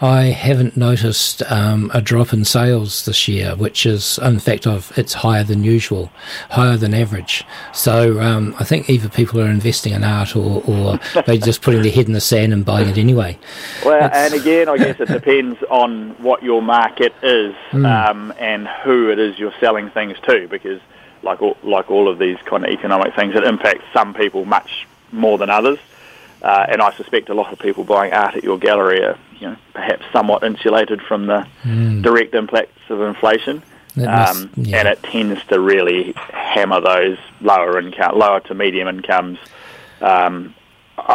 I 0.00 0.24
haven't 0.26 0.76
noticed 0.76 1.42
um, 1.50 1.90
a 1.94 2.00
drop 2.00 2.32
in 2.32 2.44
sales 2.44 3.04
this 3.04 3.26
year, 3.28 3.54
which 3.56 3.84
is, 3.86 4.18
in 4.18 4.38
fact, 4.38 4.66
of 4.66 4.92
it's 4.96 5.12
higher 5.12 5.42
than 5.44 5.64
usual, 5.64 6.10
higher 6.50 6.76
than 6.76 6.94
average. 6.94 7.44
So 7.72 8.20
um, 8.20 8.54
I 8.60 8.64
think 8.64 8.88
either 8.90 9.08
people 9.08 9.40
are 9.40 9.46
investing 9.50 9.92
in 9.94 10.04
art 10.04 10.36
or, 10.36 10.62
or 10.66 11.00
they're 11.26 11.36
just 11.38 11.62
putting 11.62 11.82
their 11.82 11.90
head 11.92 12.06
in 12.06 12.12
the 12.12 12.20
sand 12.20 12.52
and 12.52 12.64
buying 12.64 12.88
it 12.88 12.98
anyway. 12.98 13.38
Well, 13.84 14.06
It's- 14.06 14.32
and 14.32 14.40
again, 14.40 14.68
I 14.68 14.78
guess 14.78 15.00
it 15.00 15.06
depends 15.08 15.26
on 15.70 16.10
what 16.22 16.42
your 16.42 16.62
market 16.62 17.12
is 17.22 17.54
Hmm. 17.70 17.84
um, 17.86 18.32
and 18.38 18.66
who 18.66 19.10
it 19.10 19.18
is 19.18 19.38
you're 19.38 19.52
selling 19.60 19.90
things 19.90 20.16
to, 20.26 20.48
because 20.48 20.80
like 21.22 21.42
all, 21.42 21.56
like 21.62 21.90
all 21.90 22.08
of 22.08 22.18
these 22.18 22.38
kind 22.44 22.64
of 22.64 22.70
economic 22.70 23.14
things, 23.14 23.34
it 23.34 23.44
impacts 23.44 23.84
some 23.92 24.14
people 24.14 24.44
much 24.44 24.86
more 25.12 25.36
than 25.38 25.50
others. 25.50 25.78
Uh, 26.42 26.64
and 26.68 26.80
I 26.80 26.92
suspect 26.94 27.28
a 27.28 27.34
lot 27.34 27.52
of 27.52 27.58
people 27.58 27.82
buying 27.84 28.12
art 28.12 28.36
at 28.36 28.44
your 28.44 28.58
gallery 28.58 29.02
are, 29.04 29.18
you 29.40 29.48
know, 29.48 29.56
perhaps 29.74 30.04
somewhat 30.12 30.44
insulated 30.44 31.02
from 31.02 31.26
the 31.26 31.46
direct 32.02 32.34
impacts 32.34 32.78
of 32.88 33.00
inflation. 33.02 33.62
That 33.96 34.06
must- 34.06 34.42
Um, 34.44 34.50
yeah. 34.56 34.78
And 34.78 34.88
it 34.88 35.02
tends 35.02 35.44
to 35.46 35.58
really 35.58 36.14
hammer 36.32 36.80
those 36.80 37.18
lower 37.40 37.78
income, 37.80 38.16
lower 38.18 38.40
to 38.40 38.54
medium 38.54 38.86
incomes. 38.88 39.38
Um, 40.00 40.54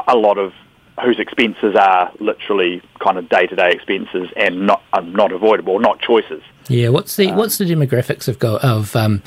a 0.08 0.16
lot 0.16 0.38
of 0.38 0.54
whose 1.02 1.20
expenses 1.20 1.76
are 1.76 2.12
literally 2.20 2.82
kind 3.00 3.18
of 3.18 3.28
day-to-day 3.30 3.72
expenses 3.72 4.30
and 4.36 4.68
not 4.68 4.84
uh, 4.94 5.02
not 5.02 5.32
avoidable, 5.32 5.80
not 5.80 6.00
choices. 6.00 6.44
Yeah, 6.70 6.90
what's 6.90 7.16
the 7.16 7.32
what's 7.34 7.58
the 7.58 7.66
demographics 7.66 8.28
of 8.28 8.40
go 8.40 8.58
of 8.58 8.96
um, 8.96 9.22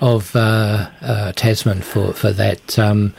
of 0.00 0.36
uh, 0.36 0.90
uh, 1.00 1.32
Tasman 1.32 1.80
for 1.82 2.12
for 2.12 2.32
that 2.32 2.78
um, 2.78 3.14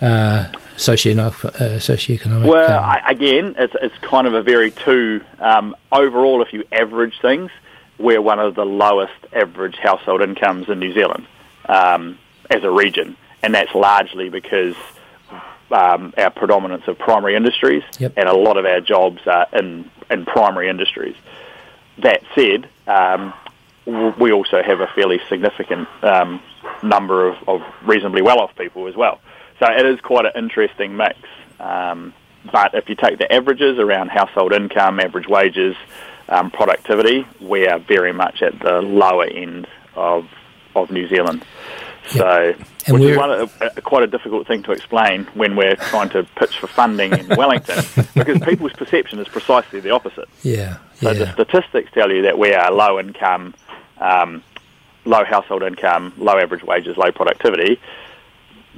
uh, 0.00 0.46
socioeconomic 0.76 1.44
uh, 1.44 1.78
socioeconomic? 1.78 2.46
Well, 2.46 2.78
um, 2.78 2.84
I, 2.84 3.02
again, 3.10 3.54
it's 3.58 3.74
it's 3.80 3.96
kind 3.98 4.26
of 4.26 4.34
a 4.34 4.42
very 4.42 4.70
two 4.70 5.22
um, 5.38 5.74
overall. 5.90 6.42
If 6.42 6.52
you 6.52 6.64
average 6.70 7.18
things, 7.20 7.50
we're 7.98 8.22
one 8.22 8.38
of 8.38 8.54
the 8.54 8.66
lowest 8.66 9.26
average 9.32 9.76
household 9.76 10.22
incomes 10.22 10.68
in 10.68 10.78
New 10.78 10.92
Zealand 10.92 11.26
um, 11.68 12.18
as 12.50 12.62
a 12.62 12.70
region, 12.70 13.16
and 13.42 13.54
that's 13.54 13.74
largely 13.74 14.28
because 14.28 14.76
um, 15.70 16.12
our 16.16 16.30
predominance 16.30 16.86
of 16.88 16.98
primary 16.98 17.34
industries, 17.36 17.82
Yep. 17.98 18.14
and 18.16 18.28
a 18.28 18.36
lot 18.36 18.56
of 18.56 18.64
our 18.64 18.80
jobs 18.80 19.20
are 19.26 19.46
in 19.52 19.90
in 20.10 20.24
primary 20.24 20.68
industries. 20.68 21.16
That 21.98 22.22
said, 22.34 22.68
um, 22.86 23.34
we 23.86 24.32
also 24.32 24.62
have 24.62 24.80
a 24.80 24.86
fairly 24.88 25.20
significant 25.28 25.88
um, 26.02 26.40
number 26.82 27.28
of, 27.28 27.36
of 27.48 27.62
reasonably 27.84 28.22
well-off 28.22 28.54
people 28.56 28.86
as 28.86 28.96
well. 28.96 29.20
So 29.58 29.66
it 29.70 29.84
is 29.84 30.00
quite 30.00 30.24
an 30.26 30.32
interesting 30.36 30.96
mix. 30.96 31.18
Um, 31.58 32.14
but 32.52 32.74
if 32.74 32.88
you 32.88 32.94
take 32.94 33.18
the 33.18 33.30
averages 33.32 33.78
around 33.78 34.08
household 34.10 34.52
income, 34.52 35.00
average 35.00 35.26
wages, 35.26 35.74
um, 36.28 36.50
productivity, 36.50 37.26
we 37.40 37.66
are 37.66 37.78
very 37.78 38.12
much 38.12 38.42
at 38.42 38.58
the 38.60 38.80
lower 38.80 39.24
end 39.24 39.66
of 39.94 40.28
of 40.74 40.90
New 40.90 41.08
Zealand. 41.08 41.44
So, 42.10 42.54
And 42.86 42.94
which 42.94 43.02
is 43.04 43.16
one 43.16 43.30
a, 43.30 43.80
quite 43.82 44.02
a 44.02 44.06
difficult 44.06 44.46
thing 44.46 44.62
to 44.64 44.72
explain 44.72 45.24
when 45.34 45.56
we're 45.56 45.76
trying 45.76 46.08
to 46.10 46.24
pitch 46.36 46.58
for 46.58 46.66
funding 46.66 47.12
in 47.12 47.28
Wellington, 47.36 47.84
because 48.14 48.40
people's 48.40 48.72
perception 48.72 49.18
is 49.18 49.28
precisely 49.28 49.80
the 49.80 49.90
opposite. 49.90 50.28
yeah, 50.42 50.78
So 51.00 51.12
the 51.14 51.32
statistics 51.32 51.90
tell 51.92 52.10
you 52.10 52.22
that 52.22 52.38
we 52.38 52.54
are 52.54 52.70
low 52.72 52.98
income, 52.98 53.54
um, 54.00 54.42
low 55.04 55.24
household 55.24 55.62
income, 55.62 56.12
low 56.16 56.38
average 56.38 56.62
wages, 56.62 56.96
low 56.96 57.12
productivity. 57.12 57.78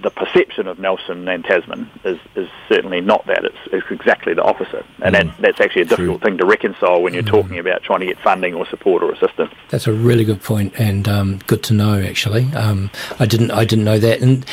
The 0.03 0.11
perception 0.11 0.67
of 0.67 0.79
Nelson 0.79 1.29
and 1.29 1.45
Tasman 1.45 1.91
is, 2.05 2.19
is 2.35 2.49
certainly 2.69 3.01
not 3.01 3.27
that. 3.27 3.45
It's, 3.45 3.57
it's 3.73 3.87
exactly 3.91 4.33
the 4.35 4.43
opposite. 4.43 4.85
And 5.03 5.15
that, 5.15 5.27
that's 5.39 5.61
actually 5.61 5.83
a 5.83 5.87
difficult 5.87 6.23
thing 6.23 6.39
to 6.39 6.47
reconcile 6.47 7.03
when 7.03 7.13
you're 7.13 7.23
talking 7.23 7.59
about 7.59 7.83
trying 7.83 8.01
to 8.01 8.07
get 8.07 8.19
funding 8.21 8.55
or 8.55 8.67
support 8.67 9.03
or 9.03 9.13
assistance. 9.13 9.53
that's 9.69 9.87
a 9.87 9.93
really 9.93 10.25
good 10.25 10.43
point 10.43 10.73
and 10.79 11.07
um, 11.09 11.39
good 11.47 11.63
to 11.65 11.75
know. 11.75 12.01
Actually, 12.01 12.45
um, 12.55 12.91
I 13.19 13.27
didn't 13.27 13.51
I 13.51 13.65
didn't 13.65 13.85
know 13.85 13.99
that. 13.99 14.21
And 14.21 14.47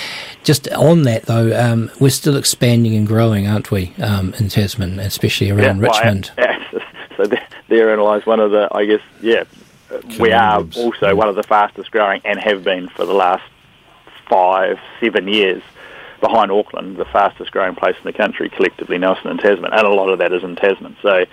just 0.43 0.67
on 0.73 1.03
that 1.03 1.23
though, 1.23 1.57
um, 1.57 1.89
we're 1.99 2.09
still 2.09 2.35
expanding 2.35 2.95
and 2.95 3.07
growing, 3.07 3.47
aren't 3.47 3.71
we, 3.71 3.93
um, 4.01 4.33
in 4.39 4.49
Tasman, 4.49 4.99
especially 4.99 5.49
around 5.49 5.81
well, 5.81 5.91
Richmond? 5.91 6.31
yeah, 6.37 6.57
so 7.17 7.25
there- 7.25 7.47
therein 7.69 7.99
lies 7.99 8.25
one 8.25 8.39
of 8.39 8.51
the, 8.51 8.67
I 8.71 8.85
guess, 8.85 9.01
yeah, 9.21 9.43
we 10.19 10.31
are 10.31 10.65
also 10.75 11.15
one 11.15 11.29
of 11.29 11.35
the 11.35 11.43
fastest 11.43 11.91
growing 11.91 12.21
and 12.25 12.39
have 12.39 12.63
been 12.63 12.89
for 12.89 13.05
the 13.05 13.13
last 13.13 13.43
five, 14.29 14.79
seven 14.99 15.27
years 15.27 15.61
behind 16.19 16.51
Auckland, 16.51 16.97
the 16.97 17.05
fastest 17.05 17.51
growing 17.51 17.75
place 17.75 17.95
in 17.97 18.03
the 18.03 18.13
country, 18.13 18.49
collectively 18.49 18.97
Nelson 18.97 19.27
and 19.27 19.39
Tasman, 19.39 19.73
and 19.73 19.87
a 19.87 19.93
lot 19.93 20.09
of 20.09 20.19
that 20.19 20.33
is 20.33 20.43
in 20.43 20.55
Tasman. 20.55 20.97
So, 21.01 21.25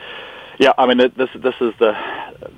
yeah, 0.59 0.73
I 0.77 0.87
mean, 0.87 0.99
this 0.99 1.31
this 1.35 1.55
is 1.61 1.75
the 1.79 1.97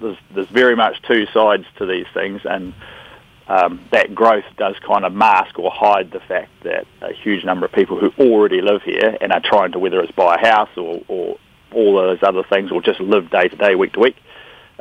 there's, 0.01 0.19
there's 0.35 0.49
very 0.49 0.77
much 0.77 1.01
two 1.03 1.27
sides 1.27 1.65
to 1.79 1.87
these 1.87 2.07
things, 2.13 2.43
and 2.45 2.75
um, 3.49 3.81
that 3.91 4.15
growth 4.15 4.45
does 4.57 4.77
kind 4.81 5.05
of 5.05 5.13
mask 5.13 5.59
or 5.59 5.71
hide 5.71 6.11
the 6.11 6.21
fact 6.21 6.51
that 6.65 6.87
a 7.01 7.13
huge 7.13 7.45
number 7.45 7.65
of 7.65 7.73
people 7.73 7.99
who 7.99 8.13
already 8.19 8.61
live 8.61 8.83
here 8.83 9.17
and 9.21 9.33
are 9.33 9.41
trying 9.41 9.73
to 9.73 9.79
whether 9.79 10.01
it's 10.01 10.13
buy 10.13 10.35
a 10.35 10.39
house 10.39 10.71
or, 10.77 11.01
or 11.07 11.39
all 11.73 11.95
those 11.95 12.19
other 12.23 12.43
things 12.43 12.73
or 12.73 12.83
just 12.83 12.99
live 13.01 13.31
day 13.31 13.49
to 13.49 13.57
day, 13.57 13.77
week 13.77 13.93
to 13.93 14.01
week, 14.01 14.17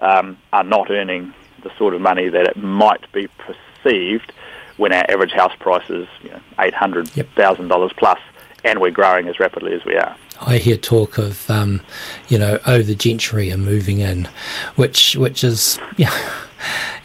um, 0.01 0.37
are 0.51 0.63
not 0.63 0.89
earning 0.89 1.33
the 1.61 1.71
sort 1.77 1.93
of 1.93 2.01
money 2.01 2.29
that 2.29 2.47
it 2.47 2.57
might 2.57 3.11
be 3.11 3.27
perceived 3.37 4.31
when 4.78 4.93
our 4.93 5.05
average 5.09 5.32
house 5.32 5.53
price 5.59 5.89
is 5.89 6.07
you 6.23 6.30
know, 6.30 6.39
eight 6.59 6.73
hundred 6.73 7.09
thousand 7.36 7.67
dollars 7.67 7.91
plus, 7.97 8.19
and 8.63 8.80
we're 8.82 8.91
growing 8.91 9.28
as 9.28 9.39
rapidly 9.39 9.73
as 9.73 9.86
we 9.86 9.95
are. 9.95 10.15
I 10.41 10.57
hear 10.57 10.76
talk 10.76 11.17
of, 11.17 11.49
um, 11.49 11.82
you 12.28 12.38
know, 12.38 12.59
oh, 12.65 12.82
the 12.82 12.95
gentry 12.95 13.51
are 13.51 13.57
moving 13.57 13.99
in, 13.99 14.28
which 14.76 15.15
which 15.15 15.43
is 15.43 15.80
yeah, 15.97 16.13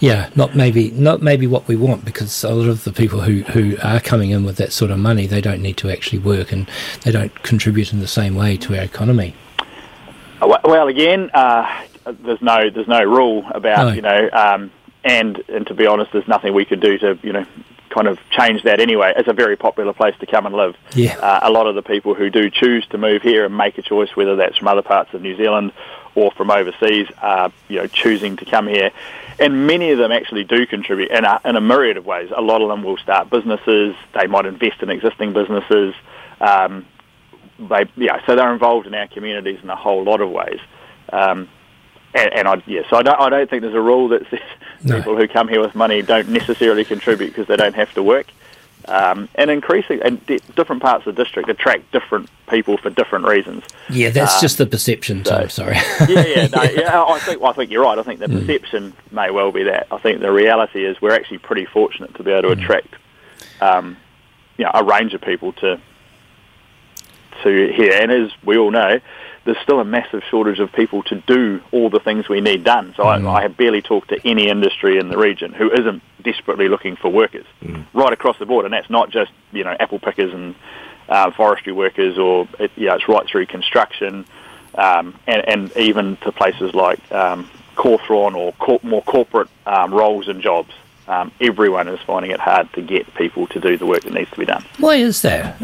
yeah, 0.01 0.31
not 0.35 0.57
maybe 0.57 0.91
not 0.93 1.23
maybe 1.23 1.47
what 1.47 1.69
we 1.69 1.77
want 1.77 2.05
because 2.05 2.43
a 2.45 2.51
lot 2.51 2.69
of 2.69 2.85
the 2.85 2.93
people 2.93 3.21
who 3.21 3.43
who 3.43 3.77
are 3.83 4.01
coming 4.01 4.31
in 4.31 4.45
with 4.45 4.57
that 4.57 4.73
sort 4.73 4.91
of 4.91 4.99
money, 4.99 5.27
they 5.27 5.41
don't 5.41 5.63
need 5.63 5.77
to 5.79 5.91
actually 5.91 6.19
work 6.19 6.53
and 6.53 6.69
they 7.03 7.13
don't 7.13 7.43
contribute 7.43 7.93
in 7.93 8.01
the 8.01 8.09
same 8.09 8.35
way 8.35 8.57
to 8.57 8.77
our 8.77 8.85
economy. 8.85 9.35
Well, 10.41 10.61
well, 10.65 10.89
again, 10.89 11.31
uh, 11.35 11.85
there's 12.07 12.41
no 12.41 12.71
there's 12.71 12.89
no 12.89 13.03
rule 13.03 13.45
about 13.55 13.89
No. 13.89 13.93
you 13.93 14.03
know, 14.03 14.31
um, 14.33 14.71
and 15.05 15.43
and 15.49 15.67
to 15.67 15.75
be 15.75 15.87
honest, 15.87 16.13
there's 16.13 16.29
nothing 16.29 16.55
we 16.55 16.65
could 16.65 16.81
do 16.81 16.99
to 16.99 17.19
you 17.23 17.33
know 17.33 17.47
kind 17.91 18.07
of 18.07 18.19
change 18.31 18.63
that 18.63 18.81
anyway. 18.81 19.13
It's 19.17 19.29
a 19.29 19.33
very 19.33 19.57
popular 19.57 19.93
place 19.93 20.15
to 20.21 20.27
come 20.27 20.47
and 20.47 20.55
live. 20.55 20.77
Yeah. 20.95 21.19
Uh, 21.19 21.41
a 21.43 21.51
lot 21.51 21.67
of 21.67 21.75
the 21.75 21.83
people 21.83 22.15
who 22.15 22.31
do 22.31 22.49
choose 22.49 22.87
to 22.89 22.99
move 22.99 23.21
here 23.23 23.45
and 23.45 23.57
make 23.57 23.79
a 23.79 23.83
choice, 23.83 24.15
whether 24.15 24.37
that's 24.37 24.59
from 24.59 24.69
other 24.69 24.83
parts 24.83 25.13
of 25.13 25.23
New 25.23 25.37
Zealand 25.37 25.73
or 26.15 26.31
from 26.33 26.51
overseas, 26.51 27.09
are 27.21 27.53
you 27.69 27.79
know 27.79 27.87
choosing 27.87 28.37
to 28.37 28.45
come 28.45 28.67
here. 28.67 28.91
And 29.39 29.67
many 29.67 29.91
of 29.91 29.99
them 29.99 30.13
actually 30.13 30.45
do 30.45 30.67
contribute 30.67 31.11
in 31.11 31.25
a, 31.25 31.41
in 31.47 31.57
a 31.57 31.63
myriad 31.63 31.97
of 31.97 32.05
ways. 32.05 32.31
A 32.37 32.43
lot 32.43 32.61
of 32.61 32.69
them 32.69 32.83
will 32.83 32.99
start 32.99 33.31
businesses. 33.31 33.97
They 34.13 34.27
might 34.27 34.45
invest 34.45 34.83
in 34.83 34.91
existing 34.91 35.33
businesses. 35.33 35.95
Um, 36.41 36.87
they 37.59 37.87
yeah, 37.97 38.25
so 38.27 38.37
they're 38.37 38.53
involved 38.53 38.87
in 38.87 38.95
our 38.95 39.09
communities 39.09 39.61
in 39.63 39.71
a 39.71 39.77
whole 39.77 40.05
lot 40.05 40.21
of 40.21 40.31
ways. 40.31 40.61
Um, 41.13 41.49
and, 42.15 42.33
and 42.33 42.49
I 42.49 42.63
yeah, 42.67 42.83
so 42.89 42.97
I 42.97 43.03
don't 43.03 43.21
I 43.21 43.29
don't 43.29 43.49
think 43.51 43.63
there's 43.63 43.75
a 43.75 43.81
rule 43.81 44.09
that 44.09 44.23
says 44.31 44.41
No. 44.83 44.97
people 44.97 45.17
who 45.17 45.29
come 45.29 45.49
here 45.49 45.61
with 45.61 45.75
money 45.75 46.03
don't 46.03 46.29
necessarily 46.29 46.85
contribute 46.85 47.29
because 47.29 47.47
they 47.47 47.57
don't 47.57 47.75
have 47.75 47.93
to 47.95 48.03
work. 48.03 48.27
Um, 48.89 49.29
and 49.35 49.51
increasing 49.51 50.01
and 50.03 50.25
di- 50.27 50.41
different 50.57 50.81
parts 50.81 51.07
of 51.07 51.15
the 51.15 51.23
district 51.23 51.51
attract 51.51 51.93
different 51.93 52.31
people 52.49 52.79
for 52.79 52.89
different 52.89 53.27
reasons. 53.27 53.63
Yeah, 53.91 54.09
that's 54.09 54.37
Um, 54.37 54.41
just 54.41 54.57
the 54.57 54.65
perception, 54.67 55.23
so- 55.25 55.41
Tom. 55.41 55.49
Sorry. 55.51 55.77
yeah, 56.09 56.25
yeah, 56.27 56.47
no, 56.49 56.63
yeah. 56.75 57.03
I 57.07 57.19
think 57.19 57.43
I 57.43 57.53
think 57.53 57.71
you're 57.71 57.83
right. 57.85 57.99
I 57.99 58.03
think 58.03 58.21
the 58.21 58.29
perception 58.31 58.95
may 59.11 59.31
well 59.31 59.53
be 59.53 59.65
that. 59.65 59.87
I 59.93 59.99
think 59.99 60.21
the 60.21 60.33
reality 60.33 60.87
is 60.87 61.01
we're 61.03 61.15
actually 61.15 61.39
pretty 61.39 61.67
fortunate 61.67 62.15
to 62.15 62.23
be 62.23 62.31
able 62.31 62.43
to 62.55 62.61
attract, 62.63 62.95
um, 63.61 63.99
you 64.57 64.65
know, 64.65 64.71
a 64.73 64.83
range 64.83 65.13
of 65.13 65.21
people 65.21 65.53
to 65.55 65.79
to 67.43 67.73
here. 67.75 67.93
And 68.01 68.11
as 68.11 68.31
we 68.45 68.57
all 68.57 68.71
know, 68.71 69.01
there's 69.45 69.59
still 69.63 69.81
a 69.81 69.85
massive 69.85 70.23
shortage 70.31 70.59
of 70.61 70.73
people 70.73 71.03
to 71.05 71.17
do 71.27 71.61
all 71.73 71.89
the 71.91 72.01
things 72.01 72.29
we 72.29 72.41
need 72.41 72.63
done. 72.63 72.93
So 72.97 73.05
I, 73.05 73.39
I 73.39 73.43
have 73.43 73.57
barely 73.57 73.81
talked 73.83 74.09
to 74.11 74.21
any 74.29 74.49
industry 74.49 74.99
in 74.99 75.09
the 75.09 75.17
region 75.17 75.53
who 75.53 75.71
isn't 75.71 76.03
desperately 76.23 76.69
looking 76.69 76.97
for 76.97 77.09
workers 77.11 77.47
right 77.95 78.13
across 78.13 78.39
the 78.39 78.47
board. 78.47 78.67
And 78.67 78.75
that's 78.75 78.91
not 78.91 79.11
just 79.11 79.33
you 79.53 79.65
know 79.65 79.75
apple 79.79 79.99
pickers 79.99 80.33
and 80.33 80.55
uh, 81.09 81.31
forestry 81.33 81.73
workers, 81.73 82.19
or 82.19 82.49
it, 82.59 82.71
you 82.77 82.87
know, 82.87 82.95
it's 82.95 83.09
right 83.09 83.27
through 83.27 83.47
construction, 83.47 84.25
um, 84.77 85.15
and, 85.27 85.49
and 85.49 85.77
even 85.77 86.17
to 86.19 86.33
places 86.33 86.73
like 86.73 87.01
um, 87.13 87.51
Cawthron 87.75 88.35
or 88.35 88.53
cor- 88.53 88.81
more 88.83 89.03
corporate 89.03 89.49
um, 89.67 89.93
roles 89.93 90.29
and 90.29 90.41
jobs. 90.41 90.71
Um, 91.11 91.33
everyone 91.41 91.89
is 91.89 91.99
finding 92.07 92.31
it 92.31 92.39
hard 92.39 92.73
to 92.75 92.83
get 92.83 93.13
people 93.17 93.49
to 93.49 93.59
do 93.59 93.77
the 93.77 93.85
work 93.85 94.03
that 94.05 94.13
needs 94.13 94.31
to 94.31 94.39
be 94.39 94.45
done. 94.45 94.65
Why 94.79 94.95
is 94.95 95.23
that? 95.23 95.61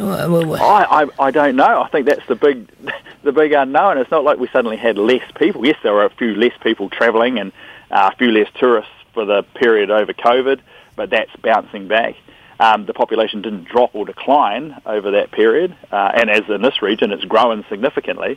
I, 0.61 1.05
I, 1.05 1.07
I 1.21 1.31
don't 1.31 1.55
know. 1.55 1.83
I 1.83 1.89
think 1.89 2.07
that's 2.07 2.27
the 2.27 2.35
big 2.35 2.69
the 3.23 3.31
big 3.31 3.53
unknown. 3.53 3.99
It's 3.99 4.11
not 4.11 4.25
like 4.25 4.41
we 4.41 4.49
suddenly 4.49 4.77
had 4.77 4.99
less 4.99 5.23
people. 5.39 5.65
Yes, 5.65 5.79
there 5.85 5.93
were 5.93 6.05
a 6.05 6.11
few 6.11 6.35
less 6.35 6.51
people 6.61 6.91
travelling 6.91 7.39
and 7.39 7.53
uh, 7.93 8.11
a 8.13 8.17
few 8.17 8.33
less 8.33 8.49
tourists 8.59 8.91
for 9.15 9.25
the 9.25 9.45
period 9.55 9.89
over 9.89 10.13
COVID, 10.13 10.59
but 10.97 11.11
that's 11.11 11.31
bouncing 11.37 11.87
back. 11.87 12.17
Um, 12.59 12.87
the 12.87 12.95
population 12.95 13.41
didn't 13.41 13.67
drop 13.67 13.95
or 13.95 14.05
decline 14.05 14.81
over 14.85 15.13
that 15.13 15.31
period, 15.31 15.77
uh, 15.93 16.11
and 16.13 16.29
as 16.29 16.43
in 16.49 16.61
this 16.61 16.83
region, 16.83 17.13
it's 17.13 17.25
growing 17.25 17.65
significantly. 17.69 18.37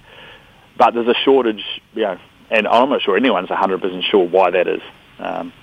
But 0.77 0.93
there's 0.93 1.07
a 1.07 1.15
shortage, 1.25 1.65
you 1.95 2.03
know, 2.03 2.19
and 2.51 2.67
I'm 2.67 2.89
not 2.89 3.01
sure 3.01 3.17
anyone's 3.17 3.49
100% 3.49 4.03
sure 4.03 4.27
why 4.27 4.51
that 4.51 4.67
is. 4.67 4.81
Um, 5.17 5.53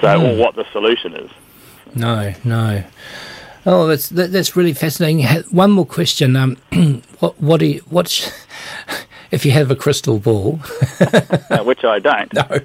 so, 0.00 0.26
or 0.26 0.36
what 0.36 0.54
the 0.54 0.64
solution 0.72 1.14
is. 1.14 1.30
No, 1.94 2.32
no. 2.44 2.84
Oh, 3.64 3.86
that's 3.86 4.08
that, 4.10 4.32
that's 4.32 4.56
really 4.56 4.72
fascinating. 4.72 5.24
One 5.50 5.70
more 5.70 5.86
question. 5.86 6.34
Um, 6.36 6.56
what 7.20 7.40
what 7.40 7.60
do 7.60 7.66
you 7.66 7.82
what's 7.90 8.30
if 9.30 9.44
you 9.44 9.52
have 9.52 9.70
a 9.70 9.76
crystal 9.76 10.18
ball? 10.18 10.58
uh, 11.00 11.62
which 11.62 11.84
I 11.84 11.98
don't. 11.98 12.32
no. 12.34 12.60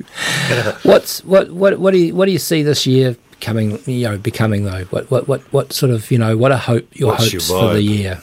What's 0.84 1.24
what 1.24 1.52
what 1.52 1.80
what 1.80 1.92
do 1.92 2.00
you 2.00 2.16
what 2.16 2.26
do 2.26 2.32
you 2.32 2.40
see 2.40 2.64
this 2.64 2.88
year 2.88 3.16
coming? 3.42 3.80
You 3.86 4.10
know, 4.10 4.18
becoming 4.18 4.64
though. 4.64 4.86
What 4.86 5.12
what 5.12 5.28
what 5.28 5.42
what 5.54 5.74
sort 5.74 5.92
of 5.92 6.10
you 6.10 6.18
know 6.18 6.36
what 6.36 6.52
are 6.52 6.58
hope 6.58 6.88
your 6.96 7.10
What's 7.10 7.32
your 7.32 7.42
hopes 7.42 7.52
for 7.52 7.74
the 7.74 7.82
year? 7.82 8.20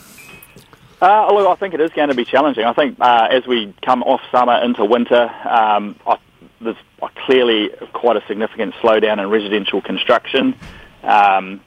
Uh, 1.01 1.31
look, 1.33 1.47
I 1.47 1.55
think 1.55 1.73
it 1.73 1.81
is 1.81 1.91
going 1.91 2.09
to 2.09 2.15
be 2.15 2.25
challenging. 2.25 2.65
I 2.65 2.73
think 2.73 2.97
uh, 2.99 3.27
as 3.29 3.45
we 3.45 3.73
come 3.83 4.01
off 4.03 4.21
summer 4.31 4.55
into 4.63 4.83
winter, 4.83 5.29
um, 5.47 5.95
I, 6.07 6.17
there's 6.65 6.77
uh, 7.01 7.07
clearly 7.25 7.69
quite 7.93 8.17
a 8.17 8.23
significant 8.27 8.73
slowdown 8.75 9.21
in 9.21 9.29
residential 9.29 9.81
construction. 9.81 10.55
Um, 11.03 11.61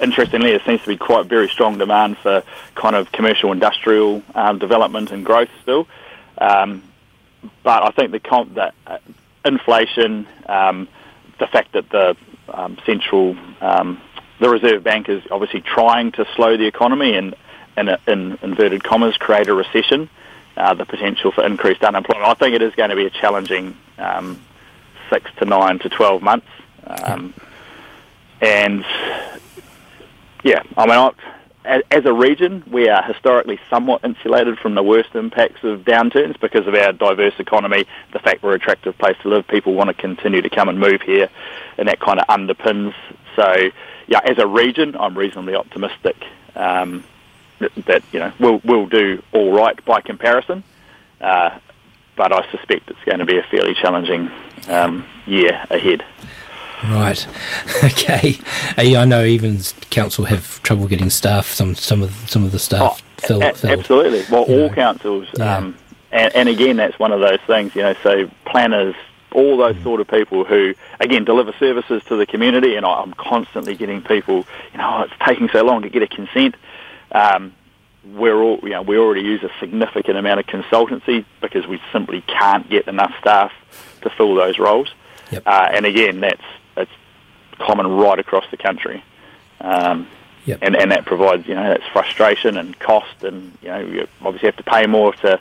interestingly, 0.00 0.50
there 0.50 0.62
seems 0.64 0.80
to 0.82 0.88
be 0.88 0.96
quite 0.96 1.26
very 1.26 1.48
strong 1.48 1.78
demand 1.78 2.18
for 2.18 2.42
kind 2.74 2.96
of 2.96 3.10
commercial 3.12 3.52
industrial 3.52 4.22
um, 4.34 4.58
development 4.58 5.10
and 5.10 5.24
growth 5.24 5.50
still. 5.62 5.86
Um, 6.38 6.82
but 7.62 7.82
I 7.82 7.90
think 7.90 8.12
the, 8.12 8.20
comp, 8.20 8.54
the 8.54 8.72
uh, 8.86 8.98
inflation, 9.44 10.26
um, 10.46 10.88
the 11.38 11.46
fact 11.46 11.72
that 11.72 11.88
the 11.90 12.16
um, 12.48 12.78
central, 12.84 13.36
um, 13.60 14.00
the 14.40 14.48
Reserve 14.48 14.82
Bank 14.82 15.08
is 15.08 15.22
obviously 15.30 15.60
trying 15.60 16.12
to 16.12 16.26
slow 16.36 16.56
the 16.56 16.66
economy 16.66 17.14
and, 17.14 17.34
and 17.76 17.96
in 18.06 18.38
inverted 18.42 18.84
commas, 18.84 19.16
create 19.16 19.48
a 19.48 19.54
recession, 19.54 20.08
uh, 20.56 20.74
the 20.74 20.84
potential 20.84 21.32
for 21.32 21.44
increased 21.44 21.82
unemployment. 21.82 22.28
I 22.28 22.34
think 22.34 22.54
it 22.54 22.62
is 22.62 22.74
going 22.74 22.90
to 22.90 22.96
be 22.96 23.06
a 23.06 23.10
challenging 23.10 23.76
um, 23.98 24.40
six 25.10 25.30
to 25.38 25.44
nine 25.44 25.78
to 25.80 25.88
twelve 25.88 26.22
months. 26.22 26.46
Um, 26.86 27.34
and 28.40 28.84
yeah, 30.42 30.62
I 30.76 30.86
mean, 30.86 31.10
as 31.64 32.04
a 32.06 32.12
region, 32.12 32.64
we 32.70 32.88
are 32.88 33.02
historically 33.02 33.60
somewhat 33.68 34.02
insulated 34.02 34.58
from 34.58 34.74
the 34.74 34.82
worst 34.82 35.14
impacts 35.14 35.62
of 35.62 35.80
downturns 35.80 36.40
because 36.40 36.66
of 36.66 36.74
our 36.74 36.92
diverse 36.92 37.34
economy, 37.38 37.84
the 38.12 38.18
fact 38.18 38.42
we're 38.42 38.54
an 38.54 38.60
attractive 38.60 38.96
place 38.96 39.16
to 39.22 39.28
live. 39.28 39.46
People 39.46 39.74
want 39.74 39.88
to 39.88 39.94
continue 39.94 40.40
to 40.40 40.48
come 40.48 40.68
and 40.68 40.80
move 40.80 41.02
here, 41.02 41.28
and 41.76 41.86
that 41.88 42.00
kind 42.00 42.18
of 42.18 42.26
underpins. 42.28 42.94
So, 43.36 43.70
yeah, 44.06 44.20
as 44.24 44.38
a 44.38 44.46
region, 44.46 44.96
I'm 44.96 45.16
reasonably 45.16 45.54
optimistic 45.54 46.16
um, 46.56 47.04
that, 47.86 48.02
you 48.12 48.18
know 48.18 48.32
we'll 48.40 48.60
we'll 48.64 48.86
do 48.86 49.22
all 49.32 49.52
right 49.52 49.82
by 49.84 50.00
comparison. 50.00 50.62
Uh, 51.20 51.58
but 52.16 52.32
I 52.32 52.50
suspect 52.50 52.90
it's 52.90 53.02
going 53.04 53.18
to 53.20 53.24
be 53.24 53.38
a 53.38 53.42
fairly 53.44 53.74
challenging 53.74 54.30
um, 54.68 55.06
year 55.26 55.64
ahead. 55.70 56.04
Right. 56.84 57.26
Okay. 57.84 58.36
I 58.76 59.04
know 59.04 59.24
even 59.24 59.58
council 59.90 60.24
have 60.26 60.62
trouble 60.62 60.86
getting 60.88 61.10
staff. 61.10 61.46
Some 61.46 61.74
some 61.74 62.02
of 62.02 62.10
some 62.28 62.44
of 62.44 62.52
the 62.52 62.58
staff 62.58 63.02
fill, 63.18 63.42
a- 63.42 63.52
filled. 63.54 63.78
Absolutely. 63.80 64.24
Well, 64.30 64.42
all 64.44 64.68
know. 64.68 64.74
councils, 64.74 65.28
Yeah. 65.36 65.56
um, 65.58 65.76
and, 66.12 66.34
and 66.34 66.48
again, 66.48 66.76
that's 66.76 66.98
one 66.98 67.12
of 67.12 67.20
those 67.20 67.38
things. 67.46 67.74
You 67.74 67.82
know, 67.82 67.94
so 68.02 68.30
planners, 68.46 68.94
all 69.32 69.56
those 69.56 69.76
Mm. 69.76 69.82
sort 69.82 70.00
of 70.00 70.08
people 70.08 70.44
who, 70.44 70.74
again, 71.00 71.24
deliver 71.24 71.52
services 71.58 72.02
to 72.08 72.16
the 72.16 72.26
community, 72.26 72.74
and 72.76 72.84
I- 72.84 73.00
I'm 73.00 73.12
constantly 73.14 73.74
getting 73.76 74.02
people. 74.02 74.46
You 74.72 74.78
know, 74.78 74.96
"Oh, 74.98 75.02
it's 75.02 75.12
taking 75.26 75.48
so 75.50 75.62
long 75.64 75.82
to 75.82 75.88
get 75.88 76.02
a 76.02 76.08
consent. 76.08 76.54
Um, 77.12 77.54
we're 78.04 78.40
all, 78.40 78.58
you 78.62 78.70
know, 78.70 78.82
we 78.82 78.96
already 78.96 79.20
use 79.22 79.42
a 79.42 79.50
significant 79.60 80.16
amount 80.16 80.40
of 80.40 80.46
consultancy 80.46 81.24
because 81.40 81.66
we 81.66 81.80
simply 81.92 82.22
can't 82.22 82.68
get 82.70 82.88
enough 82.88 83.12
staff 83.20 83.52
to 84.02 84.10
fill 84.10 84.34
those 84.34 84.58
roles. 84.58 84.88
Yep. 85.30 85.42
Uh, 85.46 85.68
and 85.72 85.86
again, 85.86 86.20
that's 86.20 86.42
it's 86.76 86.90
common 87.58 87.86
right 87.86 88.18
across 88.18 88.44
the 88.50 88.56
country. 88.56 89.04
Um, 89.60 90.08
Yep. 90.46 90.58
and, 90.62 90.74
and 90.74 90.90
that 90.90 91.04
provides, 91.04 91.46
you 91.46 91.54
know, 91.54 91.68
that's 91.68 91.86
frustration 91.92 92.56
and 92.56 92.76
cost, 92.78 93.22
and 93.22 93.52
you 93.60 93.68
know, 93.68 93.80
you 93.80 94.08
obviously 94.22 94.46
have 94.46 94.56
to 94.56 94.62
pay 94.62 94.86
more 94.86 95.12
to 95.12 95.38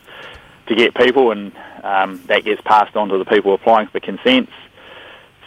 to 0.67 0.75
get 0.75 0.93
people, 0.93 1.31
and 1.31 1.53
um, 1.83 2.21
that 2.27 2.43
gets 2.43 2.61
passed 2.61 2.97
on 2.97 3.07
to 3.07 3.17
the 3.17 3.23
people 3.23 3.53
applying 3.53 3.87
for 3.87 4.01
consents. 4.01 4.51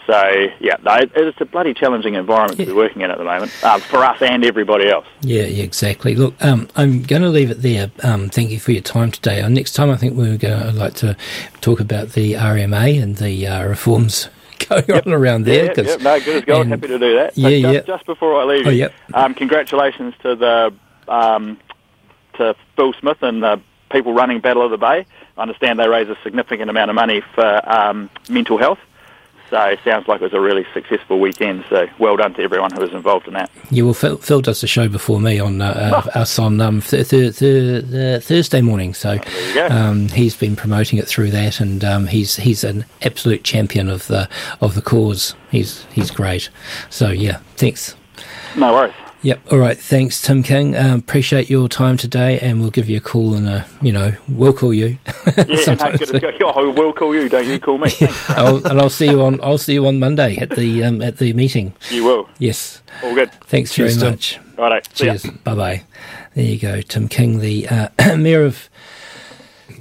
So 0.06 0.48
yeah, 0.60 0.76
it's 1.14 1.40
a 1.40 1.44
bloody 1.44 1.74
challenging 1.74 2.14
environment 2.14 2.58
to 2.58 2.66
be 2.66 2.72
working 2.72 3.02
in 3.02 3.10
at 3.10 3.18
the 3.18 3.24
moment 3.24 3.52
uh, 3.62 3.78
for 3.78 3.98
us 4.04 4.20
and 4.20 4.44
everybody 4.44 4.88
else. 4.88 5.06
Yeah, 5.20 5.44
yeah, 5.44 5.62
exactly. 5.62 6.14
Look, 6.16 6.34
um, 6.44 6.68
I'm 6.76 7.02
going 7.02 7.22
to 7.22 7.28
leave 7.28 7.50
it 7.50 7.62
there. 7.62 7.90
Um, 8.02 8.28
thank 8.28 8.50
you 8.50 8.58
for 8.58 8.72
your 8.72 8.82
time 8.82 9.10
today. 9.12 9.40
Uh, 9.40 9.48
next 9.48 9.72
time, 9.74 9.90
I 9.90 9.96
think 9.96 10.14
we're 10.14 10.36
going 10.36 10.60
to 10.60 10.72
like 10.72 10.94
to 10.94 11.16
talk 11.60 11.78
about 11.80 12.10
the 12.10 12.34
RMA 12.34 13.00
and 13.02 13.16
the 13.16 13.46
uh, 13.46 13.64
reforms 13.64 14.28
going 14.68 14.90
on 14.90 15.12
around 15.12 15.44
there. 15.44 15.66
Yeah, 15.66 15.84
yeah, 15.84 15.96
no, 15.96 16.20
good 16.20 16.36
as 16.36 16.44
gold. 16.44 16.66
Happy 16.66 16.88
to 16.88 16.98
do 16.98 17.14
that. 17.16 17.38
Yeah, 17.38 17.50
just, 17.60 17.74
yeah. 17.74 17.80
just 17.82 18.06
before 18.06 18.40
I 18.40 18.44
leave, 18.44 18.66
Oh, 18.66 18.70
yep. 18.70 18.92
um, 19.14 19.34
congratulations 19.34 20.14
to 20.22 20.34
the 20.34 20.74
um, 21.08 21.58
to 22.34 22.54
Phil 22.76 22.92
Smith 22.94 23.22
and 23.22 23.42
the 23.42 23.60
people 23.90 24.14
running 24.14 24.40
Battle 24.40 24.64
of 24.64 24.70
the 24.70 24.78
Bay. 24.78 25.06
I 25.36 25.42
understand 25.42 25.78
they 25.78 25.88
raise 25.88 26.08
a 26.08 26.16
significant 26.22 26.70
amount 26.70 26.90
of 26.90 26.94
money 26.94 27.22
for 27.34 27.60
um, 27.70 28.10
mental 28.28 28.58
health. 28.58 28.78
So 29.52 29.60
it 29.64 29.80
sounds 29.84 30.08
like 30.08 30.22
it 30.22 30.24
was 30.24 30.32
a 30.32 30.40
really 30.40 30.66
successful 30.72 31.20
weekend. 31.20 31.66
So 31.68 31.86
well 31.98 32.16
done 32.16 32.32
to 32.34 32.42
everyone 32.42 32.70
who 32.70 32.80
was 32.80 32.92
involved 32.92 33.28
in 33.28 33.34
that. 33.34 33.50
Yeah, 33.70 33.82
well, 33.82 33.92
Phil, 33.92 34.16
Phil 34.16 34.40
does 34.40 34.62
the 34.62 34.66
show 34.66 34.88
before 34.88 35.20
me 35.20 35.38
on 35.40 35.60
uh, 35.60 36.02
uh, 36.06 36.10
us 36.18 36.38
on 36.38 36.58
um, 36.62 36.80
th- 36.80 37.10
th- 37.10 37.38
th- 37.38 38.22
Thursday 38.24 38.62
morning. 38.62 38.94
So 38.94 39.18
go. 39.52 39.66
um, 39.66 40.08
he's 40.08 40.34
been 40.34 40.56
promoting 40.56 40.98
it 40.98 41.06
through 41.06 41.32
that, 41.32 41.60
and 41.60 41.84
um, 41.84 42.06
he's 42.06 42.36
he's 42.36 42.64
an 42.64 42.86
absolute 43.02 43.44
champion 43.44 43.90
of 43.90 44.06
the 44.06 44.26
of 44.62 44.74
the 44.74 44.80
cause. 44.80 45.34
He's 45.50 45.84
he's 45.92 46.10
great. 46.10 46.48
So 46.88 47.10
yeah, 47.10 47.40
thanks. 47.56 47.94
No 48.56 48.72
worries. 48.72 48.94
Yep. 49.22 49.52
All 49.52 49.58
right. 49.58 49.78
Thanks, 49.78 50.20
Tim 50.20 50.42
King. 50.42 50.76
Um, 50.76 50.98
appreciate 50.98 51.48
your 51.48 51.68
time 51.68 51.96
today, 51.96 52.40
and 52.40 52.60
we'll 52.60 52.70
give 52.72 52.88
you 52.90 52.96
a 52.96 53.00
call 53.00 53.34
and 53.34 53.48
uh, 53.48 53.64
you 53.80 53.92
know 53.92 54.12
we'll 54.28 54.52
call 54.52 54.74
you. 54.74 54.98
Yeah, 55.36 55.44
no, 55.44 55.54
Sometimes. 55.62 55.98
good 56.00 56.14
as 56.16 56.20
gold. 56.38 56.52
Oh, 56.56 56.70
I 56.70 56.72
will 56.72 56.92
call 56.92 57.14
you. 57.14 57.28
Don't 57.28 57.46
you 57.46 57.58
call 57.60 57.78
me? 57.78 57.88
Thanks. 57.90 58.30
I'll, 58.30 58.56
and 58.66 58.80
I'll 58.80 58.90
see 58.90 59.08
you 59.08 59.22
on 59.22 59.40
I'll 59.42 59.56
see 59.58 59.74
you 59.74 59.86
on 59.86 59.98
Monday 60.00 60.36
at 60.36 60.50
the 60.50 60.82
um, 60.84 61.00
at 61.00 61.18
the 61.18 61.32
meeting. 61.34 61.72
You 61.90 62.04
will. 62.04 62.28
Yes. 62.38 62.82
All 63.04 63.14
good. 63.14 63.30
Thanks 63.44 63.72
Cheers, 63.72 63.96
very 63.96 64.10
much. 64.12 64.38
Righto. 64.58 64.80
See. 64.92 65.04
Cheers. 65.04 65.22
Bye 65.44 65.54
bye. 65.54 65.82
There 66.34 66.44
you 66.44 66.58
go. 66.58 66.80
Tim 66.82 67.08
King, 67.08 67.38
the 67.38 67.68
uh, 67.68 67.88
mayor 68.16 68.44
of 68.44 68.68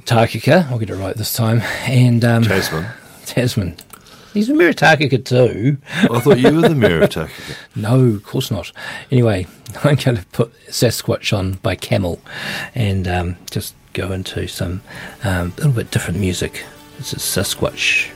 Takaka. 0.06 0.70
I'll 0.70 0.80
get 0.80 0.90
it 0.92 0.96
right 0.96 1.16
this 1.18 1.34
time. 1.34 1.62
And 1.88 2.24
um, 2.24 2.44
Tasman. 2.44 2.86
Tasman. 3.26 3.76
He's 4.34 4.50
a 4.50 4.54
mayor 4.54 4.74
too. 5.26 5.78
I 5.92 6.20
thought 6.20 6.40
you 6.40 6.54
were 6.56 6.68
the 6.68 6.76
mayor. 6.76 7.08
No, 7.76 8.00
of 8.00 8.24
course 8.24 8.50
not. 8.52 8.72
Anyway, 9.12 9.48
I'm 9.84 9.96
going 9.96 10.18
to 10.18 10.26
put 10.32 10.54
Sasquatch 10.68 11.38
on 11.38 11.54
by 11.56 11.76
Camel 11.76 12.20
and 12.74 13.08
um, 13.08 13.36
just 13.50 13.76
go 13.94 14.12
into 14.12 14.48
some 14.48 14.82
um, 15.24 15.54
little 15.58 15.72
bit 15.74 15.92
different 15.92 16.20
music. 16.20 16.64
This 16.98 17.14
is 17.14 17.22
Sasquatch. 17.22 18.12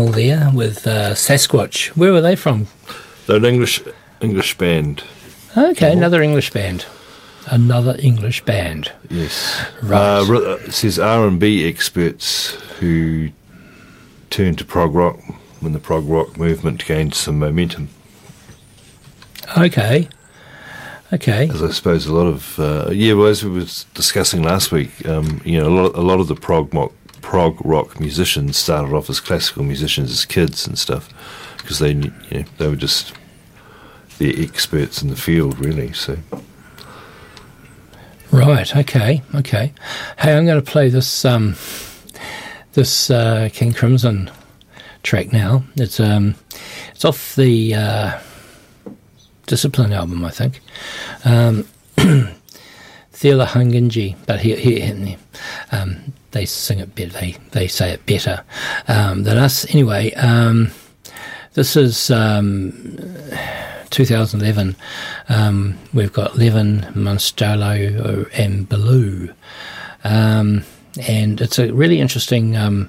Camel 0.00 0.12
there 0.12 0.50
with 0.54 0.86
uh, 0.86 1.14
Sasquatch. 1.14 1.88
Where 1.88 2.12
were 2.12 2.20
they 2.20 2.36
from? 2.36 2.66
They're 3.26 3.36
an 3.36 3.44
English 3.44 3.82
English 4.20 4.56
band. 4.56 5.04
Okay, 5.56 5.92
another 5.92 6.22
English 6.22 6.50
band. 6.52 6.86
Another 7.46 7.96
English 7.98 8.44
band. 8.44 8.92
Yes. 9.10 9.66
Right. 9.82 10.00
Uh, 10.00 10.32
uh, 10.32 10.58
it 10.66 10.72
says 10.72 10.98
R 10.98 11.26
and 11.26 11.38
B 11.38 11.68
experts 11.68 12.52
who 12.78 13.30
turned 14.30 14.58
to 14.58 14.64
prog 14.64 14.94
rock 14.94 15.18
when 15.60 15.72
the 15.72 15.78
prog 15.78 16.08
rock 16.08 16.38
movement 16.38 16.84
gained 16.86 17.14
some 17.14 17.38
momentum. 17.38 17.88
Okay. 19.58 20.08
Okay. 21.12 21.48
As 21.48 21.62
I 21.62 21.70
suppose 21.70 22.06
a 22.06 22.14
lot 22.14 22.26
of 22.26 22.58
uh, 22.58 22.90
yeah, 22.90 23.14
well, 23.14 23.26
as 23.26 23.44
we 23.44 23.50
were 23.50 23.66
discussing 23.94 24.42
last 24.42 24.70
week, 24.70 25.06
um, 25.06 25.42
you 25.44 25.60
know, 25.60 25.68
a 25.68 25.74
lot, 25.74 25.94
a 25.94 26.00
lot 26.00 26.20
of 26.20 26.28
the 26.28 26.36
prog 26.36 26.72
rock, 26.72 26.92
prog 27.22 27.58
rock 27.64 27.98
musicians 28.00 28.56
started 28.56 28.94
off 28.94 29.08
as 29.10 29.20
classical 29.20 29.62
musicians 29.62 30.10
as 30.10 30.24
kids 30.24 30.66
and 30.66 30.78
stuff 30.78 31.08
because 31.58 31.78
they 31.78 31.92
you 31.92 32.12
know, 32.32 32.44
they 32.58 32.68
were 32.68 32.76
just 32.76 33.12
the 34.18 34.42
experts 34.44 35.02
in 35.02 35.08
the 35.08 35.16
field, 35.16 35.58
really. 35.58 35.92
So 35.92 36.18
Right. 38.30 38.76
Okay. 38.76 39.22
Okay. 39.34 39.72
Hey, 40.18 40.36
I'm 40.36 40.46
going 40.46 40.62
to 40.62 40.70
play 40.70 40.88
this 40.88 41.24
um, 41.24 41.56
this 42.74 43.10
uh, 43.10 43.48
King 43.52 43.72
Crimson 43.72 44.30
track 45.02 45.32
now. 45.32 45.64
It's 45.74 45.98
um, 45.98 46.36
it's 46.94 47.04
off 47.04 47.34
the 47.34 47.74
uh, 47.74 48.20
Discipline 49.46 49.92
album, 49.92 50.24
I 50.24 50.30
think. 50.30 50.60
Um, 51.24 51.66
Thela 53.12 53.46
Hun 53.46 53.72
Ginjeet, 53.72 54.14
but 54.26 54.40
he, 54.40 54.54
he, 54.54 54.80
he- 54.80 55.16
um, 55.72 56.12
they 56.32 56.46
sing 56.46 56.78
it 56.78 56.94
better. 56.94 57.12
They 57.12 57.36
they 57.52 57.68
say 57.68 57.90
it 57.90 58.06
better 58.06 58.42
um, 58.88 59.24
than 59.24 59.36
us. 59.38 59.66
Anyway, 59.70 60.12
um, 60.14 60.70
this 61.54 61.76
is. 61.76 62.10
Um, 62.10 62.72
2011, 63.90 64.76
um, 65.28 65.76
we've 65.92 66.12
got 66.12 66.36
Levin, 66.36 66.82
Mastelotto, 66.94 68.30
and 68.32 68.68
Belew. 68.68 69.34
Um, 70.04 70.62
and 71.00 71.40
it's 71.40 71.58
a 71.58 71.72
really 71.72 72.00
interesting 72.00 72.56
um, 72.56 72.88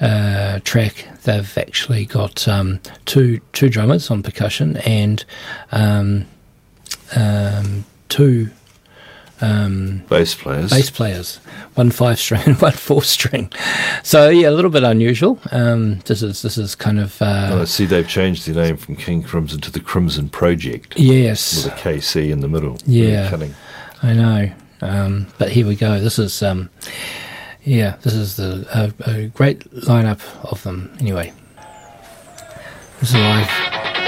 uh, 0.00 0.60
track. 0.64 1.06
They've 1.24 1.58
actually 1.58 2.06
got 2.06 2.46
two 3.04 3.40
two 3.52 3.68
drummers 3.68 4.10
on 4.10 4.22
percussion 4.22 4.78
and 4.78 5.24
two 8.08 8.50
um, 9.40 10.02
bass 10.08 10.34
players. 10.34 10.70
bass 10.70 10.90
players, 10.90 11.36
one 11.74 11.90
five 11.90 12.18
string 12.18 12.42
and 12.46 12.56
one 12.60 12.72
four 12.72 13.02
string. 13.02 13.52
So 14.02 14.28
yeah, 14.28 14.48
a 14.48 14.52
little 14.52 14.70
bit 14.70 14.82
unusual. 14.82 15.38
Um, 15.52 16.00
this 16.00 16.22
is 16.22 16.42
this 16.42 16.58
is 16.58 16.74
kind 16.74 16.98
of 17.00 17.20
uh, 17.22 17.50
Oh, 17.52 17.60
I 17.62 17.64
see 17.64 17.86
they've 17.86 18.06
changed 18.08 18.46
the 18.46 18.52
name 18.60 18.76
from 18.76 18.96
King 18.96 19.22
Crimson 19.22 19.60
to 19.62 19.70
the 19.70 19.80
Crimson 19.80 20.28
ProjeKCt 20.28 20.94
yes, 20.96 21.64
with 21.64 21.72
a 21.72 21.76
KC 21.76 22.30
in 22.30 22.40
the 22.40 22.48
middle. 22.48 22.78
Yeah. 22.86 23.28
Cunning. 23.30 23.54
I 24.02 24.12
know. 24.14 24.52
Um, 24.82 25.26
but 25.38 25.50
here 25.50 25.66
we 25.66 25.76
go. 25.76 26.00
This 26.00 26.18
is, 26.18 26.42
um, 26.42 26.70
yeah, 27.64 27.96
this 28.02 28.14
is 28.14 28.36
the 28.36 28.66
a, 29.04 29.10
a 29.10 29.26
great 29.28 29.70
lineup 29.74 30.20
of 30.50 30.62
them. 30.62 30.96
Anyway, 31.00 31.32
this 33.00 33.10
is 33.10 33.14
live. 33.16 33.99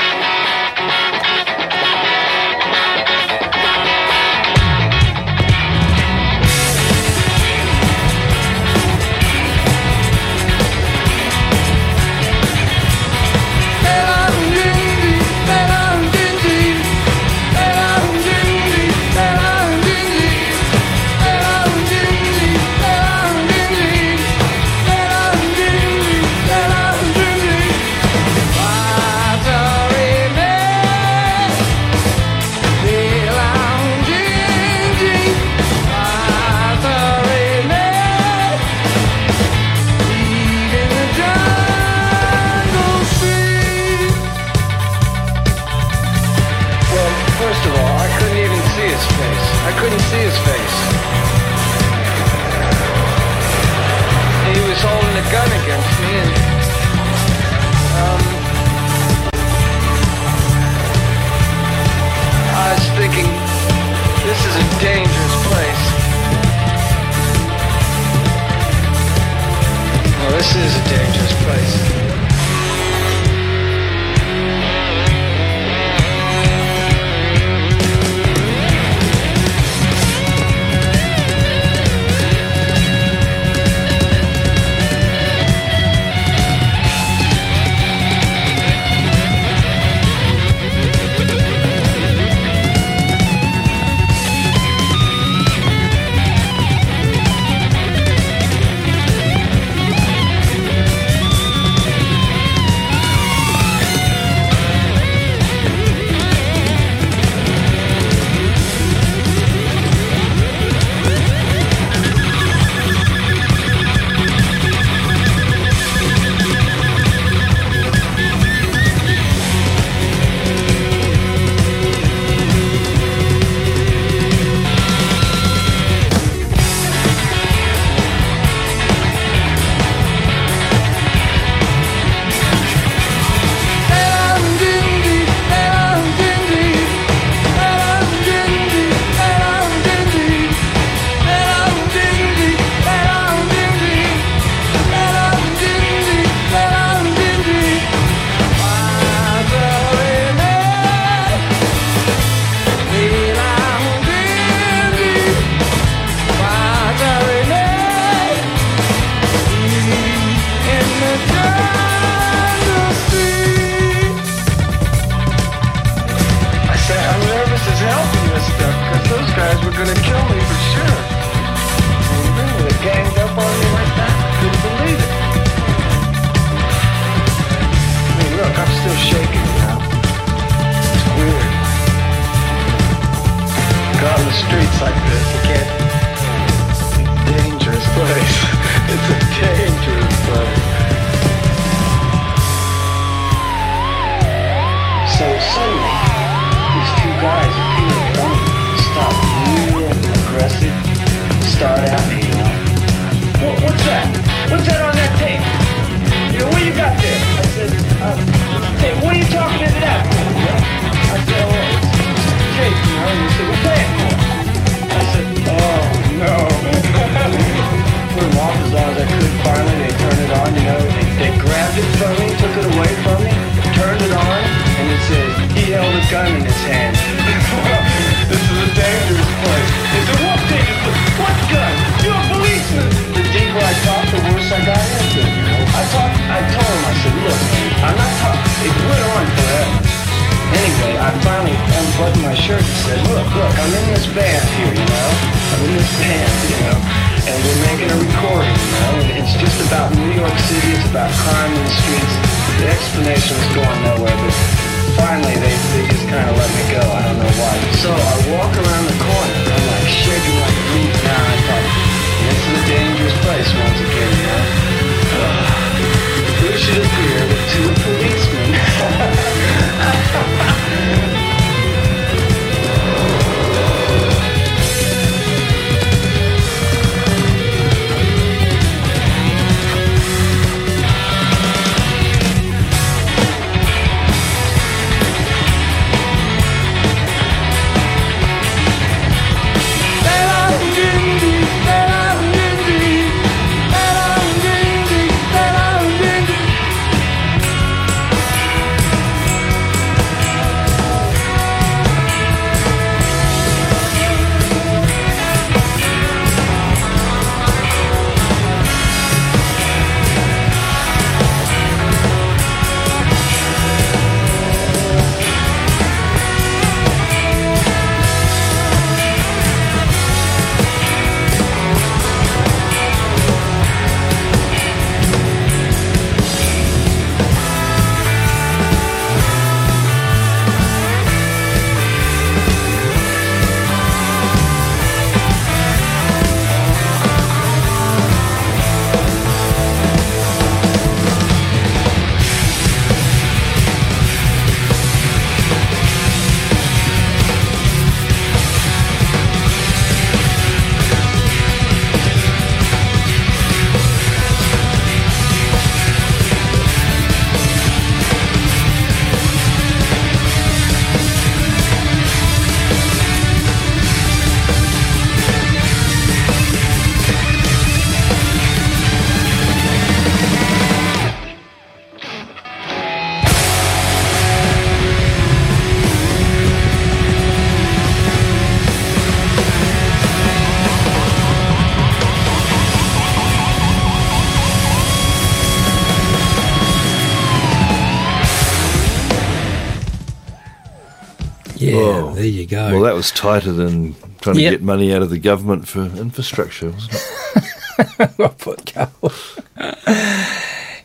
There 392.22 392.30
you 392.30 392.46
go. 392.46 392.70
Well, 392.72 392.82
that 392.82 392.94
was 392.94 393.10
tighter 393.10 393.50
than 393.50 393.96
trying 394.20 394.36
Yep. 394.38 394.50
to 394.52 394.56
get 394.58 394.62
money 394.62 394.94
out 394.94 395.02
of 395.02 395.10
the 395.10 395.18
government 395.18 395.66
for 395.66 395.80
infrastructure, 395.80 396.70
wasn't 396.70 396.94
it? 396.94 398.10
Well 398.16 398.28
put, 398.38 398.72
Carl. 398.72 399.12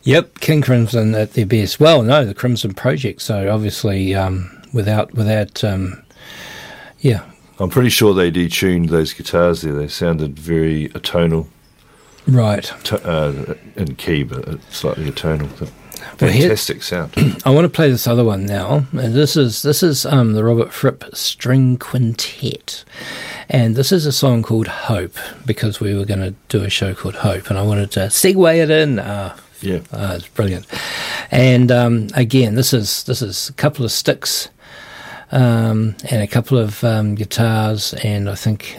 yep, 0.04 0.40
King 0.40 0.64
Crimson 0.64 1.14
at 1.14 1.34
their 1.34 1.46
best. 1.46 1.80
Well, 1.80 2.02
no, 2.02 2.26
the 2.26 2.34
Crimson 2.34 2.74
ProjeKCt. 2.74 3.22
So 3.22 3.54
obviously, 3.54 4.16
um, 4.16 4.50
without 4.74 5.14
without, 5.14 5.64
um, 5.64 6.02
yeah, 7.02 7.24
I'm 7.60 7.70
pretty 7.70 7.90
sure 7.90 8.16
they 8.16 8.32
detuned 8.32 8.90
those 8.90 9.14
guitars 9.14 9.62
there. 9.62 9.74
They 9.74 9.90
sounded 9.90 10.40
very 10.40 10.90
atonal, 10.90 11.46
right. 12.28 12.64
to, 12.86 13.08
uh, 13.08 13.54
in 13.76 13.94
key, 13.96 14.24
but 14.24 14.60
slightly 14.72 15.12
atonal. 15.12 15.50
But 15.60 15.70
fantastic 16.16 16.84
sound. 16.84 17.14
I 17.46 17.50
want 17.50 17.66
to 17.66 17.70
play 17.70 17.90
this 17.92 18.08
other 18.08 18.24
one 18.24 18.46
now, 18.46 18.86
and 18.92 19.14
this 19.14 19.36
is 19.36 19.62
this 19.62 19.84
is 19.84 20.06
um, 20.06 20.34
the 20.34 20.44
Robert 20.44 20.72
Fripp 20.74 21.04
String 21.14 21.78
Quintet, 21.78 22.84
and 23.50 23.76
this 23.76 23.92
is 23.92 24.06
a 24.06 24.12
song 24.12 24.44
called 24.44 24.68
Hope 24.68 25.16
because 25.46 25.80
we 25.80 25.94
were 25.96 26.06
going 26.06 26.20
to 26.22 26.36
do 26.50 26.64
a 26.64 26.70
show 26.70 26.94
called 26.94 27.16
Hope, 27.16 27.50
and 27.50 27.58
I 27.60 27.64
wanted 27.64 27.92
to 27.92 28.00
segue 28.08 28.58
it 28.64 28.70
in. 28.70 29.00
Uh, 29.00 29.36
Yeah. 29.62 29.80
uh, 29.92 30.14
it's 30.18 30.28
brilliant, 30.28 30.66
and 31.32 31.72
um, 31.72 32.08
again, 32.14 32.56
this 32.56 32.74
is 32.74 33.04
this 33.04 33.22
is 33.22 33.50
a 33.50 33.54
couple 33.54 33.84
of 33.86 33.92
sticks, 33.92 34.50
um, 35.32 35.96
and 36.10 36.22
a 36.22 36.28
couple 36.28 36.58
of 36.58 36.84
um, 36.84 37.16
guitars, 37.16 37.94
and 38.04 38.30
I 38.30 38.36
think. 38.36 38.76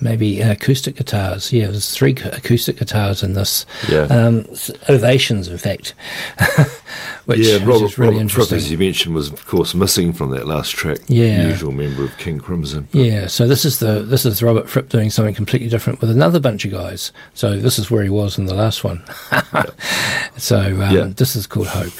Maybe 0.00 0.40
acoustic 0.40 0.96
guitars. 0.96 1.52
Yeah, 1.52 1.68
there's 1.68 1.90
three 1.94 2.12
acoustic 2.24 2.76
guitars 2.78 3.22
in 3.22 3.34
this. 3.34 3.64
Yeah. 3.88 4.02
Um, 4.02 4.44
ovations, 4.88 5.48
in 5.48 5.56
fact. 5.56 5.94
which, 7.26 7.38
yeah, 7.38 7.54
which 7.58 7.62
Robert, 7.64 7.84
is 7.84 7.98
really 7.98 8.16
Robert 8.16 8.18
Fripp, 8.18 8.20
interesting. 8.20 8.56
as 8.56 8.70
you 8.70 8.78
mentioned, 8.78 9.14
was 9.14 9.32
of 9.32 9.46
course 9.46 9.74
missing 9.74 10.12
from 10.12 10.30
that 10.30 10.46
last 10.46 10.70
track. 10.72 10.98
Yeah. 11.06 11.46
usual 11.48 11.72
member 11.72 12.04
of 12.04 12.16
King 12.18 12.38
Crimson. 12.38 12.88
Yeah, 12.92 13.28
so 13.28 13.46
this 13.46 13.64
is 13.64 13.78
the 13.78 14.00
this 14.02 14.26
is 14.26 14.42
Robert 14.42 14.68
Fripp 14.68 14.88
doing 14.88 15.10
something 15.10 15.34
completely 15.34 15.68
different 15.68 16.00
with 16.00 16.10
another 16.10 16.40
bunch 16.40 16.64
of 16.64 16.72
guys. 16.72 17.12
So 17.34 17.56
this 17.58 17.78
is 17.78 17.90
where 17.90 18.02
he 18.02 18.10
was 18.10 18.36
in 18.36 18.46
the 18.46 18.54
last 18.54 18.84
one. 18.84 19.02
so 20.36 20.58
um, 20.82 20.94
Yeah. 20.94 21.04
this 21.16 21.36
is 21.36 21.46
called 21.46 21.68
Hope. 21.68 21.92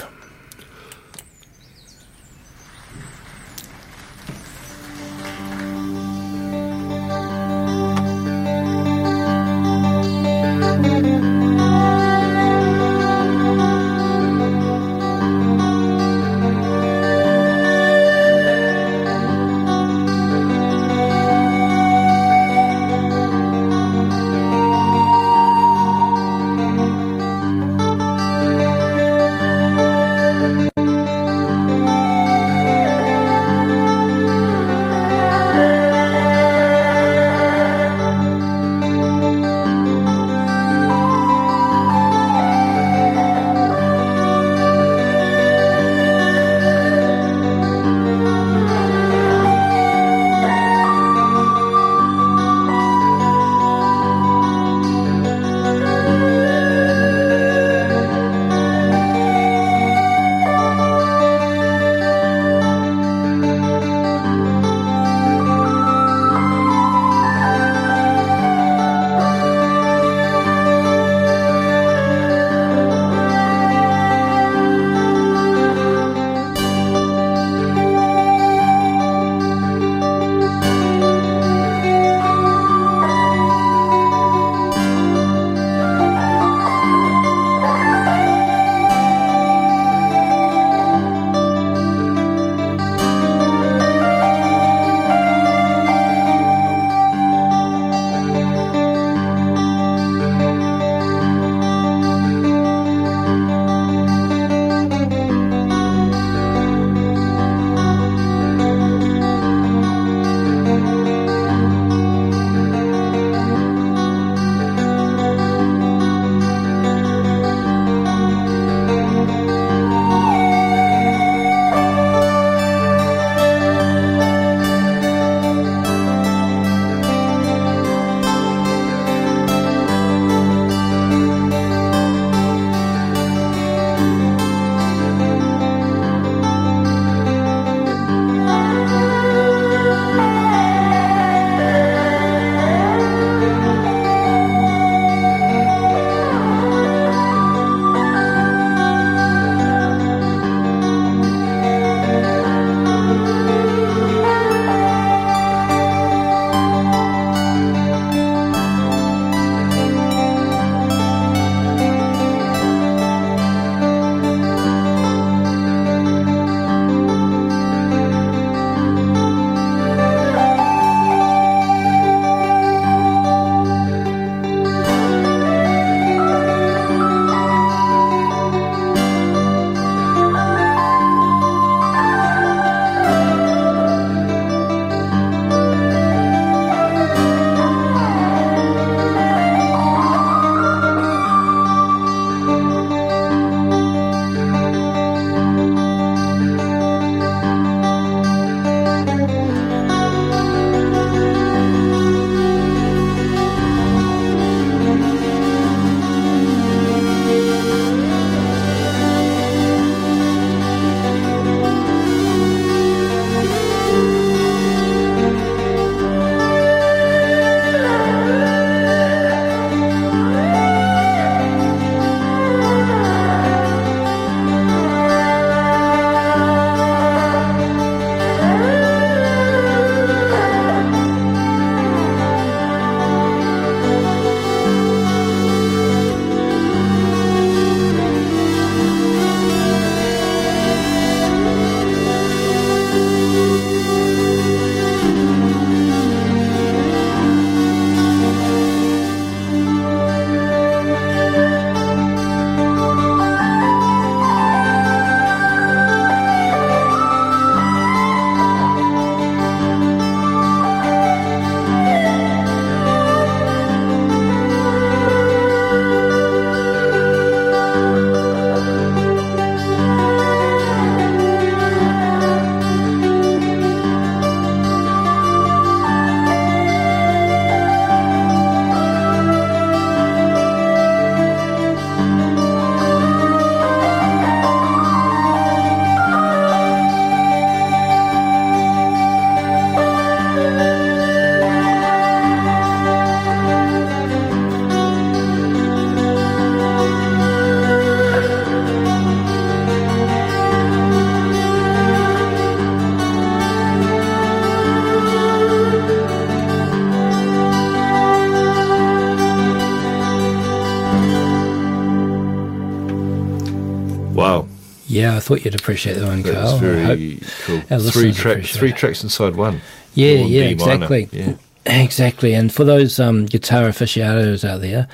Thought 315.24 315.44
you'd 315.44 315.54
appreciate 315.54 315.94
that 315.94 316.06
one, 316.06 316.22
That's 316.22 316.50
Carl. 316.50 316.58
Very 316.58 317.20
cool. 317.44 317.60
Three 317.90 318.12
track, 318.12 318.44
three 318.44 318.72
tracks 318.72 319.02
inside 319.02 319.36
one. 319.36 319.60
Yeah, 319.94 320.20
All 320.20 320.28
yeah, 320.28 320.44
exactly. 320.44 321.08
Yeah. 321.12 321.34
Exactly, 321.66 322.34
and 322.34 322.52
for 322.52 322.62
those 322.62 323.00
um, 323.00 323.24
guitar 323.24 323.66
aficionados 323.68 324.44
out 324.44 324.60
there, 324.60 324.86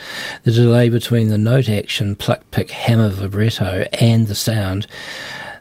the 0.45 0.53
delay 0.53 0.89
between 0.89 1.27
the 1.27 1.37
note 1.37 1.69
action, 1.69 2.15
pluck, 2.15 2.49
pick, 2.53 2.71
hammer, 2.71 3.09
vibrato, 3.09 3.89
and 3.95 4.29
the 4.29 4.37
sound, 4.37 4.87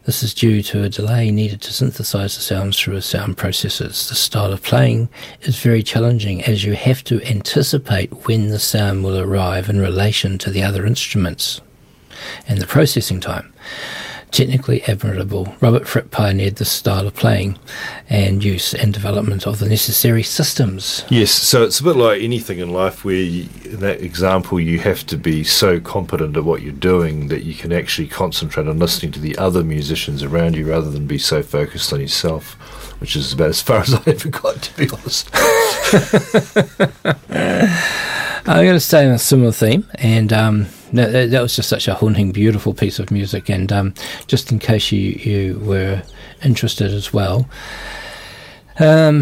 this 0.05 0.21
is 0.21 0.35
due 0.35 0.61
to 0.61 0.83
a 0.83 0.89
delay 0.89 1.31
needed 1.31 1.61
to 1.61 1.73
synthesize 1.73 2.35
the 2.35 2.43
sounds 2.43 2.79
through 2.79 2.95
a 2.95 3.01
sound 3.01 3.37
processors. 3.37 4.07
The 4.07 4.13
style 4.13 4.53
of 4.53 4.61
playing 4.61 5.09
is 5.41 5.59
very 5.59 5.81
challenging 5.81 6.43
as 6.43 6.63
you 6.63 6.73
have 6.75 7.03
to 7.05 7.23
anticipate 7.23 8.27
when 8.27 8.49
the 8.49 8.59
sound 8.59 9.03
will 9.03 9.19
arrive 9.19 9.67
in 9.67 9.79
relation 9.79 10.37
to 10.37 10.51
the 10.51 10.61
other 10.61 10.85
instruments 10.85 11.59
and 12.47 12.59
the 12.59 12.67
processing 12.67 13.19
time. 13.19 13.51
Technically 14.31 14.83
admirable. 14.83 15.55
Robert 15.59 15.87
Fripp 15.87 16.11
pioneered 16.11 16.57
this 16.57 16.71
style 16.71 17.07
of 17.07 17.15
playing 17.15 17.57
and 18.09 18.43
use 18.43 18.75
and 18.75 18.93
development 18.93 19.47
of 19.47 19.59
the 19.59 19.67
necessary 19.67 20.21
systems. 20.21 21.03
Yes, 21.09 21.31
so 21.31 21.63
it's 21.63 21.79
a 21.79 21.83
bit 21.83 21.95
like 21.95 22.21
anything 22.21 22.59
in 22.59 22.71
life 22.71 23.03
where, 23.03 23.15
you, 23.15 23.49
in 23.65 23.79
that 23.79 24.01
example, 24.01 24.59
you 24.59 24.77
have 24.79 25.05
to 25.07 25.17
be 25.17 25.43
so 25.43 25.79
competent 25.79 26.37
at 26.37 26.43
what 26.43 26.61
you're 26.61 26.73
doing 26.73 27.29
that 27.29 27.43
you 27.43 27.55
can 27.55 27.71
actually 27.71 28.07
concentrate 28.07 28.67
on 28.67 28.77
listening 28.77 29.11
to 29.13 29.19
the 29.19 29.35
other 29.37 29.63
musicians 29.63 30.21
around 30.21 30.55
you 30.55 30.69
rather 30.69 30.91
than 30.91 31.07
be 31.07 31.17
so 31.17 31.41
focused 31.41 31.91
on 31.91 31.99
yourself, 31.99 32.53
which 33.01 33.15
is 33.15 33.33
about 33.33 33.49
as 33.49 33.61
far 33.61 33.79
as 33.79 33.93
I 33.95 34.01
ever 34.05 34.29
got, 34.29 34.61
to 34.61 34.77
be 34.77 34.89
honest. 34.89 35.29
I'm 38.45 38.63
going 38.63 38.75
to 38.75 38.79
stay 38.79 39.05
on 39.05 39.11
a 39.11 39.19
similar 39.19 39.51
theme, 39.51 39.87
and 39.95 40.31
um, 40.33 40.67
that, 40.93 41.11
that- 41.11 41.29
that 41.31 41.41
was 41.41 41.55
just 41.55 41.69
such 41.69 41.87
a 41.87 41.93
haunting, 41.95 42.31
beautiful 42.31 42.73
piece 42.73 42.99
of 42.99 43.11
music. 43.11 43.49
And 43.49 43.71
um, 43.71 43.93
just 44.27 44.51
in 44.51 44.59
case 44.59 44.91
you, 44.91 44.99
you 45.11 45.59
were 45.59 46.01
interested 46.43 46.91
as 46.93 47.11
well, 47.13 47.47
um, 48.79 49.21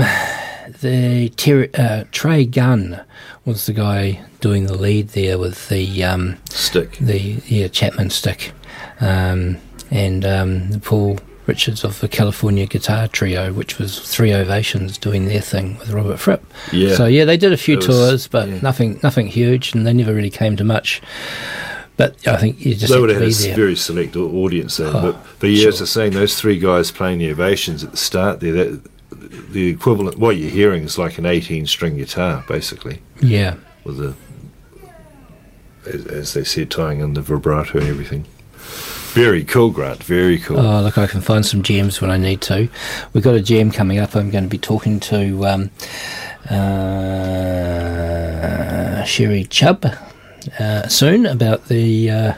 the 0.81 1.31
Ter- 1.35 1.69
uh, 1.73 2.03
Trey 2.11 2.45
Gunn 2.45 3.02
was 3.45 3.65
the 3.65 3.73
guy 3.73 4.22
doing 4.41 4.65
the 4.68 4.76
lead 4.77 5.10
there 5.10 5.38
with 5.39 5.69
the 5.69 6.03
um, 6.03 6.38
Stick. 6.49 6.98
the 6.98 7.41
yeah 7.48 7.68
Chapman 7.68 8.10
stick, 8.11 8.52
um, 8.99 9.57
and 9.89 10.26
um, 10.26 10.81
Paul 10.84 11.18
Richards 11.48 11.84
of 11.84 11.99
the 11.99 12.07
California 12.07 12.65
Guitar 12.65 13.07
Trio, 13.07 13.53
which 13.53 13.80
was 13.80 13.99
Three 13.99 14.34
Ovations 14.34 14.98
doing 14.98 15.26
their 15.26 15.41
thing 15.41 15.78
with 15.80 15.90
Robert 15.91 16.18
Fripp. 16.18 16.45
Yeah. 16.72 16.95
So 16.95 17.06
yeah, 17.06 17.26
they 17.26 17.38
did 17.38 17.53
a 17.53 17.57
few 17.57 17.78
was- 17.78 17.86
tours, 17.86 18.28
but 18.28 18.49
yeah. 18.49 18.60
nothing 18.61 18.99
nothing 19.02 19.28
huge, 19.28 19.74
and 19.74 19.86
they 19.88 19.94
never 19.94 20.14
really 20.14 20.30
came 20.30 20.56
to 20.57 20.64
much. 20.64 21.02
But 21.95 22.28
I 22.28 22.38
think 22.38 22.64
you 22.64 22.76
just 22.76 22.94
they 22.94 22.99
would 22.99 23.10
have 23.10 23.19
had 23.19 23.32
a 23.32 23.34
there. 23.34 23.56
very 23.56 23.76
select 23.76 24.15
audience 24.15 24.78
then. 24.78 24.95
Oh, 24.95 25.02
but, 25.02 25.26
but 25.40 25.48
yeah, 25.49 25.69
as 25.69 25.76
sure. 25.76 25.80
I 25.80 25.82
was 25.82 25.91
saying, 25.91 26.14
those 26.14 26.40
three 26.40 26.60
guys 26.60 26.91
playing 26.91 27.18
the 27.18 27.32
ovations 27.32 27.84
at 27.84 27.90
the 27.90 27.98
start 27.98 28.40
there, 28.40 28.53
that, 28.53 28.90
the 29.10 29.68
equivalent, 29.68 30.19
what 30.19 30.38
you're 30.38 30.52
hearing 30.52 30.84
is 30.84 30.99
like 30.99 31.18
an 31.18 31.26
18 31.26 31.65
string 31.65 31.98
guitar, 31.98 32.45
basically, 32.48 33.02
yeah. 33.19 33.56
with 33.84 33.98
the, 33.98 34.15
as, 35.88 36.06
as 36.06 36.34
they 36.34 36.44
said, 36.44 36.69
tying 36.69 36.99
in 36.99 37.15
the 37.15 37.22
vibrato 37.22 37.80
and 37.80 37.88
everything. 37.88 38.26
Very 39.18 39.44
cool, 39.44 39.72
Grant, 39.72 40.03
very 40.03 40.38
cool. 40.38 40.60
Oh, 40.60 40.80
look, 40.84 40.99
I 40.99 41.07
can 41.07 41.22
find 41.22 41.44
some 41.44 41.64
gems 41.64 41.99
when 42.02 42.11
I 42.11 42.18
need 42.18 42.39
to. 42.41 42.69
We've 43.14 43.23
got 43.23 43.34
a 43.34 43.41
gem 43.41 43.72
coming 43.72 43.98
up. 43.98 44.15
I'm 44.15 44.30
going 44.30 44.44
to 44.44 44.49
be 44.49 44.60
talking 44.60 44.99
to 44.99 45.44
um, 45.48 45.72
uh, 47.77 49.03
Sherry 49.06 49.45
Chubb 49.45 49.88
uh, 50.60 50.88
soon 50.88 51.26
about 51.26 51.65
the 51.68 52.11
uh, 52.11 52.34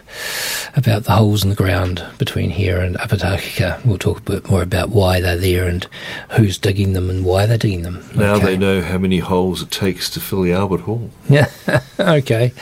about 0.77 1.03
the 1.03 1.11
holes 1.11 1.43
in 1.43 1.49
the 1.49 1.55
ground 1.57 2.05
between 2.17 2.49
here 2.49 2.79
and 2.79 2.95
Apatakika. 2.95 3.83
We'll 3.85 3.97
talk 3.97 4.19
a 4.19 4.21
bit 4.21 4.49
more 4.49 4.61
about 4.61 4.87
why 4.87 5.19
they're 5.19 5.35
there 5.35 5.67
and 5.67 5.85
who's 6.31 6.57
digging 6.57 6.93
them 6.93 7.09
and 7.09 7.25
why 7.25 7.45
they're 7.45 7.57
digging 7.57 7.81
them. 7.81 8.01
now 8.15 8.35
Okay. 8.35 8.45
they 8.45 8.57
know 8.57 8.81
how 8.81 8.97
many 8.97 9.19
holes 9.19 9.61
it 9.61 9.69
takes 9.69 10.09
to 10.11 10.21
fill 10.21 10.43
the 10.43 10.53
Albert 10.53 10.81
Hall. 10.81 11.09
Yeah. 11.29 11.49
okay. 11.99 12.53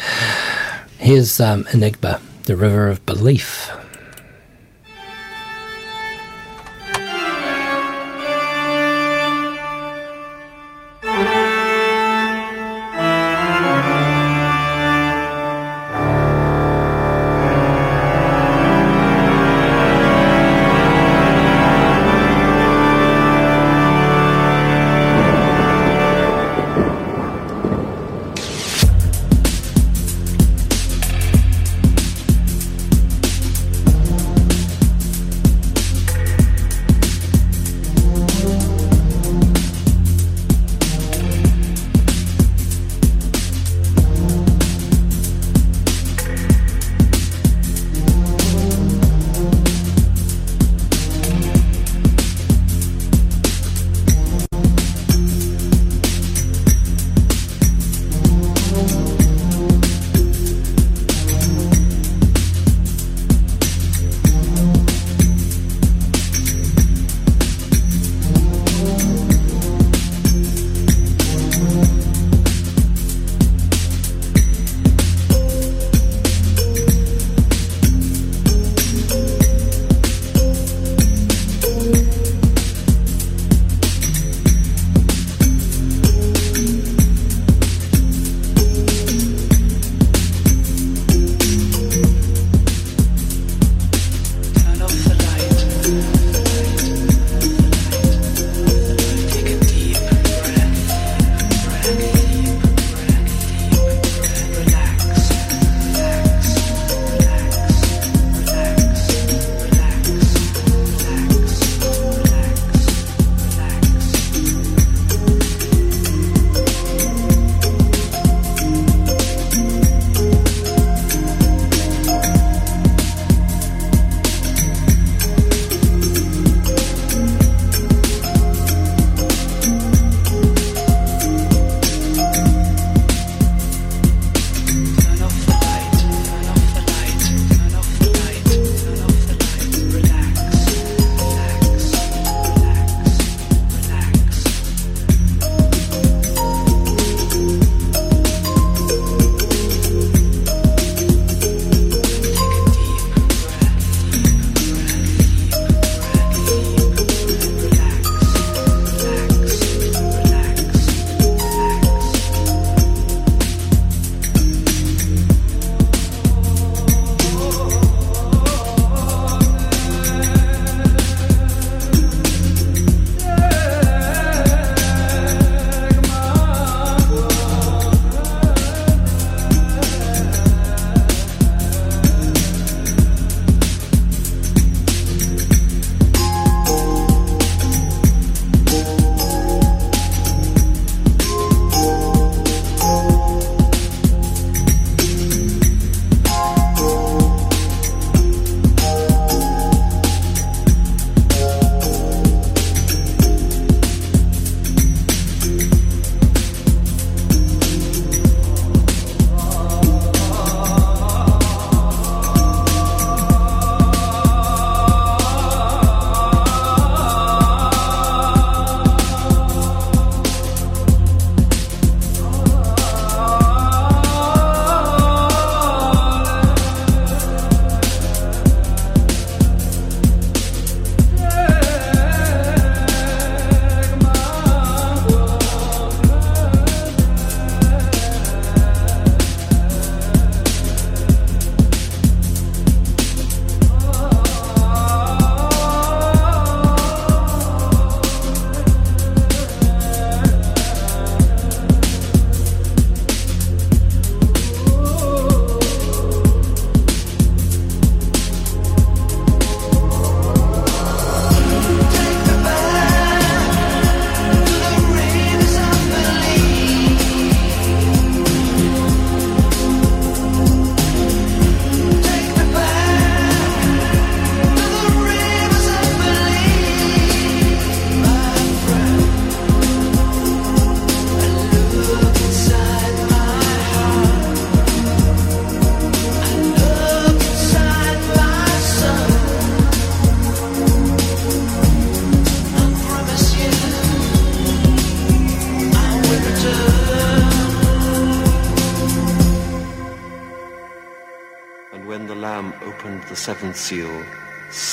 Here's 0.97 1.39
um, 1.39 1.67
Enigma, 1.71 2.19
the 2.45 2.57
river 2.57 2.87
of 2.87 3.05
belief. 3.05 3.69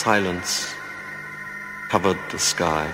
Silence 0.04 0.76
covered 1.88 2.18
the 2.30 2.38
sky. 2.38 2.92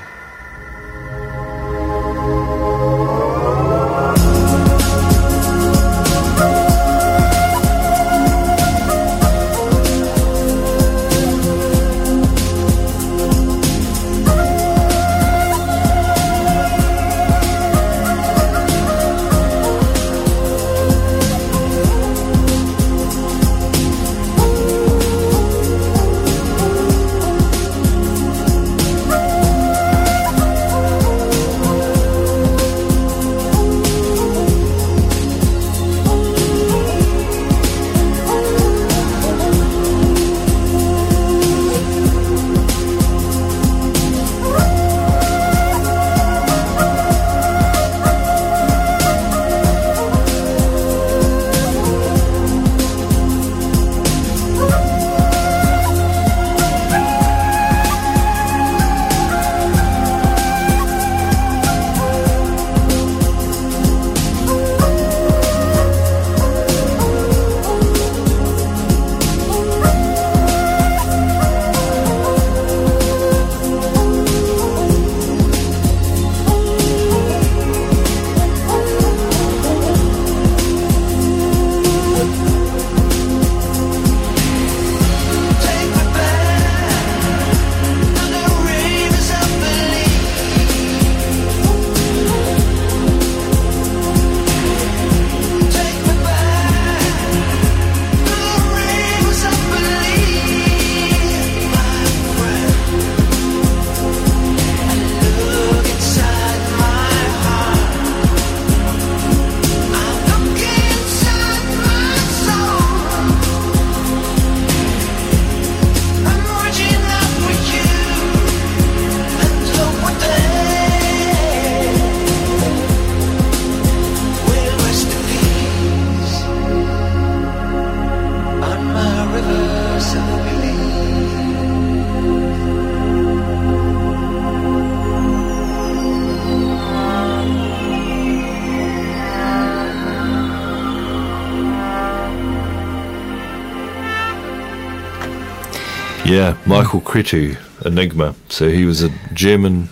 Yeah, 146.31 146.57
Michael 146.65 147.01
Cretu, 147.01 147.57
Enigma. 147.85 148.37
So 148.49 148.69
he 148.69 148.85
was 148.85 149.03
a 149.03 149.09
German 149.35 149.89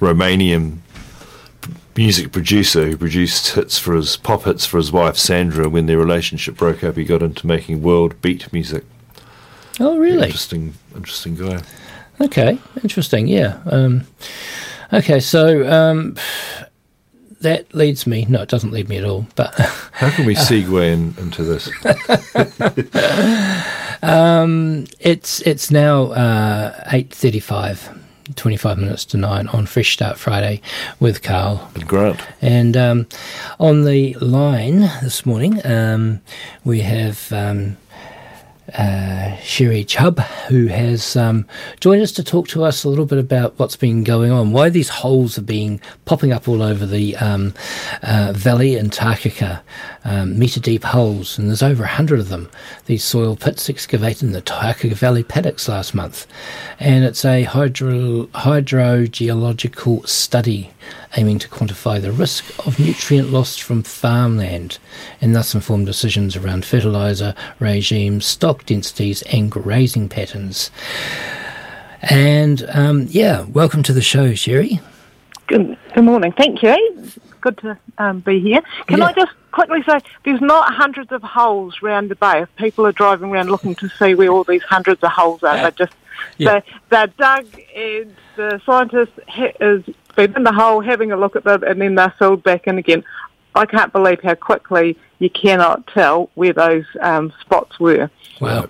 Romanian 0.00 0.78
music 1.94 2.32
producer 2.32 2.86
who 2.86 2.96
produced 2.96 3.48
hits 3.48 3.78
for 3.78 3.94
his 3.94 4.16
pop 4.16 4.44
hits 4.44 4.64
for 4.64 4.78
his 4.78 4.90
wife 4.90 5.18
Sandra. 5.18 5.68
When 5.68 5.84
their 5.84 5.98
relationship 5.98 6.56
broke 6.56 6.82
up, 6.82 6.96
he 6.96 7.04
got 7.04 7.22
into 7.22 7.46
making 7.46 7.82
world 7.82 8.18
beat 8.22 8.50
music. 8.54 8.84
Oh, 9.80 9.98
really? 9.98 10.24
Interesting, 10.24 10.72
interesting 10.96 11.34
guy. 11.34 11.60
Okay, 12.22 12.58
interesting. 12.82 13.28
Yeah. 13.28 13.58
Um, 13.66 14.06
okay, 14.94 15.20
so 15.20 15.70
um, 15.70 16.16
that 17.42 17.74
leads 17.74 18.06
me. 18.06 18.24
No, 18.30 18.40
it 18.40 18.48
doesn't 18.48 18.70
lead 18.70 18.88
me 18.88 18.96
at 18.96 19.04
all. 19.04 19.26
But 19.36 19.52
How 19.92 20.08
can 20.08 20.24
we 20.24 20.34
segue 20.36 20.90
in, 20.90 21.14
into 21.18 21.42
this? 21.44 21.68
um, 24.02 24.86
it's 25.00 25.40
it's 25.42 25.70
now 25.70 26.12
uh, 26.12 26.84
eight 26.92 27.10
thirty-five. 27.14 27.98
25 28.36 28.78
minutes 28.78 29.04
to 29.04 29.16
9 29.16 29.48
on 29.48 29.66
Fresh 29.66 29.92
Start 29.94 30.16
Friday 30.16 30.62
with 31.00 31.22
Carl. 31.22 31.68
And 31.74 31.86
Grant. 31.86 32.20
And 32.40 32.76
um, 32.76 33.06
on 33.58 33.84
the 33.84 34.14
line 34.14 34.80
this 35.02 35.26
morning, 35.26 35.60
um, 35.66 36.20
we 36.64 36.80
have 36.80 37.30
um, 37.32 37.76
uh, 38.74 39.36
Sherry 39.38 39.84
Chubb, 39.84 40.18
who 40.48 40.66
has 40.66 41.16
um, 41.16 41.46
joined 41.80 42.02
us 42.02 42.12
to 42.12 42.24
talk 42.24 42.48
to 42.48 42.64
us 42.64 42.84
a 42.84 42.88
little 42.88 43.06
bit 43.06 43.18
about 43.18 43.58
what's 43.58 43.76
been 43.76 44.04
going 44.04 44.30
on, 44.30 44.52
why 44.52 44.68
these 44.68 44.88
holes 44.88 45.36
are 45.38 45.42
being 45.42 45.80
popping 46.04 46.32
up 46.32 46.48
all 46.48 46.62
over 46.62 46.86
the 46.86 47.16
um, 47.16 47.54
uh, 48.02 48.32
valley 48.34 48.76
in 48.76 48.90
Takaka, 48.90 49.60
um, 50.04 50.38
metre 50.38 50.60
deep 50.60 50.84
holes, 50.84 51.38
and 51.38 51.48
there's 51.48 51.62
over 51.62 51.84
a 51.84 51.88
hundred 51.88 52.20
of 52.20 52.28
them. 52.28 52.50
These 52.86 53.04
soil 53.04 53.36
pits 53.36 53.68
excavated 53.68 54.22
in 54.22 54.32
the 54.32 54.42
Takaka 54.42 54.94
Valley 54.94 55.22
paddocks 55.22 55.68
last 55.68 55.94
month, 55.94 56.26
and 56.78 57.04
it's 57.04 57.24
a 57.24 57.44
hydro 57.44 58.26
hydrogeological 58.26 60.08
study 60.08 60.70
aiming 61.16 61.38
to 61.40 61.48
quantify 61.48 62.00
the 62.00 62.12
risk 62.12 62.44
of 62.66 62.78
nutrient 62.78 63.30
loss 63.30 63.56
from 63.58 63.82
farmland 63.82 64.78
and 65.20 65.34
thus 65.34 65.54
inform 65.54 65.84
decisions 65.84 66.36
around 66.36 66.64
fertiliser 66.64 67.34
regimes, 67.60 68.24
stock 68.26 68.64
densities, 68.66 69.22
and 69.22 69.50
grazing 69.50 70.08
patterns. 70.08 70.70
And 72.02 72.64
um, 72.72 73.06
yeah, 73.10 73.42
welcome 73.42 73.82
to 73.84 73.92
the 73.92 74.02
show, 74.02 74.34
Sherry. 74.34 74.80
Good, 75.46 75.76
good 75.94 76.04
morning. 76.04 76.32
Thank 76.32 76.62
you. 76.62 77.10
Good 77.40 77.58
to 77.58 77.78
um, 77.98 78.20
be 78.20 78.40
here. 78.40 78.62
Can 78.86 78.98
Yeah. 78.98 79.06
I 79.06 79.12
just 79.12 79.32
quickly 79.52 79.82
say, 79.82 79.98
there's 80.24 80.40
not 80.40 80.72
hundreds 80.72 81.12
of 81.12 81.22
holes 81.22 81.82
round 81.82 82.10
the 82.10 82.14
bay. 82.14 82.42
If 82.42 82.54
people 82.56 82.86
are 82.86 82.92
driving 82.92 83.30
around 83.30 83.50
looking 83.50 83.74
to 83.76 83.88
see 83.88 84.14
where 84.14 84.30
all 84.30 84.44
these 84.44 84.62
hundreds 84.62 85.02
of 85.02 85.10
holes 85.10 85.42
are, 85.42 85.56
they're 85.56 85.70
just 85.72 85.92
Yeah. 86.38 86.60
they're, 86.60 86.62
they're 86.88 87.06
dug, 87.18 87.46
and 87.76 88.16
the 88.36 88.60
scientist 88.64 89.12
ha- 89.28 89.52
has 90.16 90.26
been 90.28 90.36
in 90.36 90.44
the 90.44 90.52
hole 90.52 90.80
having 90.80 91.12
a 91.12 91.16
look 91.16 91.36
at 91.36 91.44
them, 91.44 91.62
and 91.62 91.80
then 91.80 91.94
they're 91.94 92.14
filled 92.18 92.42
back 92.42 92.66
in 92.66 92.78
again. 92.78 93.04
I 93.54 93.66
can't 93.66 93.92
believe 93.92 94.22
how 94.22 94.34
quickly 94.34 94.96
you 95.18 95.28
cannot 95.28 95.86
tell 95.88 96.30
where 96.34 96.52
those 96.52 96.84
um, 97.00 97.32
spots 97.40 97.78
were. 97.78 98.10
Wow. 98.40 98.68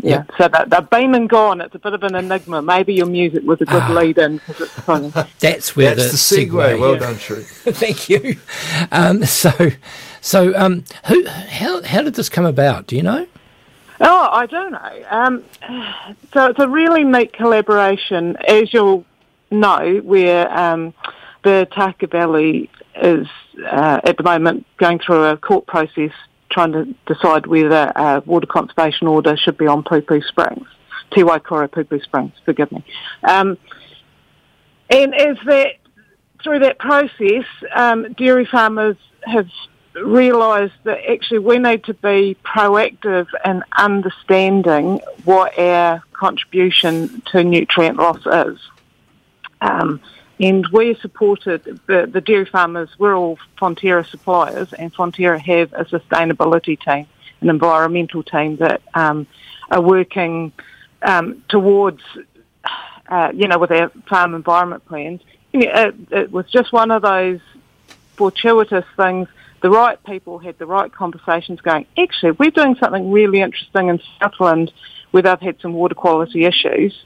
Yeah, 0.00 0.24
so 0.38 0.46
they're, 0.46 0.66
they're 0.66 0.80
been 0.82 1.14
and 1.16 1.28
gone. 1.28 1.60
It's 1.60 1.74
a 1.74 1.78
bit 1.80 1.92
of 1.92 2.04
an 2.04 2.14
enigma. 2.14 2.62
Maybe 2.62 2.94
your 2.94 3.06
music 3.06 3.42
was 3.42 3.60
a 3.60 3.64
good 3.64 3.82
Ah. 3.82 3.92
lead 3.92 4.16
in 4.18 4.36
because 4.36 4.60
it's 4.60 4.72
funny. 4.72 5.12
That's 5.40 5.74
where 5.74 5.96
That's 5.96 6.30
the, 6.30 6.36
the 6.36 6.46
segue. 6.46 6.78
Well 6.80 6.92
yeah. 6.92 6.98
done, 7.00 7.18
Sherry. 7.18 7.42
Thank 7.64 8.08
you. 8.08 8.36
Um, 8.92 9.24
so, 9.24 9.50
so 10.20 10.54
um, 10.56 10.84
who, 11.08 11.26
how, 11.26 11.82
how 11.82 12.02
did 12.02 12.14
this 12.14 12.28
come 12.28 12.46
about? 12.46 12.86
Do 12.86 12.94
you 12.94 13.02
know? 13.02 13.26
Oh, 14.00 14.28
I 14.30 14.46
don't 14.46 14.70
know. 14.70 15.04
Um, 15.10 15.44
so 16.32 16.46
it's 16.46 16.60
a 16.60 16.68
really 16.68 17.02
neat 17.02 17.32
collaboration, 17.32 18.36
as 18.46 18.72
you'll 18.72 19.04
know, 19.50 20.00
where 20.04 20.50
um, 20.56 20.94
the 21.44 21.68
Takaka 21.72 22.10
Valley 22.10 22.70
is 22.96 23.26
uh, 23.64 24.00
at 24.04 24.16
the 24.16 24.22
moment 24.22 24.66
going 24.76 24.98
through 24.98 25.24
a 25.24 25.36
court 25.36 25.66
process 25.66 26.12
trying 26.50 26.72
to 26.72 26.94
decide 27.06 27.46
whether 27.46 27.92
a 27.94 28.22
water 28.24 28.46
conservation 28.46 29.06
order 29.06 29.36
should 29.36 29.58
be 29.58 29.66
on 29.66 29.82
Pupu 29.84 30.24
Springs, 30.24 30.66
Te 31.12 31.22
Waikoropupū 31.22 32.02
Springs, 32.02 32.32
forgive 32.44 32.72
me. 32.72 32.84
Um, 33.22 33.58
and 34.90 35.14
as 35.14 35.36
that 35.44 35.74
through 36.42 36.60
that 36.60 36.78
process, 36.78 37.44
um, 37.74 38.12
dairy 38.14 38.46
farmers 38.46 38.96
have 39.22 39.48
realised 39.94 40.72
that 40.84 40.98
actually 41.10 41.40
we 41.40 41.58
need 41.58 41.84
to 41.84 41.94
be 41.94 42.36
proactive 42.44 43.26
in 43.44 43.62
understanding 43.76 45.00
what 45.24 45.58
our 45.58 46.02
contribution 46.12 47.22
to 47.26 47.42
nutrient 47.42 47.96
loss 47.96 48.20
is. 48.26 48.58
Um, 49.60 50.00
and 50.40 50.66
we 50.68 50.94
supported 50.94 51.80
the, 51.86 52.06
the 52.06 52.20
dairy 52.20 52.44
farmers. 52.44 52.88
We're 52.98 53.16
all 53.16 53.38
Fonterra 53.60 54.06
suppliers, 54.06 54.72
and 54.72 54.94
Fonterra 54.94 55.40
have 55.40 55.72
a 55.72 55.84
sustainability 55.84 56.80
team, 56.80 57.06
an 57.40 57.50
environmental 57.50 58.22
team 58.22 58.56
that 58.56 58.82
um, 58.94 59.26
are 59.70 59.80
working 59.80 60.52
um, 61.02 61.42
towards, 61.48 62.02
uh, 63.08 63.32
you 63.34 63.48
know, 63.48 63.58
with 63.58 63.72
our 63.72 63.90
farm 64.08 64.34
environment 64.34 64.84
plans. 64.86 65.20
It, 65.52 65.94
it 66.10 66.30
was 66.30 66.46
just 66.50 66.72
one 66.72 66.90
of 66.90 67.02
those 67.02 67.40
fortuitous 68.16 68.84
things. 68.96 69.28
The 69.60 69.70
right 69.70 70.02
people 70.04 70.38
had 70.38 70.56
the 70.58 70.66
right 70.66 70.92
conversations 70.92 71.60
going. 71.60 71.86
Actually, 71.96 72.32
we're 72.32 72.52
doing 72.52 72.76
something 72.76 73.10
really 73.10 73.40
interesting 73.40 73.88
in 73.88 74.00
Southland 74.20 74.72
where 75.10 75.22
they've 75.22 75.40
had 75.40 75.60
some 75.60 75.72
water 75.72 75.96
quality 75.96 76.44
issues. 76.44 76.96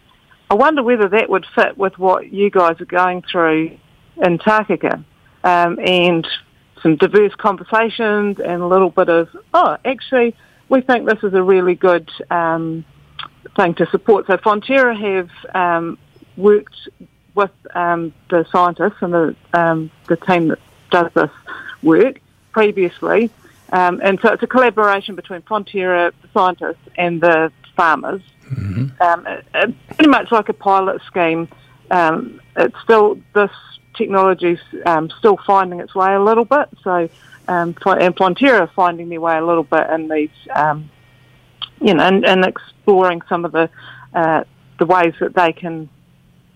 I 0.53 0.55
wonder 0.55 0.83
whether 0.83 1.09
that 1.09 1.31
would 1.31 1.47
fit 1.55 1.79
with 1.79 1.99
what 1.99 2.31
you 2.31 2.51
guys 2.51 2.79
are 2.79 2.85
going 2.85 3.23
through 3.23 3.79
in 4.23 4.37
Takaka. 4.37 5.03
Um, 5.43 5.79
and 5.81 6.29
some 6.83 6.97
diverse 6.97 7.35
conversations 7.37 8.39
and 8.39 8.61
a 8.61 8.67
little 8.67 8.91
bit 8.91 9.09
of, 9.09 9.31
oh, 9.55 9.79
actually, 9.83 10.37
we 10.69 10.83
think 10.83 11.09
this 11.09 11.25
is 11.25 11.33
a 11.33 11.43
really 11.43 11.75
good 11.75 12.11
um, 12.31 12.85
thing 13.57 13.73
to 13.77 13.87
support. 13.87 14.27
So 14.27 14.37
Fonterra 14.37 14.95
have 14.95 15.31
um, 15.55 15.97
worked 16.37 16.87
with 17.35 17.51
um, 17.75 18.13
the 18.29 18.45
scientists 18.53 19.01
and 19.01 19.15
the, 19.15 19.37
um, 19.55 19.91
the 20.09 20.17
team 20.17 20.49
that 20.49 20.59
does 20.91 21.11
this 21.15 21.31
work 21.83 22.21
previously. 22.51 23.31
Um, 23.73 24.03
and 24.05 24.21
so 24.21 24.35
it's 24.35 24.43
a 24.43 24.47
collaboration 24.47 25.15
between 25.15 25.41
Fonterra, 25.41 26.13
the 26.21 26.29
scientists, 26.35 26.87
and 26.99 27.23
the 27.23 27.51
farmers. 27.75 28.21
Um, 29.01 29.27
it- 29.27 29.45
it- 29.55 29.75
pretty 29.89 30.11
much 30.11 30.31
like 30.31 30.49
a 30.49 30.53
pilot 30.53 31.01
scheme. 31.07 31.49
Um, 31.91 32.41
it's 32.57 32.79
still 32.83 33.19
this 33.35 33.51
technology's 33.95 34.61
um, 34.87 35.11
still 35.19 35.39
finding 35.47 35.81
its 35.81 35.95
way 35.95 36.15
a 36.15 36.21
little 36.21 36.45
bit. 36.45 36.69
So, 36.83 37.09
um, 37.49 37.75
and 37.85 38.19
are 38.43 38.67
finding 38.69 39.09
their 39.09 39.21
way 39.21 39.37
a 39.37 39.45
little 39.45 39.65
bit 39.65 39.89
in 39.91 40.09
these, 40.09 40.31
um, 40.55 40.91
you 41.81 41.95
know, 41.95 42.05
and, 42.05 42.25
and 42.25 42.45
exploring 42.45 43.23
some 43.29 43.45
of 43.45 43.53
the 43.53 43.69
uh, 44.15 44.45
the 44.79 44.87
ways 44.87 45.15
that 45.21 45.35
they 45.35 45.53
can 45.53 45.89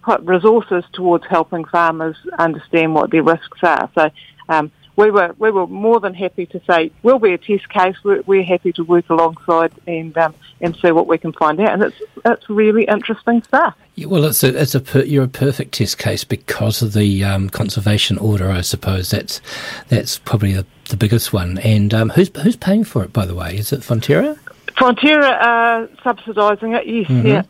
put 0.02 0.20
resources 0.22 0.84
towards 0.92 1.26
helping 1.26 1.64
farmers 1.64 2.16
understand 2.38 2.94
what 2.94 3.10
their 3.10 3.22
risks 3.22 3.58
are. 3.62 3.90
So 3.94 4.10
um, 4.48 4.70
we 4.94 5.10
were 5.10 5.34
we 5.38 5.50
were 5.50 5.66
more 5.66 6.00
than 6.00 6.14
happy 6.14 6.46
to 6.46 6.60
say 6.66 6.92
we'll 7.02 7.18
be 7.18 7.32
a 7.32 7.38
test 7.38 7.68
case. 7.68 7.96
We're, 8.04 8.22
we're 8.22 8.44
happy 8.44 8.72
to 8.74 8.84
work 8.84 9.10
alongside 9.10 9.72
and 9.86 10.16
um, 10.16 10.34
and 10.60 10.74
see 10.76 10.90
what 10.90 11.06
we 11.06 11.18
can 11.18 11.32
find 11.32 11.60
out. 11.60 11.72
And 11.74 11.82
it's 11.82 12.02
it's 12.24 12.48
really 12.48 12.84
interesting 12.84 13.42
stuff. 13.42 13.74
Yeah, 13.94 14.06
well, 14.06 14.24
it's 14.24 14.42
a, 14.44 14.60
it's 14.60 14.74
a 14.74 14.80
per, 14.80 15.02
you're 15.02 15.24
a 15.24 15.28
perfect 15.28 15.74
test 15.74 15.98
case 15.98 16.24
because 16.24 16.82
of 16.82 16.92
the 16.92 17.24
um, 17.24 17.48
conservation 17.48 18.18
order. 18.18 18.50
I 18.50 18.60
suppose 18.60 19.10
that's 19.10 19.40
that's 19.88 20.18
probably 20.18 20.52
the, 20.52 20.66
the 20.88 20.96
biggest 20.96 21.32
one. 21.32 21.58
And 21.58 21.92
um, 21.94 22.10
who's 22.10 22.30
who's 22.42 22.56
paying 22.56 22.84
for 22.84 23.02
it, 23.04 23.12
by 23.12 23.26
the 23.26 23.34
way? 23.34 23.56
Is 23.56 23.72
it 23.72 23.80
Fonterra? 23.80 24.38
Fonterra 24.76 25.42
are 25.42 25.86
subsidising 26.04 26.78
it. 26.78 26.86
Yes, 26.86 27.08
yeah. 27.08 27.42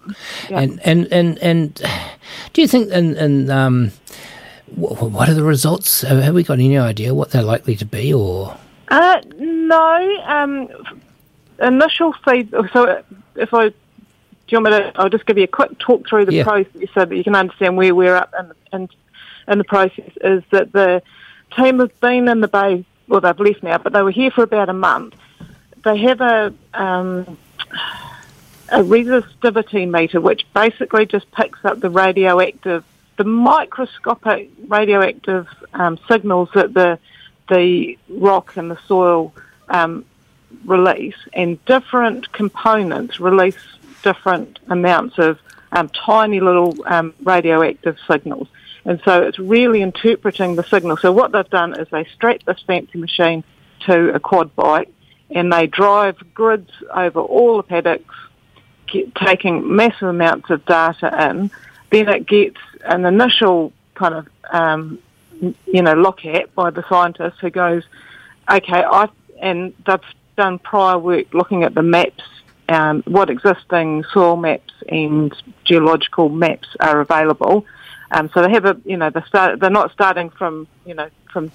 yeah. 0.48 0.60
And 0.60 0.80
and 0.84 1.12
and 1.12 1.38
and 1.38 1.74
do 2.52 2.62
you 2.62 2.68
think 2.68 2.90
and 2.92 3.16
and 3.16 3.50
um, 3.50 3.90
wh- 4.76 5.02
what 5.12 5.28
are 5.28 5.34
the 5.34 5.42
results? 5.42 6.02
Have 6.02 6.22
have 6.22 6.34
we 6.34 6.44
got 6.44 6.54
any 6.60 6.78
idea 6.78 7.14
what 7.14 7.30
they're 7.30 7.42
likely 7.42 7.74
to 7.76 7.84
be, 7.84 8.14
or 8.14 8.56
Uh, 8.88 9.20
no. 9.38 10.22
Um, 10.26 10.68
initial 11.60 12.12
feed. 12.24 12.50
So 12.72 13.02
if 13.34 13.52
I, 13.54 13.68
do 13.68 13.74
you 14.48 14.60
want 14.60 14.64
me 14.64 14.70
to? 14.78 14.92
I'll 15.00 15.08
just 15.08 15.26
give 15.26 15.38
you 15.38 15.44
a 15.44 15.48
quick 15.48 15.78
talk 15.78 16.08
through 16.08 16.26
the 16.26 16.34
Yeah. 16.34 16.44
process 16.44 16.88
so 16.94 17.04
that 17.04 17.16
you 17.16 17.24
can 17.24 17.34
understand 17.34 17.76
where 17.76 17.94
we're 17.94 18.16
at 18.16 18.30
in, 18.38 18.52
in, 18.72 18.88
in 19.48 19.58
the 19.58 19.64
process. 19.64 20.10
Is 20.20 20.42
that 20.50 20.72
the 20.72 21.02
team 21.56 21.78
have 21.80 21.98
been 22.00 22.28
in 22.28 22.40
the 22.40 22.48
bay? 22.48 22.84
Well, 23.08 23.20
they've 23.20 23.38
left 23.38 23.62
now, 23.62 23.78
but 23.78 23.92
they 23.92 24.02
were 24.02 24.10
here 24.10 24.30
for 24.30 24.42
about 24.42 24.68
a 24.68 24.72
month. 24.72 25.14
They 25.84 25.98
have 25.98 26.20
a 26.20 26.52
um, 26.74 27.38
a 28.68 28.80
resistivity 28.80 29.88
meter, 29.88 30.20
which 30.20 30.44
basically 30.52 31.06
just 31.06 31.30
picks 31.32 31.64
up 31.64 31.78
the 31.80 31.90
radioactive, 31.90 32.84
the 33.16 33.24
microscopic 33.24 34.50
radioactive 34.66 35.46
um, 35.74 35.98
signals 36.08 36.48
that 36.54 36.74
the 36.74 36.98
the 37.48 37.96
rock 38.08 38.56
and 38.56 38.70
the 38.72 38.78
soil 38.88 39.32
um, 39.68 40.04
release, 40.64 41.16
and 41.32 41.62
different 41.64 42.32
components 42.32 43.20
release 43.20 43.56
different 44.02 44.58
amounts 44.68 45.18
of 45.18 45.38
um, 45.72 45.88
tiny 45.88 46.40
little 46.40 46.74
um, 46.86 47.14
radioactive 47.22 47.96
signals. 48.08 48.48
And 48.84 49.00
so 49.04 49.22
it's 49.22 49.38
really 49.38 49.82
interpreting 49.82 50.54
the 50.54 50.62
signal. 50.62 50.96
So 50.96 51.10
what 51.10 51.32
they've 51.32 51.50
done 51.50 51.78
is 51.78 51.88
they 51.90 52.04
strap 52.14 52.44
this 52.44 52.62
fancy 52.66 52.98
machine 52.98 53.42
to 53.80 54.14
a 54.14 54.20
quad 54.20 54.54
bike 54.54 54.88
and 55.30 55.52
they 55.52 55.66
drive 55.66 56.16
grids 56.32 56.70
over 56.94 57.20
all 57.20 57.56
the 57.56 57.64
paddocks, 57.64 58.14
get, 58.86 59.12
taking 59.16 59.74
massive 59.74 60.08
amounts 60.08 60.50
of 60.50 60.64
data 60.66 61.30
in. 61.30 61.50
Then 61.90 62.08
it 62.08 62.26
gets 62.26 62.58
an 62.84 63.04
initial 63.04 63.72
kind 63.94 64.14
of, 64.14 64.28
um, 64.52 65.00
you 65.40 65.82
know, 65.82 65.94
look 65.94 66.24
at 66.24 66.54
by 66.54 66.70
the 66.70 66.84
scientist 66.88 67.38
who 67.40 67.50
goes, 67.50 67.82
okay, 68.48 68.84
I 68.84 69.08
and 69.40 69.74
they've 69.84 70.00
done 70.36 70.58
prior 70.58 70.98
work 70.98 71.32
looking 71.34 71.64
at 71.64 71.74
the 71.74 71.82
maps, 71.82 72.22
um, 72.68 73.02
what 73.06 73.30
existing 73.30 74.04
soil 74.12 74.36
maps 74.36 74.72
and 74.88 75.34
geological 75.64 76.28
maps 76.28 76.68
are 76.80 77.00
available. 77.00 77.64
Um, 78.10 78.30
so 78.32 78.42
they 78.42 78.50
have 78.50 78.64
a, 78.64 78.80
you 78.84 78.96
know, 78.96 79.10
they 79.10 79.22
start, 79.22 79.58
they're 79.60 79.70
not 79.70 79.92
starting 79.92 80.30
from, 80.30 80.68
you 80.84 80.94
know, 80.94 81.08
from 81.32 81.50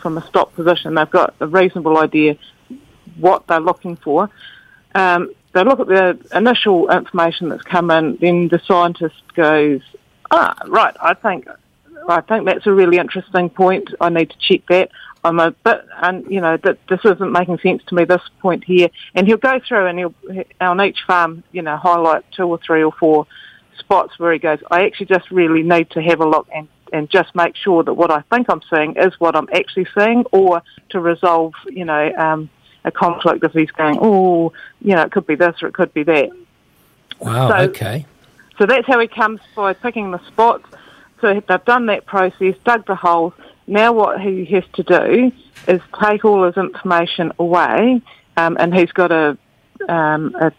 from 0.00 0.18
a 0.18 0.26
stop 0.26 0.54
position. 0.54 0.94
They've 0.94 1.10
got 1.10 1.34
a 1.40 1.46
reasonable 1.46 1.98
idea 1.98 2.36
what 3.18 3.46
they're 3.46 3.60
looking 3.60 3.96
for. 3.96 4.30
Um, 4.94 5.32
they 5.52 5.64
look 5.64 5.80
at 5.80 5.86
the 5.86 6.18
initial 6.36 6.90
information 6.90 7.50
that's 7.50 7.62
come 7.62 7.90
in, 7.90 8.16
then 8.16 8.48
the 8.48 8.60
scientist 8.66 9.22
goes, 9.34 9.80
ah, 10.30 10.56
right, 10.66 10.94
I 11.00 11.14
think, 11.14 11.46
I 12.08 12.20
think 12.22 12.46
that's 12.46 12.66
a 12.66 12.72
really 12.72 12.96
interesting 12.96 13.50
point. 13.50 13.94
I 14.00 14.08
need 14.08 14.30
to 14.30 14.36
check 14.38 14.66
that. 14.68 14.90
I'm 15.24 15.38
a 15.38 15.52
bit, 15.52 15.84
and 16.02 16.26
you 16.30 16.40
know, 16.40 16.56
that 16.56 16.78
this 16.88 17.00
isn't 17.04 17.32
making 17.32 17.58
sense 17.58 17.82
to 17.86 17.94
me. 17.94 18.04
This 18.04 18.22
point 18.40 18.64
here, 18.64 18.88
and 19.14 19.26
he'll 19.26 19.36
go 19.36 19.60
through 19.66 19.86
and 19.86 19.98
he'll 19.98 20.14
on 20.60 20.80
each 20.82 21.02
farm, 21.06 21.44
you 21.52 21.62
know, 21.62 21.76
highlight 21.76 22.24
two 22.32 22.44
or 22.48 22.58
three 22.58 22.82
or 22.82 22.92
four 22.92 23.26
spots 23.78 24.18
where 24.18 24.32
he 24.32 24.38
goes. 24.38 24.58
I 24.70 24.84
actually 24.84 25.06
just 25.06 25.30
really 25.30 25.62
need 25.62 25.90
to 25.90 26.02
have 26.02 26.20
a 26.20 26.28
look 26.28 26.48
and 26.54 26.68
and 26.92 27.08
just 27.08 27.34
make 27.34 27.56
sure 27.56 27.82
that 27.82 27.94
what 27.94 28.10
I 28.10 28.20
think 28.30 28.48
I'm 28.50 28.60
seeing 28.68 28.96
is 28.96 29.18
what 29.18 29.34
I'm 29.34 29.48
actually 29.54 29.86
seeing, 29.96 30.24
or 30.32 30.62
to 30.90 31.00
resolve, 31.00 31.54
you 31.66 31.84
know, 31.86 32.12
um, 32.16 32.50
a 32.84 32.90
conflict 32.90 33.42
if 33.44 33.52
he's 33.52 33.70
going, 33.70 33.98
oh, 34.00 34.52
you 34.80 34.94
know, 34.94 35.02
it 35.02 35.12
could 35.12 35.26
be 35.26 35.34
this 35.36 35.62
or 35.62 35.68
it 35.68 35.74
could 35.74 35.94
be 35.94 36.02
that. 36.02 36.30
wow, 37.20 37.48
So- 37.48 37.56
okay, 37.70 38.04
So 38.58 38.66
that's 38.66 38.86
how 38.86 38.98
he 39.00 39.06
comes 39.08 39.40
by 39.56 39.72
picking 39.72 40.10
the 40.10 40.18
spots. 40.26 40.66
So 41.22 41.40
they've 41.40 41.64
done 41.64 41.86
that 41.86 42.04
process, 42.04 42.56
dug 42.64 42.84
the 42.86 42.94
holes. 42.96 43.32
Now 43.66 43.92
what 43.92 44.20
he 44.20 44.44
has 44.46 44.64
to 44.74 44.82
do 44.82 45.32
is 45.68 45.80
take 46.02 46.24
all 46.24 46.44
his 46.44 46.56
information 46.56 47.32
away, 47.38 48.02
um, 48.36 48.56
and 48.58 48.74
he's 48.74 48.92
got 48.92 49.12
a, 49.12 49.38
um, 49.88 50.34
a 50.40 50.52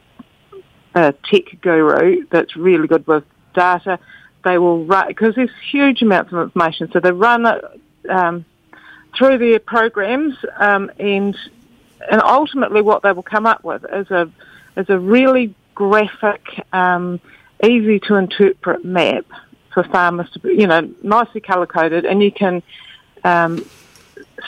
a 0.96 1.14
tech 1.30 1.60
guru 1.62 2.26
that's 2.30 2.56
really 2.56 2.88
good 2.88 3.06
with 3.08 3.24
data. 3.56 4.00
They 4.44 4.58
will 4.58 4.86
run 4.86 5.08
because 5.08 5.36
there's 5.36 5.50
huge 5.72 6.02
amounts 6.02 6.32
of 6.32 6.40
information, 6.40 6.92
so 6.92 7.00
they 7.00 7.12
run 7.12 7.46
it 7.46 7.64
um, 8.10 8.46
through 9.18 9.38
their 9.38 9.60
programs, 9.60 10.36
um, 10.58 10.92
and 11.00 11.36
and 12.12 12.22
ultimately 12.22 12.82
what 12.82 13.02
they 13.02 13.12
will 13.12 13.24
come 13.24 13.46
up 13.46 13.64
with 13.64 13.86
is 13.92 14.12
a 14.12 14.30
is 14.76 14.90
a 14.90 15.00
really 15.00 15.56
graphic, 15.76 16.42
um, 16.74 17.20
easy 17.64 18.00
to 18.00 18.16
interpret 18.16 18.84
map 18.84 19.26
for 19.74 19.84
farmers 19.84 20.30
to, 20.32 20.54
you 20.54 20.68
know, 20.68 20.94
nicely 21.02 21.42
colour 21.42 21.66
coded, 21.66 22.06
and 22.06 22.22
you 22.22 22.32
can 22.32 22.62
um, 23.24 23.66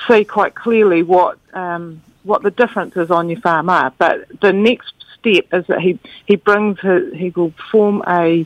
see 0.07 0.23
quite 0.23 0.55
clearly 0.55 1.03
what 1.03 1.37
um, 1.53 2.01
what 2.23 2.43
the 2.43 2.51
differences 2.51 3.11
on 3.11 3.29
your 3.29 3.39
farm 3.39 3.69
are. 3.69 3.93
But 3.97 4.41
the 4.41 4.53
next 4.53 4.93
step 5.19 5.45
is 5.53 5.65
that 5.67 5.81
he 5.81 5.99
he 6.25 6.35
brings 6.35 6.79
his, 6.79 7.13
he 7.13 7.29
will 7.29 7.53
form 7.71 8.03
a 8.07 8.45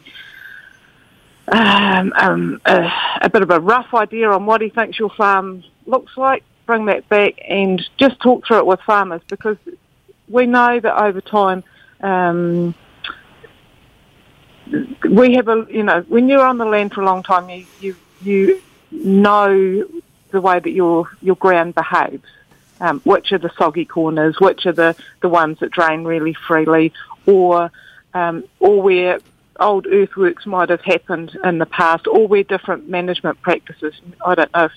um, 1.52 2.14
um, 2.16 2.62
a, 2.66 2.92
a 3.22 3.30
bit 3.30 3.42
of 3.42 3.50
a 3.50 3.60
rough 3.60 3.94
idea 3.94 4.30
on 4.30 4.46
what 4.46 4.62
he 4.62 4.70
thinks 4.70 5.00
your 5.00 5.10
farm 5.10 5.64
looks 5.86 6.16
like. 6.16 6.44
Bring 6.66 6.86
that 6.86 7.10
back 7.10 7.34
and 7.48 7.82
just 7.98 8.20
talk 8.20 8.46
through 8.46 8.60
it 8.60 8.66
with 8.68 8.80
farmers 8.82 9.22
because 9.28 9.58
we 10.28 10.46
know 10.46 10.80
that 10.80 11.04
over 11.04 11.22
time. 11.22 11.64
Um, 12.02 12.76
we 15.10 15.34
have 15.34 15.48
a, 15.48 15.66
you 15.68 15.82
know, 15.82 16.02
when 16.08 16.30
you're 16.30 16.46
on 16.46 16.60
the 16.60 16.66
land 16.66 16.94
for 16.94 17.02
a 17.02 17.06
long 17.06 17.24
time, 17.24 17.50
you, 17.50 17.66
you, 17.82 17.96
you 18.22 18.62
know 18.92 19.84
the 20.32 20.42
way 20.42 20.60
that 20.60 20.72
your, 20.72 21.10
your 21.22 21.36
ground 21.36 21.76
behaves. 21.76 22.24
um, 22.82 23.02
which 23.02 23.32
are 23.34 23.38
the 23.38 23.52
soggy 23.58 23.84
corners, 23.86 24.40
which 24.40 24.66
are 24.66 24.72
the, 24.72 24.96
the 25.22 25.28
ones 25.30 25.60
that 25.60 25.70
drain 25.72 26.06
really 26.06 26.34
freely, 26.48 26.94
or 27.26 27.70
um, 28.14 28.44
or 28.60 28.82
where 28.82 29.20
old 29.60 29.86
earthworks 29.86 30.46
might 30.46 30.70
have 30.70 30.80
happened 30.82 31.38
in 31.44 31.58
the 31.58 31.66
past, 31.66 32.08
or 32.08 32.26
where 32.28 32.44
different 32.44 32.88
management 32.88 33.42
practices. 33.42 33.94
I 34.26 34.36
don't 34.36 34.54
know 34.54 34.66
if 34.66 34.72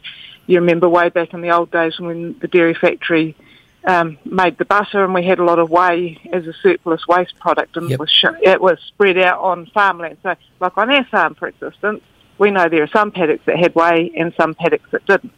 you 0.47 0.59
remember 0.59 0.89
way 0.89 1.11
back 1.11 1.33
in 1.33 1.43
the 1.43 1.53
old 1.53 1.71
days 1.71 2.01
when 2.01 2.37
the 2.41 2.49
dairy 2.49 2.75
factory 2.75 3.37
um, 3.85 4.19
made 4.25 4.59
the 4.59 4.65
butter 4.65 5.05
and 5.05 5.15
we 5.15 5.25
had 5.25 5.39
a 5.39 5.45
lot 5.45 5.61
of 5.61 5.71
whey 5.71 6.19
as 6.33 6.47
a 6.49 6.53
surplus 6.63 7.07
waste 7.07 7.39
product 7.39 7.77
and 7.77 7.89
Yep. 7.89 7.93
it, 7.97 8.01
was 8.01 8.11
sh- 8.11 8.41
it 8.43 8.61
was 8.61 8.79
spread 8.89 9.17
out 9.19 9.41
on 9.41 9.67
farmland. 9.67 10.19
So, 10.25 10.35
like 10.59 10.77
on 10.77 10.91
our 10.91 11.05
farm, 11.05 11.37
for 11.37 11.49
instance, 11.63 12.03
we 12.39 12.51
know 12.51 12.69
there 12.69 12.83
are 12.83 12.89
some 12.89 13.13
paddocks 13.13 13.45
that 13.47 13.59
had 13.59 13.75
whey 13.77 14.11
and 14.17 14.35
some 14.37 14.55
paddocks 14.55 14.91
that 14.91 15.07
didn't. 15.07 15.33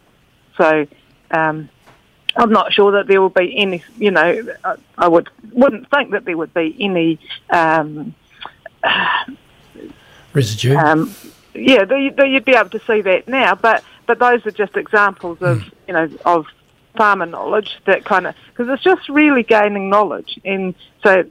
So, 0.56 0.86
um, 1.30 1.68
I'm 2.36 2.50
not 2.50 2.72
sure 2.72 2.92
that 2.92 3.06
there 3.06 3.20
will 3.20 3.28
be 3.28 3.56
any. 3.56 3.82
You 3.96 4.10
know, 4.10 4.54
I, 4.64 4.76
I 4.98 5.08
would 5.08 5.28
wouldn't 5.52 5.90
think 5.90 6.10
that 6.10 6.24
there 6.24 6.36
would 6.36 6.54
be 6.54 6.76
any. 6.80 7.18
Um, 7.50 8.14
Residue. 10.32 10.76
um, 10.76 11.14
yeah, 11.54 11.84
the, 11.84 12.12
the, 12.16 12.26
you'd 12.26 12.44
be 12.44 12.54
able 12.54 12.70
to 12.70 12.80
see 12.80 13.00
that 13.02 13.28
now, 13.28 13.54
but 13.54 13.84
but 14.06 14.18
those 14.18 14.44
are 14.46 14.50
just 14.50 14.76
examples 14.76 15.38
of 15.40 15.62
you 15.86 15.94
know 15.94 16.10
of 16.24 16.46
farmer 16.96 17.26
knowledge 17.26 17.78
that 17.86 18.04
kind 18.04 18.26
of 18.26 18.34
because 18.48 18.68
it's 18.68 18.82
just 18.82 19.08
really 19.08 19.42
gaining 19.42 19.88
knowledge, 19.88 20.40
and 20.44 20.74
so 21.02 21.24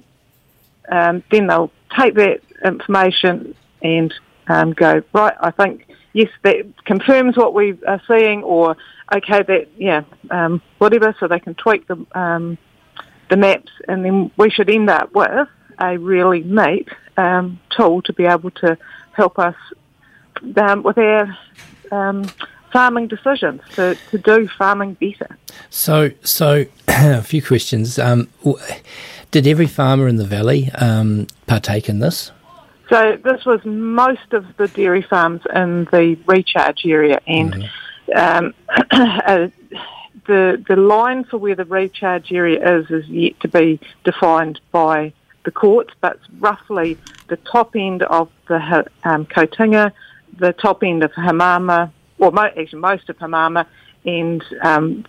um, 0.89 1.23
then 1.31 1.47
they'll 1.47 1.71
take 1.97 2.15
that 2.15 2.41
information 2.63 3.55
and 3.81 4.13
um, 4.47 4.71
go 4.71 5.03
right. 5.11 5.35
I 5.39 5.51
think 5.51 5.87
yes, 6.13 6.29
that 6.43 6.65
confirms 6.85 7.35
what 7.35 7.53
we 7.53 7.77
are 7.85 8.01
seeing, 8.07 8.43
or 8.43 8.77
okay, 9.13 9.43
that 9.43 9.69
yeah, 9.77 10.03
um, 10.31 10.61
whatever. 10.77 11.15
So 11.19 11.27
they 11.27 11.39
can 11.39 11.55
tweak 11.55 11.87
the 11.87 12.05
um, 12.13 12.57
the 13.29 13.37
maps, 13.37 13.71
and 13.87 14.03
then 14.03 14.31
we 14.37 14.49
should 14.49 14.69
end 14.69 14.89
up 14.89 15.13
with 15.13 15.47
a 15.79 15.97
really 15.97 16.41
neat 16.41 16.87
um, 17.17 17.59
tool 17.75 18.01
to 18.03 18.13
be 18.13 18.25
able 18.25 18.51
to 18.51 18.77
help 19.13 19.39
us 19.39 19.55
um, 20.57 20.83
with 20.83 20.97
our 20.97 21.37
um, 21.91 22.25
farming 22.71 23.07
decisions 23.07 23.61
to, 23.75 23.97
to 24.11 24.17
do 24.17 24.47
farming 24.57 24.95
better. 24.95 25.37
So, 25.69 26.11
so 26.23 26.65
a 26.87 27.21
few 27.21 27.41
questions. 27.41 27.99
Um, 27.99 28.29
did 29.31 29.47
every 29.47 29.67
farmer 29.67 30.07
in 30.07 30.17
the 30.17 30.25
valley 30.25 30.71
um, 30.71 31.27
partake 31.47 31.89
in 31.89 31.99
this? 31.99 32.31
So 32.89 33.17
this 33.23 33.45
was 33.45 33.63
most 33.63 34.33
of 34.33 34.45
the 34.57 34.67
dairy 34.67 35.01
farms 35.01 35.41
in 35.55 35.85
the 35.85 36.17
recharge 36.27 36.85
area, 36.85 37.19
and 37.25 37.69
um, 38.15 38.53
uh, 38.91 39.47
the 40.25 40.63
the 40.67 40.75
line 40.75 41.23
for 41.25 41.37
where 41.37 41.55
the 41.55 41.65
recharge 41.65 42.31
area 42.31 42.77
is 42.79 42.89
is 42.89 43.07
yet 43.07 43.39
to 43.41 43.47
be 43.47 43.79
defined 44.03 44.59
by 44.71 45.13
the 45.43 45.51
courts, 45.51 45.93
but 45.99 46.19
roughly 46.39 46.97
the 47.27 47.37
top 47.37 47.75
end 47.75 48.03
of 48.03 48.29
the 48.47 48.85
um, 49.03 49.25
Kotinga, 49.25 49.91
the 50.37 50.53
top 50.53 50.83
end 50.83 51.03
of 51.03 51.11
Hamama, 51.11 51.91
or 52.17 52.31
mo- 52.31 52.43
actually 52.43 52.79
most 52.79 53.09
of 53.09 53.17
Hamama, 53.17 53.65
and 54.05 54.43
um, 54.61 55.05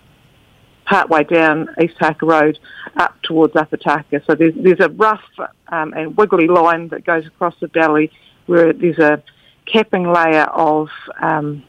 partway 0.85 1.25
down 1.25 1.69
East 1.81 1.97
Takaka 1.99 2.23
Road 2.23 2.59
up 2.97 3.21
towards 3.23 3.57
Upper 3.57 3.77
Takaka. 3.77 4.25
So 4.27 4.35
there's, 4.35 4.55
there's 4.57 4.81
a 4.81 4.89
rough 4.91 5.23
um, 5.69 5.93
and 5.95 6.17
wiggly 6.17 6.47
line 6.47 6.89
that 6.89 7.05
goes 7.05 7.27
across 7.27 7.55
the 7.61 7.69
valley 7.69 8.11
where 8.47 8.73
there's 8.73 8.99
a 8.99 9.23
capping 9.67 10.13
layer 10.13 10.45
of 10.45 10.89
um, 11.21 11.63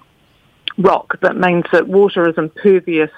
rock 0.78 1.20
that 1.22 1.38
means 1.38 1.64
that 1.72 1.88
water 1.88 2.28
is 2.28 2.38
impervious 2.38 3.12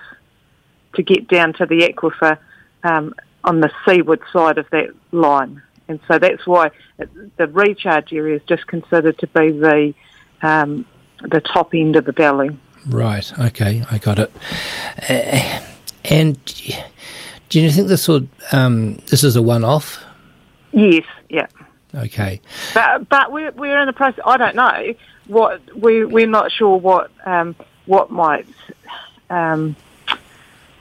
to 0.93 1.03
get 1.03 1.27
down 1.27 1.53
to 1.53 1.65
the 1.65 1.81
aquifer 1.81 2.37
um, 2.83 3.13
on 3.43 3.61
the 3.61 3.71
seaward 3.85 4.21
side 4.31 4.57
of 4.57 4.69
that 4.71 4.89
line. 5.11 5.61
And 5.87 5.99
so 6.07 6.19
that's 6.19 6.45
why 6.45 6.71
it, 6.99 7.37
the 7.37 7.47
recharge 7.47 8.11
area 8.11 8.35
is 8.35 8.41
just 8.47 8.67
considered 8.67 9.17
to 9.19 9.27
be 9.27 9.51
the 9.51 9.93
um, 10.41 10.85
the 11.21 11.41
top 11.41 11.73
end 11.73 11.95
of 11.95 12.05
the 12.05 12.11
valley. 12.11 12.57
Right. 12.85 13.39
Okay, 13.39 13.83
I 13.89 13.97
got 13.97 14.19
it. 14.19 14.31
Uh, 15.09 15.61
and 16.05 16.37
do 17.49 17.61
you 17.61 17.71
think 17.71 17.87
this 17.87 18.07
would 18.07 18.27
um, 18.51 18.95
this 19.07 19.23
is 19.23 19.35
a 19.35 19.41
one-off? 19.41 20.03
Yes, 20.73 21.05
yeah. 21.29 21.47
Okay. 21.95 22.41
But 22.73 23.07
but 23.09 23.31
we're 23.31 23.51
we're 23.51 23.79
in 23.79 23.87
the 23.87 23.93
process. 23.93 24.23
I 24.25 24.37
don't 24.37 24.55
know 24.55 24.93
what 25.27 25.61
we 25.75 26.05
we're 26.05 26.27
not 26.27 26.51
sure 26.51 26.77
what 26.77 27.11
um, 27.25 27.55
what 27.85 28.09
might 28.11 28.47
um, 29.29 29.75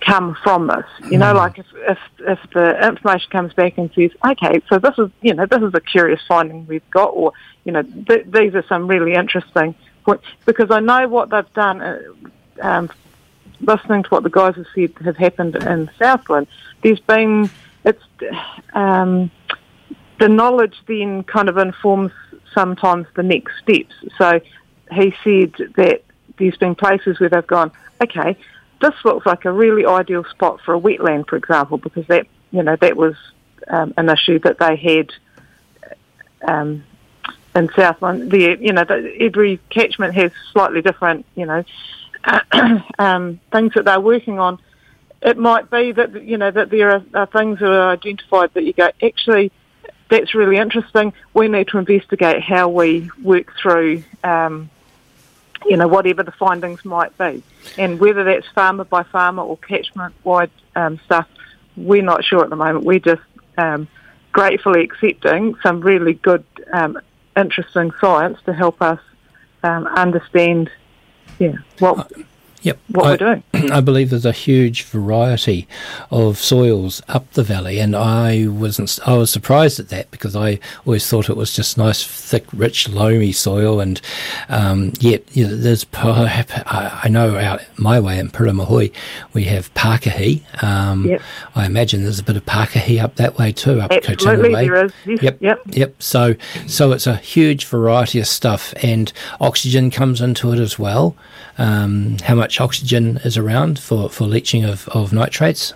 come 0.01 0.37
from 0.43 0.69
this. 0.69 0.87
You 1.11 1.19
know, 1.19 1.35
like 1.35 1.59
if, 1.59 1.67
if 1.75 1.99
if 2.21 2.39
the 2.53 2.87
information 2.87 3.31
comes 3.31 3.53
back 3.55 3.77
and 3.79 3.91
says, 3.95 4.11
okay, 4.25 4.61
so 4.69 4.79
this 4.79 4.99
is 4.99 5.11
you 5.21 5.35
know 5.35 5.47
this 5.47 5.63
is 5.63 5.75
a 5.75 5.81
curious 5.81 6.21
finding 6.27 6.67
we've 6.67 6.89
got, 6.91 7.09
or 7.09 7.33
you 7.65 7.73
know 7.73 7.83
th- 7.83 8.27
these 8.27 8.55
are 8.55 8.65
some 8.69 8.87
really 8.87 9.15
interesting 9.15 9.75
points 10.05 10.25
because 10.45 10.71
I 10.71 10.81
know 10.81 11.09
what 11.09 11.31
they've 11.31 11.53
done. 11.55 11.81
Uh, 11.81 11.99
um, 12.63 12.91
listening 13.61 14.03
to 14.03 14.09
what 14.11 14.23
the 14.23 14.31
guys 14.31 14.55
have 14.55 14.67
said 14.75 14.93
have 15.05 15.17
happened 15.17 15.57
in 15.57 15.91
Southland, 15.99 16.47
there's 16.83 17.01
been 17.01 17.51
it's 17.85 18.03
um, 18.75 19.31
the 20.19 20.29
knowledge 20.29 20.77
then 20.87 21.23
kind 21.25 21.49
of 21.49 21.57
informs 21.57 22.13
sometimes 22.57 23.07
the 23.15 23.23
next 23.23 23.53
steps. 23.63 23.95
So 24.19 24.41
he 24.91 25.15
said 25.23 25.53
that 25.77 26.03
there's 26.39 26.57
been 26.57 26.75
places 26.75 27.21
where 27.21 27.29
they've 27.29 27.47
gone, 27.47 27.71
okay, 28.03 28.37
this 28.81 28.95
looks 29.05 29.27
like 29.27 29.45
a 29.45 29.53
really 29.53 29.87
ideal 29.87 30.25
spot 30.25 30.61
for 30.65 30.75
a 30.75 30.81
wetland, 30.81 31.29
for 31.29 31.37
example, 31.37 31.79
because 31.79 32.07
that 32.07 32.27
you 32.51 32.63
know 32.63 32.77
that 32.77 32.97
was 32.97 33.15
um, 33.69 33.95
an 33.97 34.09
issue 34.09 34.39
that 34.41 34.59
they 34.59 34.77
had 34.77 35.11
um, 36.47 36.85
in 37.55 37.71
Southland. 37.75 38.31
The 38.31 38.57
you 38.61 38.73
know 38.73 38.85
the, 38.85 39.17
every 39.21 39.61
catchment 39.71 40.15
has 40.15 40.31
slightly 40.53 40.83
different 40.83 41.25
you 41.35 41.47
know 41.47 41.65
um, 42.99 43.41
things 43.53 43.73
that 43.75 43.85
they're 43.85 44.01
working 44.01 44.39
on. 44.39 44.59
It 45.23 45.39
might 45.39 45.71
be 45.71 45.93
that 45.93 46.23
you 46.23 46.37
know 46.37 46.51
that 46.51 46.71
there 46.71 46.91
are, 46.91 47.03
are 47.15 47.27
things 47.27 47.59
that 47.61 47.71
are 47.71 47.93
identified 47.93 48.53
that 48.55 48.65
you 48.65 48.73
go 48.73 48.91
actually 49.03 49.53
that's 50.09 50.35
really 50.35 50.57
interesting. 50.57 51.13
We 51.35 51.49
need 51.49 51.69
to 51.69 51.79
investigate 51.79 52.43
how 52.43 52.69
we 52.69 53.11
work 53.23 53.53
through, 53.61 54.05
um, 54.23 54.71
you 55.67 55.77
know, 55.77 55.89
whatever 55.89 56.23
the 56.23 56.33
findings 56.33 56.85
might 56.85 57.17
be, 57.19 57.43
and 57.77 57.99
whether 57.99 58.25
that's 58.25 58.47
farmer 58.49 58.85
by 58.85 59.03
farmer 59.03 59.43
or 59.43 59.57
catchment 59.59 60.15
wide 60.25 60.51
um, 60.75 61.01
stuff. 61.05 61.27
We're 61.77 62.03
not 62.03 62.25
sure 62.25 62.43
at 62.43 62.51
the 62.51 62.57
moment. 62.57 62.85
We're 62.85 63.01
just 63.01 63.23
um, 63.59 63.89
gratefully 64.33 64.83
accepting 64.83 65.57
some 65.63 65.81
really 65.81 66.15
good, 66.15 66.45
um, 66.73 66.99
interesting 67.37 67.91
science 68.01 68.39
to 68.47 68.53
help 68.53 68.81
us 68.81 69.01
um, 69.63 69.87
understand, 69.87 70.71
yeah, 71.39 71.57
what 71.79 72.11
Yep. 72.67 72.79
what 72.89 73.07
I, 73.07 73.11
we're 73.11 73.17
doing. 73.53 73.73
I 73.73 73.81
believe 73.81 74.11
there's 74.11 74.27
a 74.27 74.33
huge 74.33 74.83
variety 74.85 75.69
of 76.11 76.39
soils 76.39 77.01
up 77.09 77.31
the 77.33 77.43
valley, 77.45 77.79
and 77.79 77.95
I 77.95 78.47
wasn't. 78.49 78.99
I 79.07 79.15
was 79.17 79.31
surprised 79.31 79.79
at 79.79 79.89
that 79.91 80.11
because 80.11 80.35
I 80.35 80.59
always 80.85 81.09
thought 81.09 81.31
it 81.31 81.37
was 81.37 81.55
just 81.55 81.79
nice, 81.79 82.05
thick, 82.07 82.45
rich, 82.53 82.89
loamy 82.89 83.33
soil, 83.33 83.81
and 83.81 84.01
um, 84.49 84.93
yet 85.01 85.23
you 85.37 85.47
know, 85.47 85.57
there's. 85.57 85.85
perhaps- 85.85 86.53
I 86.67 87.09
know 87.09 87.37
out 87.39 87.63
my 87.79 88.01
way 88.01 88.19
in 88.19 88.31
Puramahoi 88.31 88.93
we 89.33 89.45
have 89.45 89.73
Pakahi. 89.75 90.43
Um, 90.63 91.07
Yep. 91.07 91.23
I 91.55 91.67
imagine 91.67 92.03
there's 92.03 92.19
a 92.19 92.25
bit 92.25 92.37
of 92.37 92.45
Pakahi 92.47 93.01
up 93.03 93.15
that 93.17 93.39
way 93.39 93.53
too, 93.53 93.81
up 93.81 93.93
Absolutely, 93.93 94.53
Way. 94.55 94.65
there 94.67 94.85
is. 94.87 94.93
Yes, 95.07 95.23
Yep. 95.23 95.39
yep. 95.41 95.61
Yep. 95.67 96.03
So, 96.03 96.35
so 96.67 96.93
it's 96.93 97.07
a 97.07 97.17
huge 97.17 97.65
variety 97.67 98.19
of 98.19 98.27
stuff, 98.27 98.75
and 98.83 99.13
oxygen 99.41 99.91
comes 99.91 100.21
into 100.21 100.53
it 100.53 100.59
as 100.59 100.79
well. 100.79 101.15
Um, 101.59 102.19
how 102.19 102.35
much 102.35 102.61
oxygen 102.61 103.19
is 103.19 103.39
around 103.39 103.79
for, 103.79 104.11
for 104.11 104.25
leaching 104.25 104.65
of, 104.65 104.89
of 104.89 105.13
nitrates? 105.13 105.73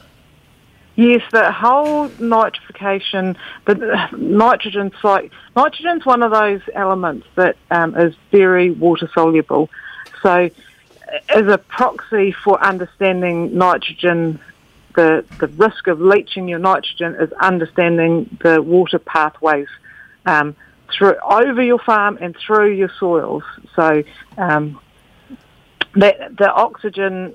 Yes, 0.97 1.23
the 1.33 1.51
whole 1.51 2.11
nitrification, 2.11 3.35
the 3.65 3.75
the 3.75 4.11
nitrogen 4.19 4.93
like 5.03 5.33
nitrogen's 5.57 6.05
one 6.05 6.23
of 6.23 6.31
those 6.31 6.61
elements 6.75 7.27
that 7.37 7.57
um, 7.71 7.97
is 7.97 8.15
very 8.31 8.71
water 8.71 9.09
soluble. 9.15 9.71
So, 10.23 10.51
as 11.31 11.47
a 11.47 11.57
proxy 11.57 12.33
for 12.33 12.63
understanding 12.63 13.57
nitrogen, 13.57 14.41
the 14.95 15.25
the 15.39 15.47
risk 15.47 15.87
of 15.87 16.03
leaching 16.03 16.49
your 16.49 16.59
nitrogen 16.59 17.15
is 17.15 17.33
understanding 17.35 18.37
the 18.43 18.61
water 18.61 18.99
pathways 18.99 19.69
um, 20.27 20.55
through 20.93 21.17
over 21.23 21.63
your 21.63 21.79
farm 21.79 22.19
and 22.21 22.37
through 22.37 22.73
your 22.73 22.91
soils. 22.99 23.45
So, 23.75 24.03
um, 24.37 24.79
that 25.95 26.37
the 26.37 26.53
oxygen 26.53 27.35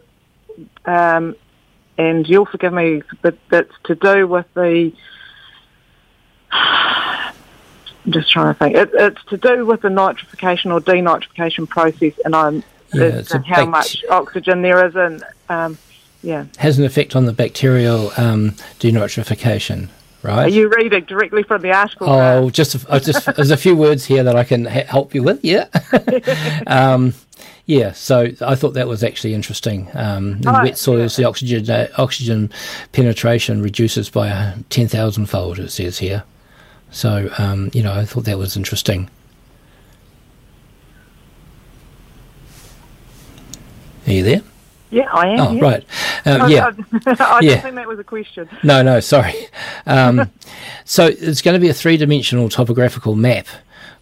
um, 0.86 1.36
and 1.98 2.27
you'll 2.27 2.45
forgive 2.45 2.73
me, 2.73 3.02
but 3.22 3.38
that's 3.49 3.73
to 3.86 3.95
do 3.95 4.27
with 4.27 4.45
the. 4.53 4.91
I'm 6.52 8.11
just 8.11 8.30
trying 8.30 8.53
to 8.53 8.60
think. 8.60 8.76
It, 8.76 8.91
it's 8.94 9.23
to 9.26 9.38
do 9.38 9.65
with 9.65 9.82
the 9.82 9.88
nitrification 9.88 10.72
or 10.72 10.80
denitrification 10.80 11.68
process, 11.68 12.14
and 12.23 12.36
I'm 12.36 12.64
Yeah, 12.94 13.23
how 13.45 13.65
much 13.65 14.03
oxygen 14.10 14.61
there 14.61 14.86
is 14.86 14.95
and 14.95 15.23
um, 15.49 15.77
yeah. 16.22 16.45
has 16.57 16.77
an 16.77 16.86
effect 16.86 17.15
on 17.15 17.26
the 17.26 17.34
bacterial 17.34 18.11
um, 18.18 18.52
denitrification, 18.80 19.90
right? 20.26 20.45
Are 20.45 20.49
you 20.49 20.69
reading 20.76 21.06
directly 21.06 21.43
from 21.43 21.61
the 21.61 21.72
article? 21.72 22.10
Oh, 22.10 22.49
just, 22.49 22.76
uh, 22.89 22.99
just 22.99 23.26
there's 23.35 23.52
a 23.52 23.57
few 23.57 23.76
words 23.76 24.06
here 24.06 24.23
that 24.23 24.35
I 24.35 24.43
can 24.43 24.65
ha- 24.65 24.85
help 24.88 25.14
you 25.15 25.23
with. 25.23 25.43
Yeah, 25.45 25.68
um, 26.68 27.14
yeah. 27.65 27.91
So 27.93 28.30
I 28.41 28.56
thought 28.56 28.73
that 28.73 28.88
was 28.88 29.03
actually 29.03 29.34
interesting. 29.34 29.89
Um, 29.93 30.34
in 30.41 30.47
Oh, 30.47 30.64
wet 30.64 30.77
soils, 30.77 31.15
the 31.15 31.26
oxygen 31.26 31.69
uh, 31.69 31.88
oxygen 31.97 32.52
penetration 32.91 33.61
reduces 33.61 34.10
by 34.10 34.56
ten 34.69 34.88
thousand 34.88 35.27
fold. 35.27 35.60
It 35.60 35.69
says 35.72 35.99
here. 35.99 36.23
So 36.91 37.30
um, 37.38 37.69
you 37.73 37.84
know, 37.84 37.93
I 37.93 38.06
thought 38.06 38.26
that 38.26 38.38
was 38.38 38.57
interesting. 38.57 39.10
Are 44.07 44.11
you 44.14 44.23
there? 44.23 44.41
Yeah, 44.95 45.11
I 45.11 45.27
am. 45.27 45.39
Oh, 45.41 45.51
yeah. 45.51 45.61
right. 45.61 45.85
Um, 46.26 46.41
I- 46.43 46.47
yeah. 46.47 46.72
I, 47.05 47.15
I 47.38 47.39
Yeah. 47.41 47.57
think 47.59 47.76
that 47.76 47.88
was 47.88 47.99
a 47.99 48.03
question. 48.03 48.47
No, 48.63 48.81
no, 48.81 48.99
sorry. 49.01 49.35
Um, 49.85 50.31
so 50.85 51.07
it's 51.07 51.41
going 51.41 51.53
to 51.53 51.59
be 51.59 51.67
a 51.67 51.73
three-dimensional 51.73 52.47
topographical 52.47 53.13
map 53.15 53.45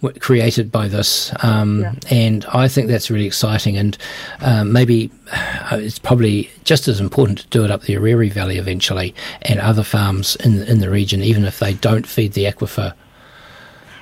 w- 0.03 0.19
created 0.19 0.71
by 0.71 0.87
this, 0.87 1.33
um, 1.41 1.81
Yeah. 1.81 1.93
and 2.11 2.45
I 2.53 2.67
think 2.67 2.89
that's 2.89 3.09
really 3.09 3.25
exciting. 3.25 3.75
And 3.75 3.97
um, 4.41 4.71
maybe 4.71 5.09
uh, 5.31 5.77
it's 5.81 5.97
probably 5.97 6.51
just 6.63 6.87
as 6.87 6.99
important 6.99 7.39
to 7.39 7.47
do 7.47 7.65
it 7.65 7.71
up 7.71 7.81
the 7.81 7.95
Aorere 7.95 8.29
Valley 8.29 8.57
eventually, 8.59 9.15
and 9.41 9.59
other 9.59 9.83
farms 9.83 10.35
in 10.37 10.61
in 10.63 10.77
the 10.79 10.91
region, 10.91 11.23
even 11.23 11.43
if 11.45 11.57
they 11.57 11.73
don't 11.73 12.05
feed 12.05 12.33
the 12.33 12.45
aquifer. 12.45 12.93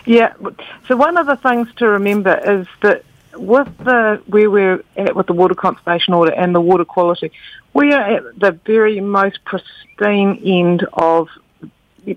Yeah. 0.05 0.33
So 0.89 0.97
one 0.97 1.15
of 1.17 1.25
the 1.27 1.37
things 1.37 1.69
to 1.77 1.87
remember 1.87 2.35
is 2.45 2.67
that 2.81 3.05
with 3.35 3.77
the 3.79 4.21
where 4.27 4.49
we're 4.49 4.83
at 4.97 5.15
with 5.15 5.27
the 5.27 5.33
water 5.33 5.55
conservation 5.55 6.13
order 6.13 6.33
and 6.33 6.53
the 6.53 6.61
water 6.61 6.85
quality, 6.85 7.31
we 7.73 7.91
are 7.93 8.17
at 8.17 8.39
the 8.39 8.51
very 8.51 8.99
most 8.99 9.43
pristine 9.45 10.41
end 10.43 10.85
of 10.93 11.29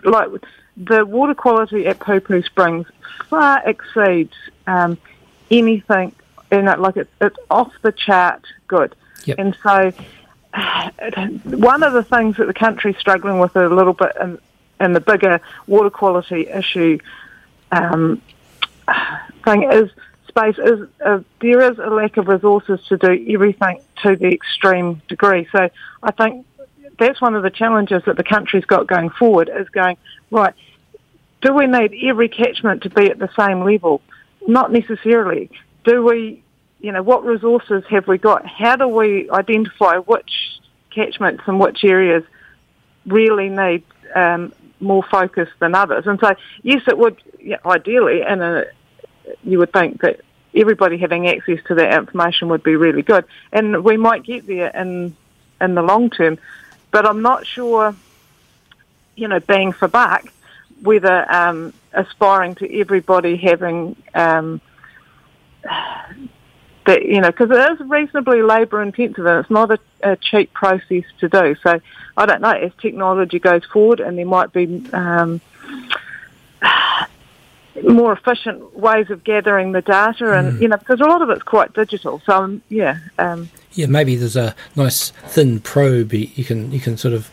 like 0.04 0.28
the 0.76 1.04
water 1.04 1.34
quality 1.34 1.86
at 1.86 2.00
Poo 2.00 2.42
Springs 2.42 2.86
far 3.28 3.62
exceeds 3.68 4.34
um, 4.66 4.98
anything. 5.50 6.14
And 6.50 6.68
it, 6.68 6.78
like 6.78 6.96
it's, 6.96 7.10
it's 7.20 7.36
off 7.50 7.72
the 7.82 7.92
chart 7.92 8.44
good. 8.66 8.94
Yep. 9.24 9.38
And 9.38 9.56
so 9.62 9.92
one 11.44 11.82
of 11.82 11.92
the 11.92 12.04
things 12.04 12.36
that 12.36 12.46
the 12.46 12.54
country's 12.54 12.96
struggling 12.98 13.38
with 13.38 13.56
a 13.56 13.68
little 13.68 13.92
bit 13.92 14.12
in, 14.20 14.38
in 14.80 14.92
the 14.92 15.00
bigger 15.00 15.40
water 15.66 15.90
quality 15.90 16.48
issue 16.48 16.98
um, 17.72 18.20
thing 19.44 19.70
is 19.70 19.90
space 20.35 20.59
is 20.59 20.89
uh, 21.05 21.20
there 21.40 21.73
is 21.73 21.78
a 21.78 21.90
lack 21.90 22.16
of 22.16 22.27
resources 22.27 22.81
to 22.89 22.97
do 22.97 23.24
everything 23.28 23.81
to 24.02 24.16
the 24.16 24.28
extreme 24.28 25.01
degree. 25.09 25.47
So 25.52 25.70
I 26.02 26.11
think 26.11 26.44
that's 26.98 27.20
one 27.20 27.35
of 27.35 27.43
the 27.43 27.51
challenges 27.51 28.02
that 28.06 28.16
the 28.16 28.24
country's 28.24 28.65
got 28.65 28.86
going 28.86 29.11
forward 29.11 29.51
is 29.55 29.69
going 29.69 29.97
right. 30.31 30.55
Do 31.40 31.55
we 31.55 31.66
need 31.66 31.94
every 32.02 32.28
catchment 32.28 32.82
to 32.82 32.90
be 32.90 33.11
at 33.11 33.19
the 33.19 33.31
same 33.36 33.65
level? 33.65 34.01
Not 34.47 34.73
necessarily. 34.73 35.51
Do 35.85 36.02
we, 36.02 36.43
you 36.81 36.90
know, 36.93 37.02
what 37.02 37.24
resources 37.24 37.85
have 37.90 38.09
we 38.09 38.19
got? 38.19 38.47
How 38.47 38.77
do 38.77 38.89
we 38.89 39.31
identify 39.31 39.98
which 39.98 40.32
catchments 40.90 41.44
and 41.47 41.61
which 41.61 41.85
areas 41.85 42.24
really 43.06 43.51
need 43.51 43.85
um, 44.15 44.52
more 44.81 45.05
focus 45.11 45.48
than 45.61 45.74
others? 45.74 46.06
And 46.06 46.19
so, 46.19 46.35
yes, 46.62 46.82
it 46.89 46.98
would 46.98 47.20
yeah, 47.40 47.59
ideally, 47.66 48.23
and 48.23 48.43
uh, 48.43 48.62
you 49.42 49.59
would 49.59 49.72
think 49.72 50.01
that 50.02 50.20
everybody 50.55 50.96
having 50.98 51.28
access 51.28 51.59
to 51.66 51.74
that 51.74 51.98
information 51.98 52.48
would 52.48 52.62
be 52.62 52.76
really 52.76 53.02
good, 53.02 53.24
and 53.52 53.84
we 53.84 53.96
might 53.96 54.22
get 54.22 54.46
there 54.46 54.68
in 54.68 55.16
in 55.60 55.74
the 55.74 55.82
long 55.82 56.10
term. 56.10 56.38
But 56.90 57.06
I'm 57.06 57.22
not 57.22 57.46
sure, 57.46 57.94
you 59.16 59.28
know, 59.28 59.40
being 59.40 59.72
for 59.72 59.88
buck, 59.88 60.32
whether 60.82 61.30
um, 61.32 61.72
aspiring 61.92 62.55
to 62.56 62.80
everybody 62.80 63.36
having 63.36 63.96
um, 64.14 64.60
that, 66.86 67.05
you 67.05 67.20
know, 67.20 67.30
because 67.30 67.51
it 67.51 67.72
is 67.72 67.88
reasonably 67.88 68.42
labour 68.42 68.82
intensive 68.82 69.26
and 69.26 69.40
it's 69.40 69.51
not 69.51 69.70
a, 69.70 69.78
a 70.02 70.16
cheap 70.16 70.52
process 70.52 71.05
to 71.20 71.28
do. 71.28 71.56
So 71.62 71.80
I 72.16 72.26
don't 72.26 72.42
know, 72.42 72.51
as 72.51 72.72
technology 72.78 73.38
goes 73.38 73.64
forward 73.64 74.01
and 74.01 74.18
there 74.18 74.26
might 74.26 74.52
be 74.52 74.84
um, 74.92 75.40
more 77.82 78.12
efficient 78.12 78.76
ways 78.78 79.10
of 79.10 79.24
gathering 79.24 79.72
the 79.72 79.82
data 79.82 80.32
and, 80.32 80.60
you 80.60 80.68
know, 80.68 80.76
because 80.76 81.01
a 81.01 81.05
lot 81.05 81.22
of 81.22 81.30
it's 81.30 81.42
quite 81.42 81.72
digital. 81.72 82.22
So, 82.24 82.32
um, 82.32 82.62
yeah. 82.68 82.98
Um, 83.18 83.51
Yeah, 83.72 83.86
maybe 83.86 84.16
there's 84.16 84.36
a 84.36 84.55
nice 84.76 85.10
thin 85.26 85.60
probe 85.60 86.12
you 86.14 86.44
can 86.44 86.70
you 86.70 86.80
can 86.80 86.96
sort 86.96 87.14
of 87.14 87.30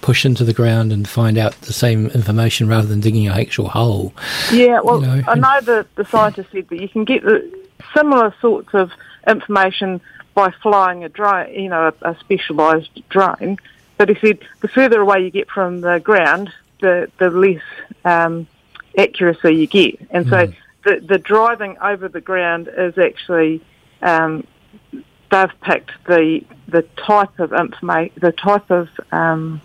push 0.00 0.24
into 0.24 0.44
the 0.44 0.52
ground 0.52 0.92
and 0.92 1.08
find 1.08 1.38
out 1.38 1.52
the 1.62 1.72
same 1.72 2.06
information 2.08 2.68
rather 2.68 2.86
than 2.86 3.00
digging 3.00 3.26
an 3.26 3.38
actual 3.38 3.68
hole. 3.68 4.12
Yeah, 4.52 4.80
well, 4.80 5.00
You 5.00 5.06
know, 5.06 5.22
I 5.26 5.34
know 5.34 5.60
that 5.62 5.94
the 5.96 6.04
scientist 6.04 6.50
said 6.52 6.68
that 6.68 6.80
you 6.80 6.88
can 6.88 7.04
get 7.04 7.22
the 7.22 7.50
similar 7.94 8.34
sorts 8.40 8.74
of 8.74 8.92
information 9.26 10.00
by 10.34 10.50
flying 10.62 11.04
a 11.04 11.08
drone, 11.08 11.52
you 11.52 11.68
know, 11.68 11.92
a, 12.02 12.10
a 12.10 12.18
specialised 12.20 13.08
drone. 13.08 13.58
But 13.96 14.08
he 14.08 14.14
said 14.14 14.38
the 14.60 14.68
further 14.68 15.00
away 15.00 15.24
you 15.24 15.30
get 15.30 15.50
from 15.50 15.80
the 15.80 15.98
ground, 15.98 16.52
the 16.80 17.10
the 17.18 17.30
less 17.30 17.62
um, 18.04 18.46
accuracy 18.98 19.54
you 19.54 19.66
get. 19.66 20.00
And 20.10 20.28
so 20.28 20.52
the 20.84 21.00
the 21.00 21.18
driving 21.18 21.78
over 21.78 22.08
the 22.08 22.20
ground 22.20 22.68
is 22.76 22.98
actually 22.98 23.62
um, 24.02 24.46
they've 25.30 25.60
picked 25.62 25.92
the 26.06 26.44
the 26.66 26.82
type 27.06 27.38
of 27.38 27.52
information, 27.52 28.14
the 28.20 28.32
type 28.32 28.70
of 28.70 28.88
um, 29.12 29.60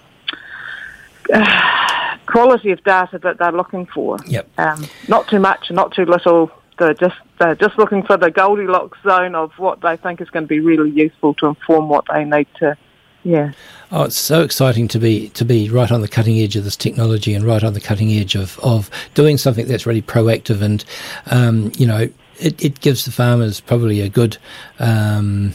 quality 2.26 2.72
of 2.72 2.84
data 2.84 3.20
that 3.20 3.38
they're 3.40 3.52
looking 3.52 3.86
for. 3.88 4.18
Yep. 4.28 4.48
Um, 4.58 4.86
not 5.08 5.28
too 5.28 5.40
much 5.40 5.72
not 5.72 5.94
too 5.94 6.06
little. 6.06 6.52
They're 6.80 6.94
just 6.94 7.16
they're 7.40 7.56
just 7.56 7.78
looking 7.78 8.04
for 8.04 8.18
the 8.18 8.32
Goldilocks 8.32 8.98
zone 9.04 9.36
of 9.36 9.52
what 9.58 9.82
they 9.82 9.98
think 9.98 10.22
is 10.22 10.30
going 10.30 10.46
to 10.46 10.48
be 10.48 10.60
really 10.60 10.90
useful 10.90 11.34
to 11.36 11.48
inform 11.48 11.90
what 11.90 12.06
they 12.12 12.24
need 12.24 12.48
to. 12.60 12.78
Yeah. 13.24 13.54
Oh, 13.92 14.04
it's 14.04 14.18
so 14.18 14.42
exciting 14.42 14.88
to 14.90 15.00
be 15.00 15.30
to 15.30 15.46
be 15.46 15.70
right 15.70 15.92
on 15.92 16.02
the 16.02 16.08
cutting 16.08 16.40
edge 16.40 16.56
of 16.56 16.64
this 16.64 16.76
technology 16.76 17.34
and 17.34 17.46
right 17.46 17.64
on 17.64 17.74
the 17.74 17.80
cutting 17.80 18.12
edge 18.12 18.36
of, 18.36 18.60
of 18.60 18.90
doing 19.14 19.38
something 19.38 19.68
that's 19.68 19.86
really 19.86 20.02
proactive 20.02 20.62
and 20.62 20.84
um, 21.28 21.72
you 21.78 21.86
know 21.86 22.10
it, 22.40 22.64
it 22.64 22.82
gives 22.82 23.06
the 23.06 23.12
farmers 23.12 23.62
probably 23.62 24.02
a 24.02 24.10
good 24.10 24.38
um, 24.80 25.54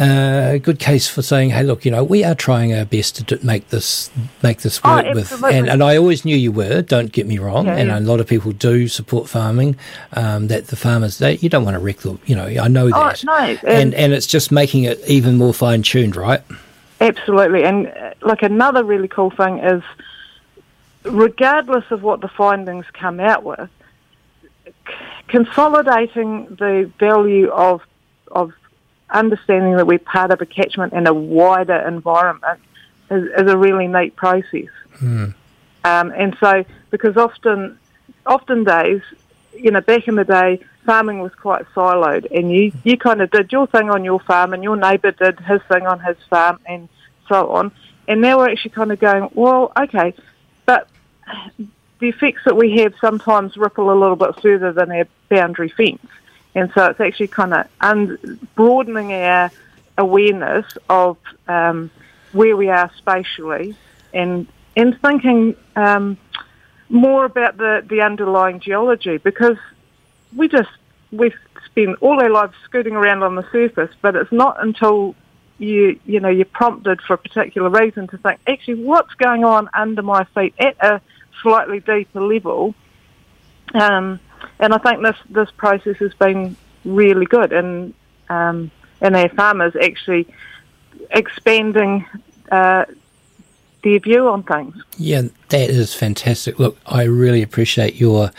uh, 0.00 0.58
good 0.58 0.78
case 0.78 1.08
for 1.08 1.22
saying, 1.22 1.50
"Hey, 1.50 1.62
look, 1.62 1.84
you 1.84 1.90
know, 1.90 2.02
we 2.02 2.24
are 2.24 2.34
trying 2.34 2.74
our 2.74 2.84
best 2.84 3.16
to 3.16 3.22
do, 3.22 3.38
make 3.46 3.68
this 3.68 4.10
make 4.42 4.62
this 4.62 4.80
Oh, 4.82 4.96
work 4.96 5.14
with." 5.14 5.42
And, 5.44 5.68
and 5.68 5.82
I 5.82 5.96
always 5.96 6.24
knew 6.24 6.36
you 6.36 6.50
were. 6.52 6.82
Don't 6.82 7.12
get 7.12 7.26
me 7.26 7.38
wrong. 7.38 7.66
Yeah, 7.66 7.76
and 7.76 7.88
yeah. 7.88 7.98
a 7.98 8.00
lot 8.00 8.20
of 8.20 8.26
people 8.26 8.52
do 8.52 8.88
support 8.88 9.28
farming. 9.28 9.76
Um, 10.14 10.48
that 10.48 10.66
the 10.68 10.76
farmers, 10.76 11.18
they, 11.18 11.36
you 11.36 11.48
don't 11.48 11.64
want 11.64 11.74
to 11.74 11.78
wreck 11.80 11.98
the, 11.98 12.18
you 12.26 12.34
know, 12.34 12.46
I 12.46 12.68
know 12.68 12.86
Oh, 12.86 12.90
that. 12.90 13.22
no, 13.24 13.34
and 13.36 13.58
and- 13.64 13.94
and 13.94 14.12
it's 14.12 14.26
just 14.26 14.50
making 14.50 14.84
it 14.84 15.00
even 15.06 15.36
more 15.38 15.54
fine 15.54 15.82
tuned, 15.82 16.16
right? 16.16 16.42
Absolutely. 17.00 17.64
And 17.64 17.88
uh, 17.88 18.14
like 18.22 18.42
another 18.42 18.82
really 18.84 19.08
cool 19.08 19.30
thing 19.30 19.58
is, 19.58 19.82
regardless 21.04 21.84
of 21.90 22.02
what 22.02 22.20
the 22.20 22.28
findings 22.28 22.86
come 22.92 23.20
out 23.20 23.44
with, 23.44 23.68
c- 24.66 24.72
consolidating 25.28 26.46
the 26.58 26.90
value 26.98 27.48
of 27.50 27.82
of 28.32 28.52
understanding 29.14 29.76
that 29.76 29.86
we're 29.86 29.98
part 29.98 30.30
of 30.30 30.40
a 30.40 30.46
catchment 30.46 30.92
and 30.92 31.08
a 31.08 31.14
wider 31.14 31.76
environment 31.76 32.60
is, 33.10 33.24
is 33.36 33.50
a 33.50 33.56
really 33.56 33.86
neat 33.86 34.16
process. 34.16 34.68
Um, 35.84 36.12
and 36.16 36.36
so, 36.40 36.64
because 36.90 37.16
often, 37.16 37.78
often 38.26 38.64
days, 38.64 39.02
you 39.54 39.70
know, 39.70 39.80
back 39.80 40.08
in 40.08 40.16
the 40.16 40.24
day, 40.24 40.60
farming 40.84 41.20
was 41.20 41.34
quite 41.34 41.64
siloed, 41.74 42.26
and 42.36 42.50
you, 42.50 42.72
you 42.82 42.96
kind 42.96 43.20
of 43.22 43.30
did 43.30 43.52
your 43.52 43.66
thing 43.66 43.90
on 43.90 44.04
your 44.04 44.20
farm, 44.20 44.52
and 44.52 44.62
your 44.62 44.76
neighbour 44.76 45.10
did 45.10 45.38
his 45.40 45.60
thing 45.70 45.86
on 45.86 46.00
his 46.00 46.16
farm, 46.28 46.58
and 46.66 46.88
so 47.28 47.50
on. 47.50 47.70
And 48.08 48.20
now 48.20 48.38
we're 48.38 48.50
actually 48.50 48.72
kind 48.72 48.92
of 48.92 48.98
going, 48.98 49.30
well, 49.34 49.72
okay, 49.78 50.14
but 50.66 50.88
the 52.00 52.08
effects 52.08 52.42
that 52.44 52.56
we 52.56 52.78
have 52.78 52.94
sometimes 53.00 53.56
ripple 53.56 53.90
a 53.90 53.98
little 53.98 54.16
bit 54.16 54.40
further 54.42 54.72
than 54.72 54.90
our 54.92 55.06
boundary 55.28 55.70
fence. 55.70 56.06
And 56.54 56.70
so 56.74 56.86
it's 56.86 57.00
actually 57.00 57.28
kind 57.28 57.54
of 57.54 58.46
broadening 58.54 59.12
our 59.12 59.50
awareness 59.98 60.66
of 60.88 61.16
um, 61.48 61.90
where 62.32 62.56
we 62.56 62.68
are 62.68 62.90
spatially 62.96 63.76
and, 64.12 64.46
and 64.76 65.00
thinking 65.00 65.56
um, 65.76 66.16
more 66.88 67.24
about 67.24 67.56
the, 67.56 67.84
the 67.88 68.02
underlying 68.02 68.60
geology 68.60 69.16
because 69.16 69.56
we 70.36 70.48
just, 70.48 70.70
we 71.10 71.32
spend 71.66 71.96
all 72.00 72.20
our 72.20 72.30
lives 72.30 72.54
scooting 72.64 72.94
around 72.94 73.22
on 73.22 73.34
the 73.34 73.46
surface, 73.50 73.90
but 74.00 74.14
it's 74.14 74.32
not 74.32 74.62
until 74.62 75.14
you, 75.58 75.98
you 76.04 76.20
know, 76.20 76.28
you're 76.28 76.44
prompted 76.44 77.00
for 77.00 77.14
a 77.14 77.18
particular 77.18 77.70
reason 77.70 78.06
to 78.08 78.18
think, 78.18 78.40
actually, 78.46 78.82
what's 78.82 79.14
going 79.14 79.44
on 79.44 79.68
under 79.74 80.02
my 80.02 80.24
feet 80.34 80.54
at 80.58 80.76
a 80.80 81.00
slightly 81.42 81.80
deeper 81.80 82.20
level? 82.20 82.74
Um, 83.72 84.20
and 84.58 84.74
I 84.74 84.78
think 84.78 85.02
this 85.02 85.16
this 85.30 85.50
process 85.50 85.96
has 85.98 86.14
been 86.14 86.56
really 86.84 87.26
good, 87.26 87.52
and 87.52 87.94
um, 88.28 88.70
and 89.00 89.16
our 89.16 89.28
farmers 89.30 89.74
actually 89.76 90.26
expanding 91.10 92.06
uh, 92.50 92.84
their 93.82 93.98
view 94.00 94.28
on 94.28 94.42
things. 94.42 94.76
Yeah, 94.96 95.22
that 95.48 95.70
is 95.70 95.94
fantastic. 95.94 96.58
Look, 96.58 96.78
I 96.86 97.04
really 97.04 97.42
appreciate 97.42 97.94
your 97.94 98.30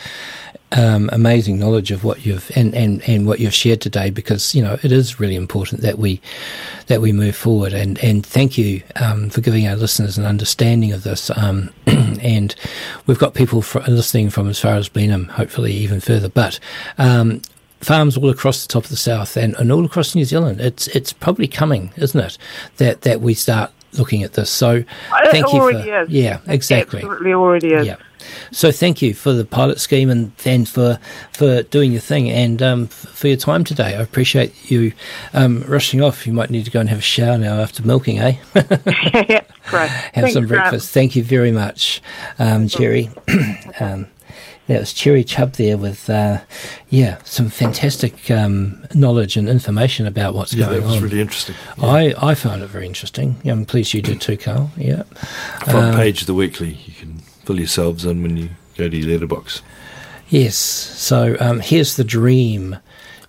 um, 0.72 1.08
amazing 1.12 1.58
knowledge 1.58 1.90
of 1.90 2.02
what 2.02 2.26
you've 2.26 2.50
and, 2.56 2.74
and, 2.74 3.02
and 3.08 3.26
what 3.26 3.38
you've 3.38 3.54
shared 3.54 3.80
today 3.80 4.10
because 4.10 4.54
you 4.54 4.62
know 4.62 4.78
it 4.82 4.90
is 4.90 5.20
really 5.20 5.36
important 5.36 5.80
that 5.82 5.98
we 5.98 6.20
that 6.88 7.00
we 7.00 7.12
move 7.12 7.36
forward 7.36 7.72
and 7.72 8.02
and 8.02 8.26
thank 8.26 8.58
you 8.58 8.82
um, 8.96 9.30
for 9.30 9.40
giving 9.40 9.66
our 9.68 9.76
listeners 9.76 10.18
an 10.18 10.24
understanding 10.24 10.92
of 10.92 11.04
this 11.04 11.30
um, 11.36 11.70
and 11.86 12.56
we've 13.06 13.18
got 13.18 13.34
people 13.34 13.62
fr- 13.62 13.78
listening 13.88 14.28
from 14.28 14.48
as 14.48 14.58
far 14.58 14.74
as 14.74 14.88
Blenheim 14.88 15.28
hopefully 15.28 15.72
even 15.72 16.00
further 16.00 16.28
but 16.28 16.58
um, 16.98 17.40
farms 17.80 18.16
all 18.16 18.28
across 18.28 18.62
the 18.62 18.68
top 18.68 18.84
of 18.84 18.90
the 18.90 18.96
south 18.96 19.36
and, 19.36 19.54
and 19.56 19.70
all 19.70 19.84
across 19.84 20.16
New 20.16 20.24
Zealand 20.24 20.60
it's 20.60 20.88
it's 20.88 21.12
probably 21.12 21.46
coming 21.46 21.92
isn't 21.96 22.18
it 22.20 22.38
that 22.78 23.02
that 23.02 23.20
we 23.20 23.34
start 23.34 23.70
looking 23.92 24.24
at 24.24 24.32
this 24.32 24.50
so 24.50 24.82
thank 25.30 25.46
it 25.46 25.52
you 25.52 25.60
already 25.60 25.82
for 25.90 26.02
is. 26.02 26.08
yeah 26.08 26.40
exactly 26.48 26.98
Absolutely 26.98 27.32
already 27.32 27.72
is. 27.72 27.86
yeah. 27.86 27.96
So 28.52 28.70
thank 28.72 29.02
you 29.02 29.14
for 29.14 29.32
the 29.32 29.44
pilot 29.44 29.80
scheme 29.80 30.10
and 30.10 30.34
then 30.38 30.64
for 30.64 30.98
for 31.32 31.62
doing 31.64 31.92
your 31.92 32.00
thing 32.00 32.30
and 32.30 32.62
um, 32.62 32.84
f- 32.84 32.90
for 32.92 33.28
your 33.28 33.36
time 33.36 33.64
today. 33.64 33.96
I 33.96 34.00
appreciate 34.02 34.70
you 34.70 34.92
um, 35.34 35.62
rushing 35.66 36.02
off. 36.02 36.26
You 36.26 36.32
might 36.32 36.50
need 36.50 36.64
to 36.64 36.70
go 36.70 36.80
and 36.80 36.88
have 36.88 36.98
a 36.98 37.02
shower 37.02 37.38
now 37.38 37.60
after 37.60 37.82
milking, 37.82 38.18
eh? 38.18 38.36
yeah, 38.54 39.42
great. 39.68 39.88
have 39.90 40.12
Thanks, 40.14 40.32
some 40.32 40.46
Grant. 40.46 40.62
breakfast. 40.70 40.92
Thank 40.92 41.16
you 41.16 41.22
very 41.24 41.50
much, 41.52 42.00
um, 42.38 42.68
Jerry. 42.68 43.10
um, 43.80 44.06
that 44.68 44.80
was 44.80 44.92
Cherry 44.92 45.22
Chubb 45.22 45.52
there 45.52 45.76
with, 45.76 46.10
uh, 46.10 46.40
yeah, 46.88 47.18
some 47.22 47.50
fantastic 47.50 48.28
um, 48.32 48.84
knowledge 48.94 49.36
and 49.36 49.48
information 49.48 50.08
about 50.08 50.34
what's 50.34 50.52
Yeah, 50.52 50.66
going 50.66 50.80
that 50.80 50.86
was 50.86 50.96
on. 50.96 51.02
really 51.04 51.20
interesting. 51.20 51.54
I, 51.80 52.14
I 52.20 52.34
found 52.34 52.64
it 52.64 52.66
very 52.66 52.84
interesting. 52.84 53.36
Yeah, 53.44 53.52
I'm 53.52 53.64
pleased 53.64 53.94
you 53.94 54.02
did 54.02 54.20
too, 54.20 54.36
Carl. 54.36 54.72
Yeah. 54.76 55.04
Front 55.70 55.76
Um, 55.90 55.94
page 55.94 56.22
of 56.22 56.26
the 56.26 56.34
weekly. 56.34 56.78
Fill 57.46 57.58
yourselves 57.60 58.04
in 58.04 58.22
when 58.22 58.36
you 58.36 58.50
go 58.76 58.88
to 58.88 58.96
your 58.96 59.08
letterbox. 59.08 59.62
Yes. 60.28 60.56
So 60.56 61.36
um, 61.38 61.60
here's 61.60 61.94
the 61.94 62.02
dream 62.02 62.76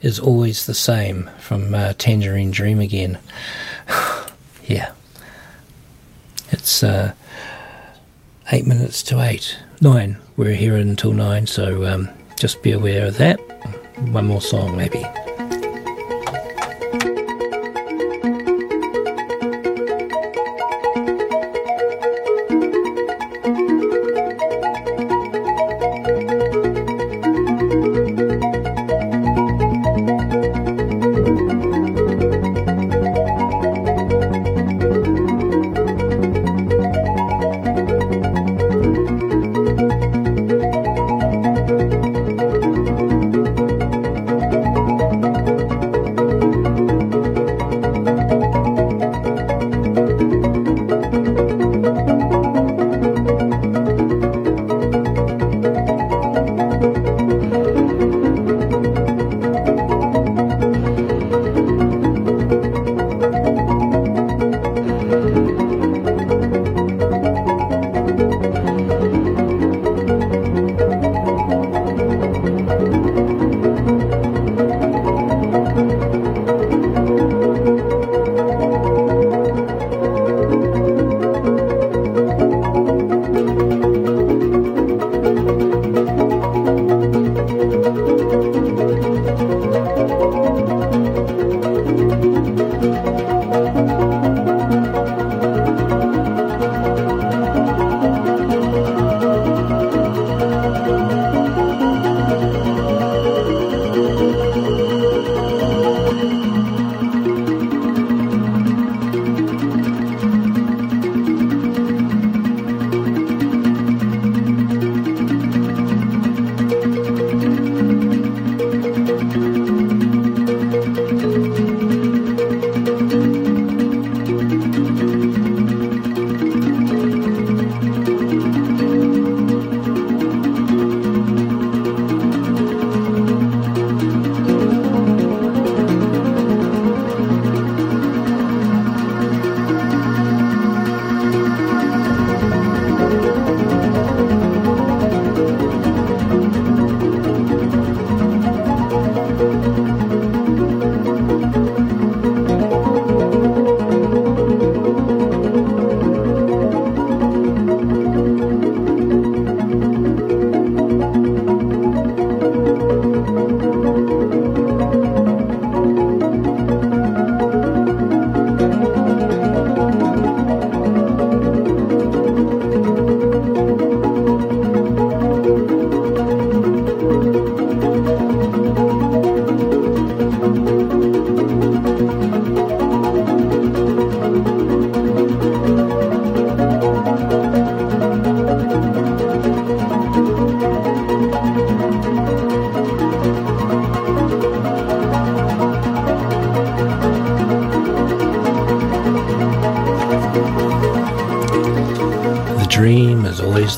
is 0.01 0.19
always 0.19 0.65
the 0.65 0.73
same 0.73 1.29
from 1.37 1.75
uh, 1.75 1.93
Tangerine 1.99 2.49
Dream 2.49 2.79
again. 2.79 3.19
yeah. 4.65 4.91
It's 6.49 6.81
uh, 6.81 7.13
eight 8.51 8.65
minutes 8.65 9.03
to 9.03 9.21
eight. 9.21 9.59
Nine. 9.81 10.17
We're 10.35 10.55
here 10.55 10.77
until 10.77 11.13
nine, 11.13 11.45
so 11.45 11.85
um, 11.85 12.09
just 12.39 12.63
be 12.63 12.71
aware 12.71 13.05
of 13.05 13.17
that. 13.17 13.37
One 14.11 14.25
more 14.25 14.41
song, 14.41 14.75
maybe. 14.75 15.03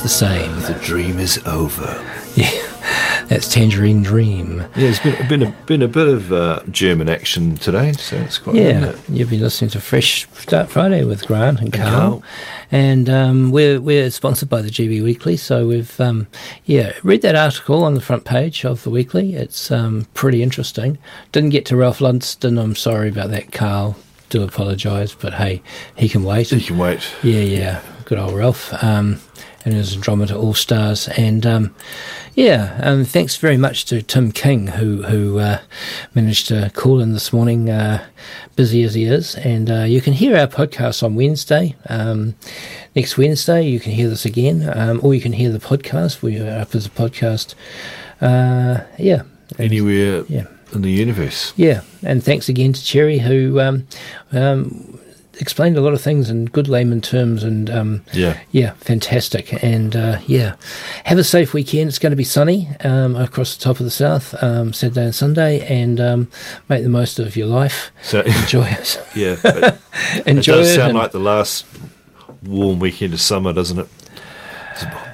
The 0.02 0.08
same. 0.10 0.52
The 0.62 0.80
dream 0.82 1.20
is 1.20 1.40
over. 1.46 2.06
Yeah, 2.36 3.26
that's 3.28 3.52
Tangerine 3.52 4.02
Dream. 4.04 4.60
Yeah, 4.76 4.90
it's 4.90 5.00
been, 5.00 5.28
been, 5.28 5.44
a, 5.44 5.52
been 5.66 5.82
a 5.82 5.88
bit 5.90 6.08
of 6.08 6.32
uh, 6.32 6.62
German 6.72 7.10
action 7.10 7.58
today, 7.58 7.92
so 7.94 8.16
it's 8.18 8.38
quite 8.38 8.56
Yeah, 8.56 8.96
you've 9.10 9.32
been 9.32 9.42
listening 9.42 9.72
to 9.72 9.82
Fresh 9.82 10.30
Start 10.36 10.70
Friday 10.70 11.04
with 11.04 11.26
Grant 11.28 11.60
and 11.60 11.74
Carl, 11.74 12.24
and 12.72 13.10
um, 13.10 13.52
we're 13.52 13.82
we're 13.82 14.10
sponsored 14.12 14.48
by 14.48 14.62
the 14.62 14.70
GB 14.70 15.04
Weekly. 15.04 15.36
So 15.36 15.68
we've 15.68 16.00
um, 16.00 16.28
yeah 16.66 16.94
read 17.04 17.24
that 17.24 17.36
article 17.36 17.84
on 17.84 17.96
the 17.96 18.02
front 18.02 18.24
page 18.24 18.64
of 18.64 18.84
the 18.84 18.90
weekly. 18.92 19.34
It's 19.36 19.70
um, 19.72 20.08
pretty 20.14 20.42
interesting. 20.42 20.98
Didn't 21.34 21.50
get 21.50 21.66
to 21.66 21.76
Ralph 21.76 22.00
Lundsten. 22.00 22.62
I'm 22.62 22.76
sorry 22.76 23.10
about 23.10 23.32
that, 23.32 23.52
Carl. 23.52 23.98
do 24.30 24.44
apologise, 24.44 25.14
but 25.14 25.34
hey, 25.34 25.62
he 25.96 26.08
can 26.08 26.24
wait. 26.24 26.50
He 26.50 26.62
can 26.62 26.78
wait. 26.78 27.02
Yeah, 27.22 27.42
yeah. 27.42 27.82
Good 28.06 28.20
old 28.20 28.34
Ralph. 28.36 28.72
Um, 28.84 29.20
and 29.66 29.74
his 29.74 29.96
Andromeda 29.96 30.36
All 30.38 30.54
Stars. 30.54 31.08
And 31.10 31.46
um, 31.46 31.76
yeah, 32.36 32.80
um, 32.82 33.06
thanks 33.06 33.36
very 33.36 33.58
much 33.58 33.86
to 33.86 34.02
Tim 34.02 34.32
King, 34.32 34.68
who 34.68 35.04
who 35.04 35.40
uh, 35.40 35.60
managed 36.16 36.48
to 36.48 36.72
call 36.74 37.00
in 37.02 37.14
this 37.14 37.34
morning, 37.34 37.70
uh, 37.70 38.06
busy 38.56 38.84
as 38.84 38.94
he 38.94 39.06
is. 39.06 39.36
And 39.36 39.70
uh, 39.70 39.84
you 39.84 40.02
can 40.02 40.14
hear 40.14 40.38
our 40.38 40.48
podcast 40.48 41.04
on 41.04 41.16
Wednesday. 41.16 41.76
Um, 41.88 42.36
next 42.96 43.18
Wednesday, 43.18 43.68
you 43.68 43.80
can 43.80 43.92
hear 43.92 44.10
this 44.10 44.26
again, 44.26 44.70
um, 44.76 45.00
or 45.04 45.14
you 45.14 45.22
can 45.22 45.34
hear 45.34 45.52
the 45.52 45.60
podcast. 45.60 46.22
We 46.22 46.40
are 46.40 46.60
up 46.60 46.76
as 46.76 46.86
a 46.86 46.90
podcast. 46.90 47.56
Uh, 48.22 48.82
yeah. 48.98 49.24
Anywhere 49.58 50.24
Yeah. 50.28 50.46
in 50.74 50.82
the 50.84 50.92
universe. 50.92 51.54
Yeah, 51.56 51.82
and 52.04 52.24
thanks 52.24 52.50
again 52.50 52.74
to 52.74 52.84
Cherry, 52.84 53.18
who 53.18 53.60
um, 53.60 53.88
um, 54.32 54.99
explained 55.40 55.78
a 55.78 55.82
lot 55.82 55.94
of 55.94 56.02
things 56.02 56.30
in 56.30 56.46
good 56.46 56.68
layman 56.68 57.02
terms, 57.02 57.44
and 57.44 57.70
um, 57.70 58.04
Yeah. 58.14 58.38
yeah, 58.52 58.72
fantastic. 58.74 59.64
And 59.64 59.96
uh, 59.96 60.20
yeah, 60.28 60.56
have 61.06 61.18
a 61.18 61.24
safe 61.24 61.54
weekend. 61.54 61.88
It's 61.90 61.98
going 62.00 62.12
to 62.12 62.16
be 62.18 62.24
sunny 62.24 62.70
um, 62.84 63.16
across 63.16 63.56
the 63.56 63.64
top 63.64 63.80
of 63.80 63.86
the 63.86 63.92
south, 63.92 64.36
um, 64.44 64.74
Saturday 64.74 65.06
and 65.06 65.16
Sunday, 65.16 65.62
and 65.68 66.00
um, 66.00 66.28
make 66.68 66.84
the 66.84 66.90
most 66.90 67.20
of 67.20 67.36
your 67.36 67.48
life. 67.48 67.92
So 68.04 68.22
Enjoy 68.42 68.66
it. 68.68 69.02
yeah, 69.16 69.36
Enjoy 70.26 70.54
it 70.54 70.58
does 70.58 70.70
it 70.72 70.76
sound 70.76 70.90
and- 70.90 70.98
like 71.00 71.12
the 71.12 71.20
last 71.20 71.66
warm 72.44 72.80
weekend 72.80 73.14
of 73.14 73.22
summer, 73.22 73.52
doesn't 73.54 73.80
it? 73.80 73.88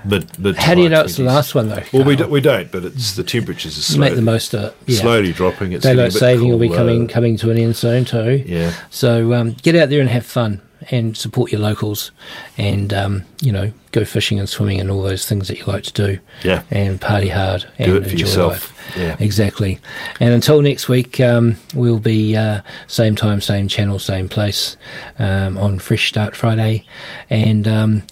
Mid, 0.03 0.39
mid 0.39 0.55
How 0.55 0.75
do 0.75 0.81
you 0.81 0.89
know 0.89 0.97
high 0.97 1.03
it's 1.05 1.17
the 1.17 1.23
last 1.23 1.55
one 1.55 1.69
though? 1.69 1.83
Well, 1.91 2.03
we, 2.03 2.15
do, 2.15 2.27
we 2.27 2.41
don't, 2.41 2.71
but 2.71 2.85
it's 2.85 3.15
the 3.15 3.23
temperatures 3.23 3.77
are 3.77 3.81
slowly, 3.81 4.09
make 4.09 4.15
the 4.15 4.21
most 4.21 4.53
of 4.53 4.63
it. 4.65 4.75
Yeah. 4.85 4.99
slowly 4.99 5.33
dropping. 5.33 5.71
It's 5.73 5.83
Daylight 5.83 6.13
saving 6.13 6.49
will 6.49 6.59
be 6.59 6.69
coming 6.69 7.07
coming 7.07 7.37
to 7.37 7.51
an 7.51 7.57
end 7.57 7.75
soon 7.75 8.05
too. 8.05 8.43
Yeah. 8.45 8.73
So 8.89 9.33
um, 9.33 9.53
get 9.61 9.75
out 9.75 9.89
there 9.89 10.01
and 10.01 10.09
have 10.09 10.25
fun 10.25 10.61
and 10.91 11.15
support 11.17 11.51
your 11.51 11.61
locals, 11.61 12.11
and 12.57 12.93
um, 12.93 13.23
you 13.41 13.51
know 13.51 13.71
go 13.91 14.03
fishing 14.05 14.39
and 14.39 14.49
swimming 14.49 14.79
and 14.81 14.91
all 14.91 15.01
those 15.01 15.25
things 15.25 15.47
that 15.47 15.57
you 15.57 15.65
like 15.65 15.83
to 15.83 15.93
do. 15.93 16.19
Yeah. 16.43 16.63
And 16.69 16.99
party 16.99 17.29
hard 17.29 17.65
and 17.79 17.91
Do 17.91 17.97
it 17.97 18.03
for 18.03 18.09
enjoy 18.09 18.25
yourself. 18.25 18.51
life. 18.51 18.71
Yeah. 18.97 19.15
Exactly. 19.19 19.79
And 20.19 20.33
until 20.33 20.61
next 20.61 20.87
week, 20.89 21.19
um, 21.21 21.55
we'll 21.73 21.99
be 21.99 22.35
uh, 22.35 22.61
same 22.87 23.15
time, 23.15 23.39
same 23.41 23.67
channel, 23.67 23.97
same 23.99 24.27
place 24.29 24.75
um, 25.17 25.57
on 25.57 25.79
Fresh 25.79 26.09
Start 26.09 26.35
Friday. 26.35 26.85
And 27.29 27.67
um, 27.67 28.03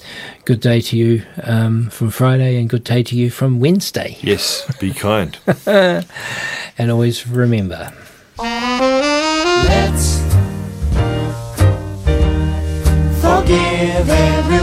good 0.45 0.61
day 0.61 0.79
to 0.81 0.97
you 0.97 1.23
um, 1.43 1.89
from 1.89 2.09
Friday, 2.09 2.57
and 2.57 2.69
good 2.69 2.83
day 2.85 3.03
to 3.03 3.15
you 3.15 3.29
from 3.29 3.59
Wednesday. 3.59 4.17
Yes, 4.21 4.65
be 4.79 4.93
kind. 4.93 5.37
And 5.67 6.89
always 6.91 7.27
remember. 7.27 7.91
Let's 8.39 10.32
forgive 13.45 14.09
everyone 14.09 14.62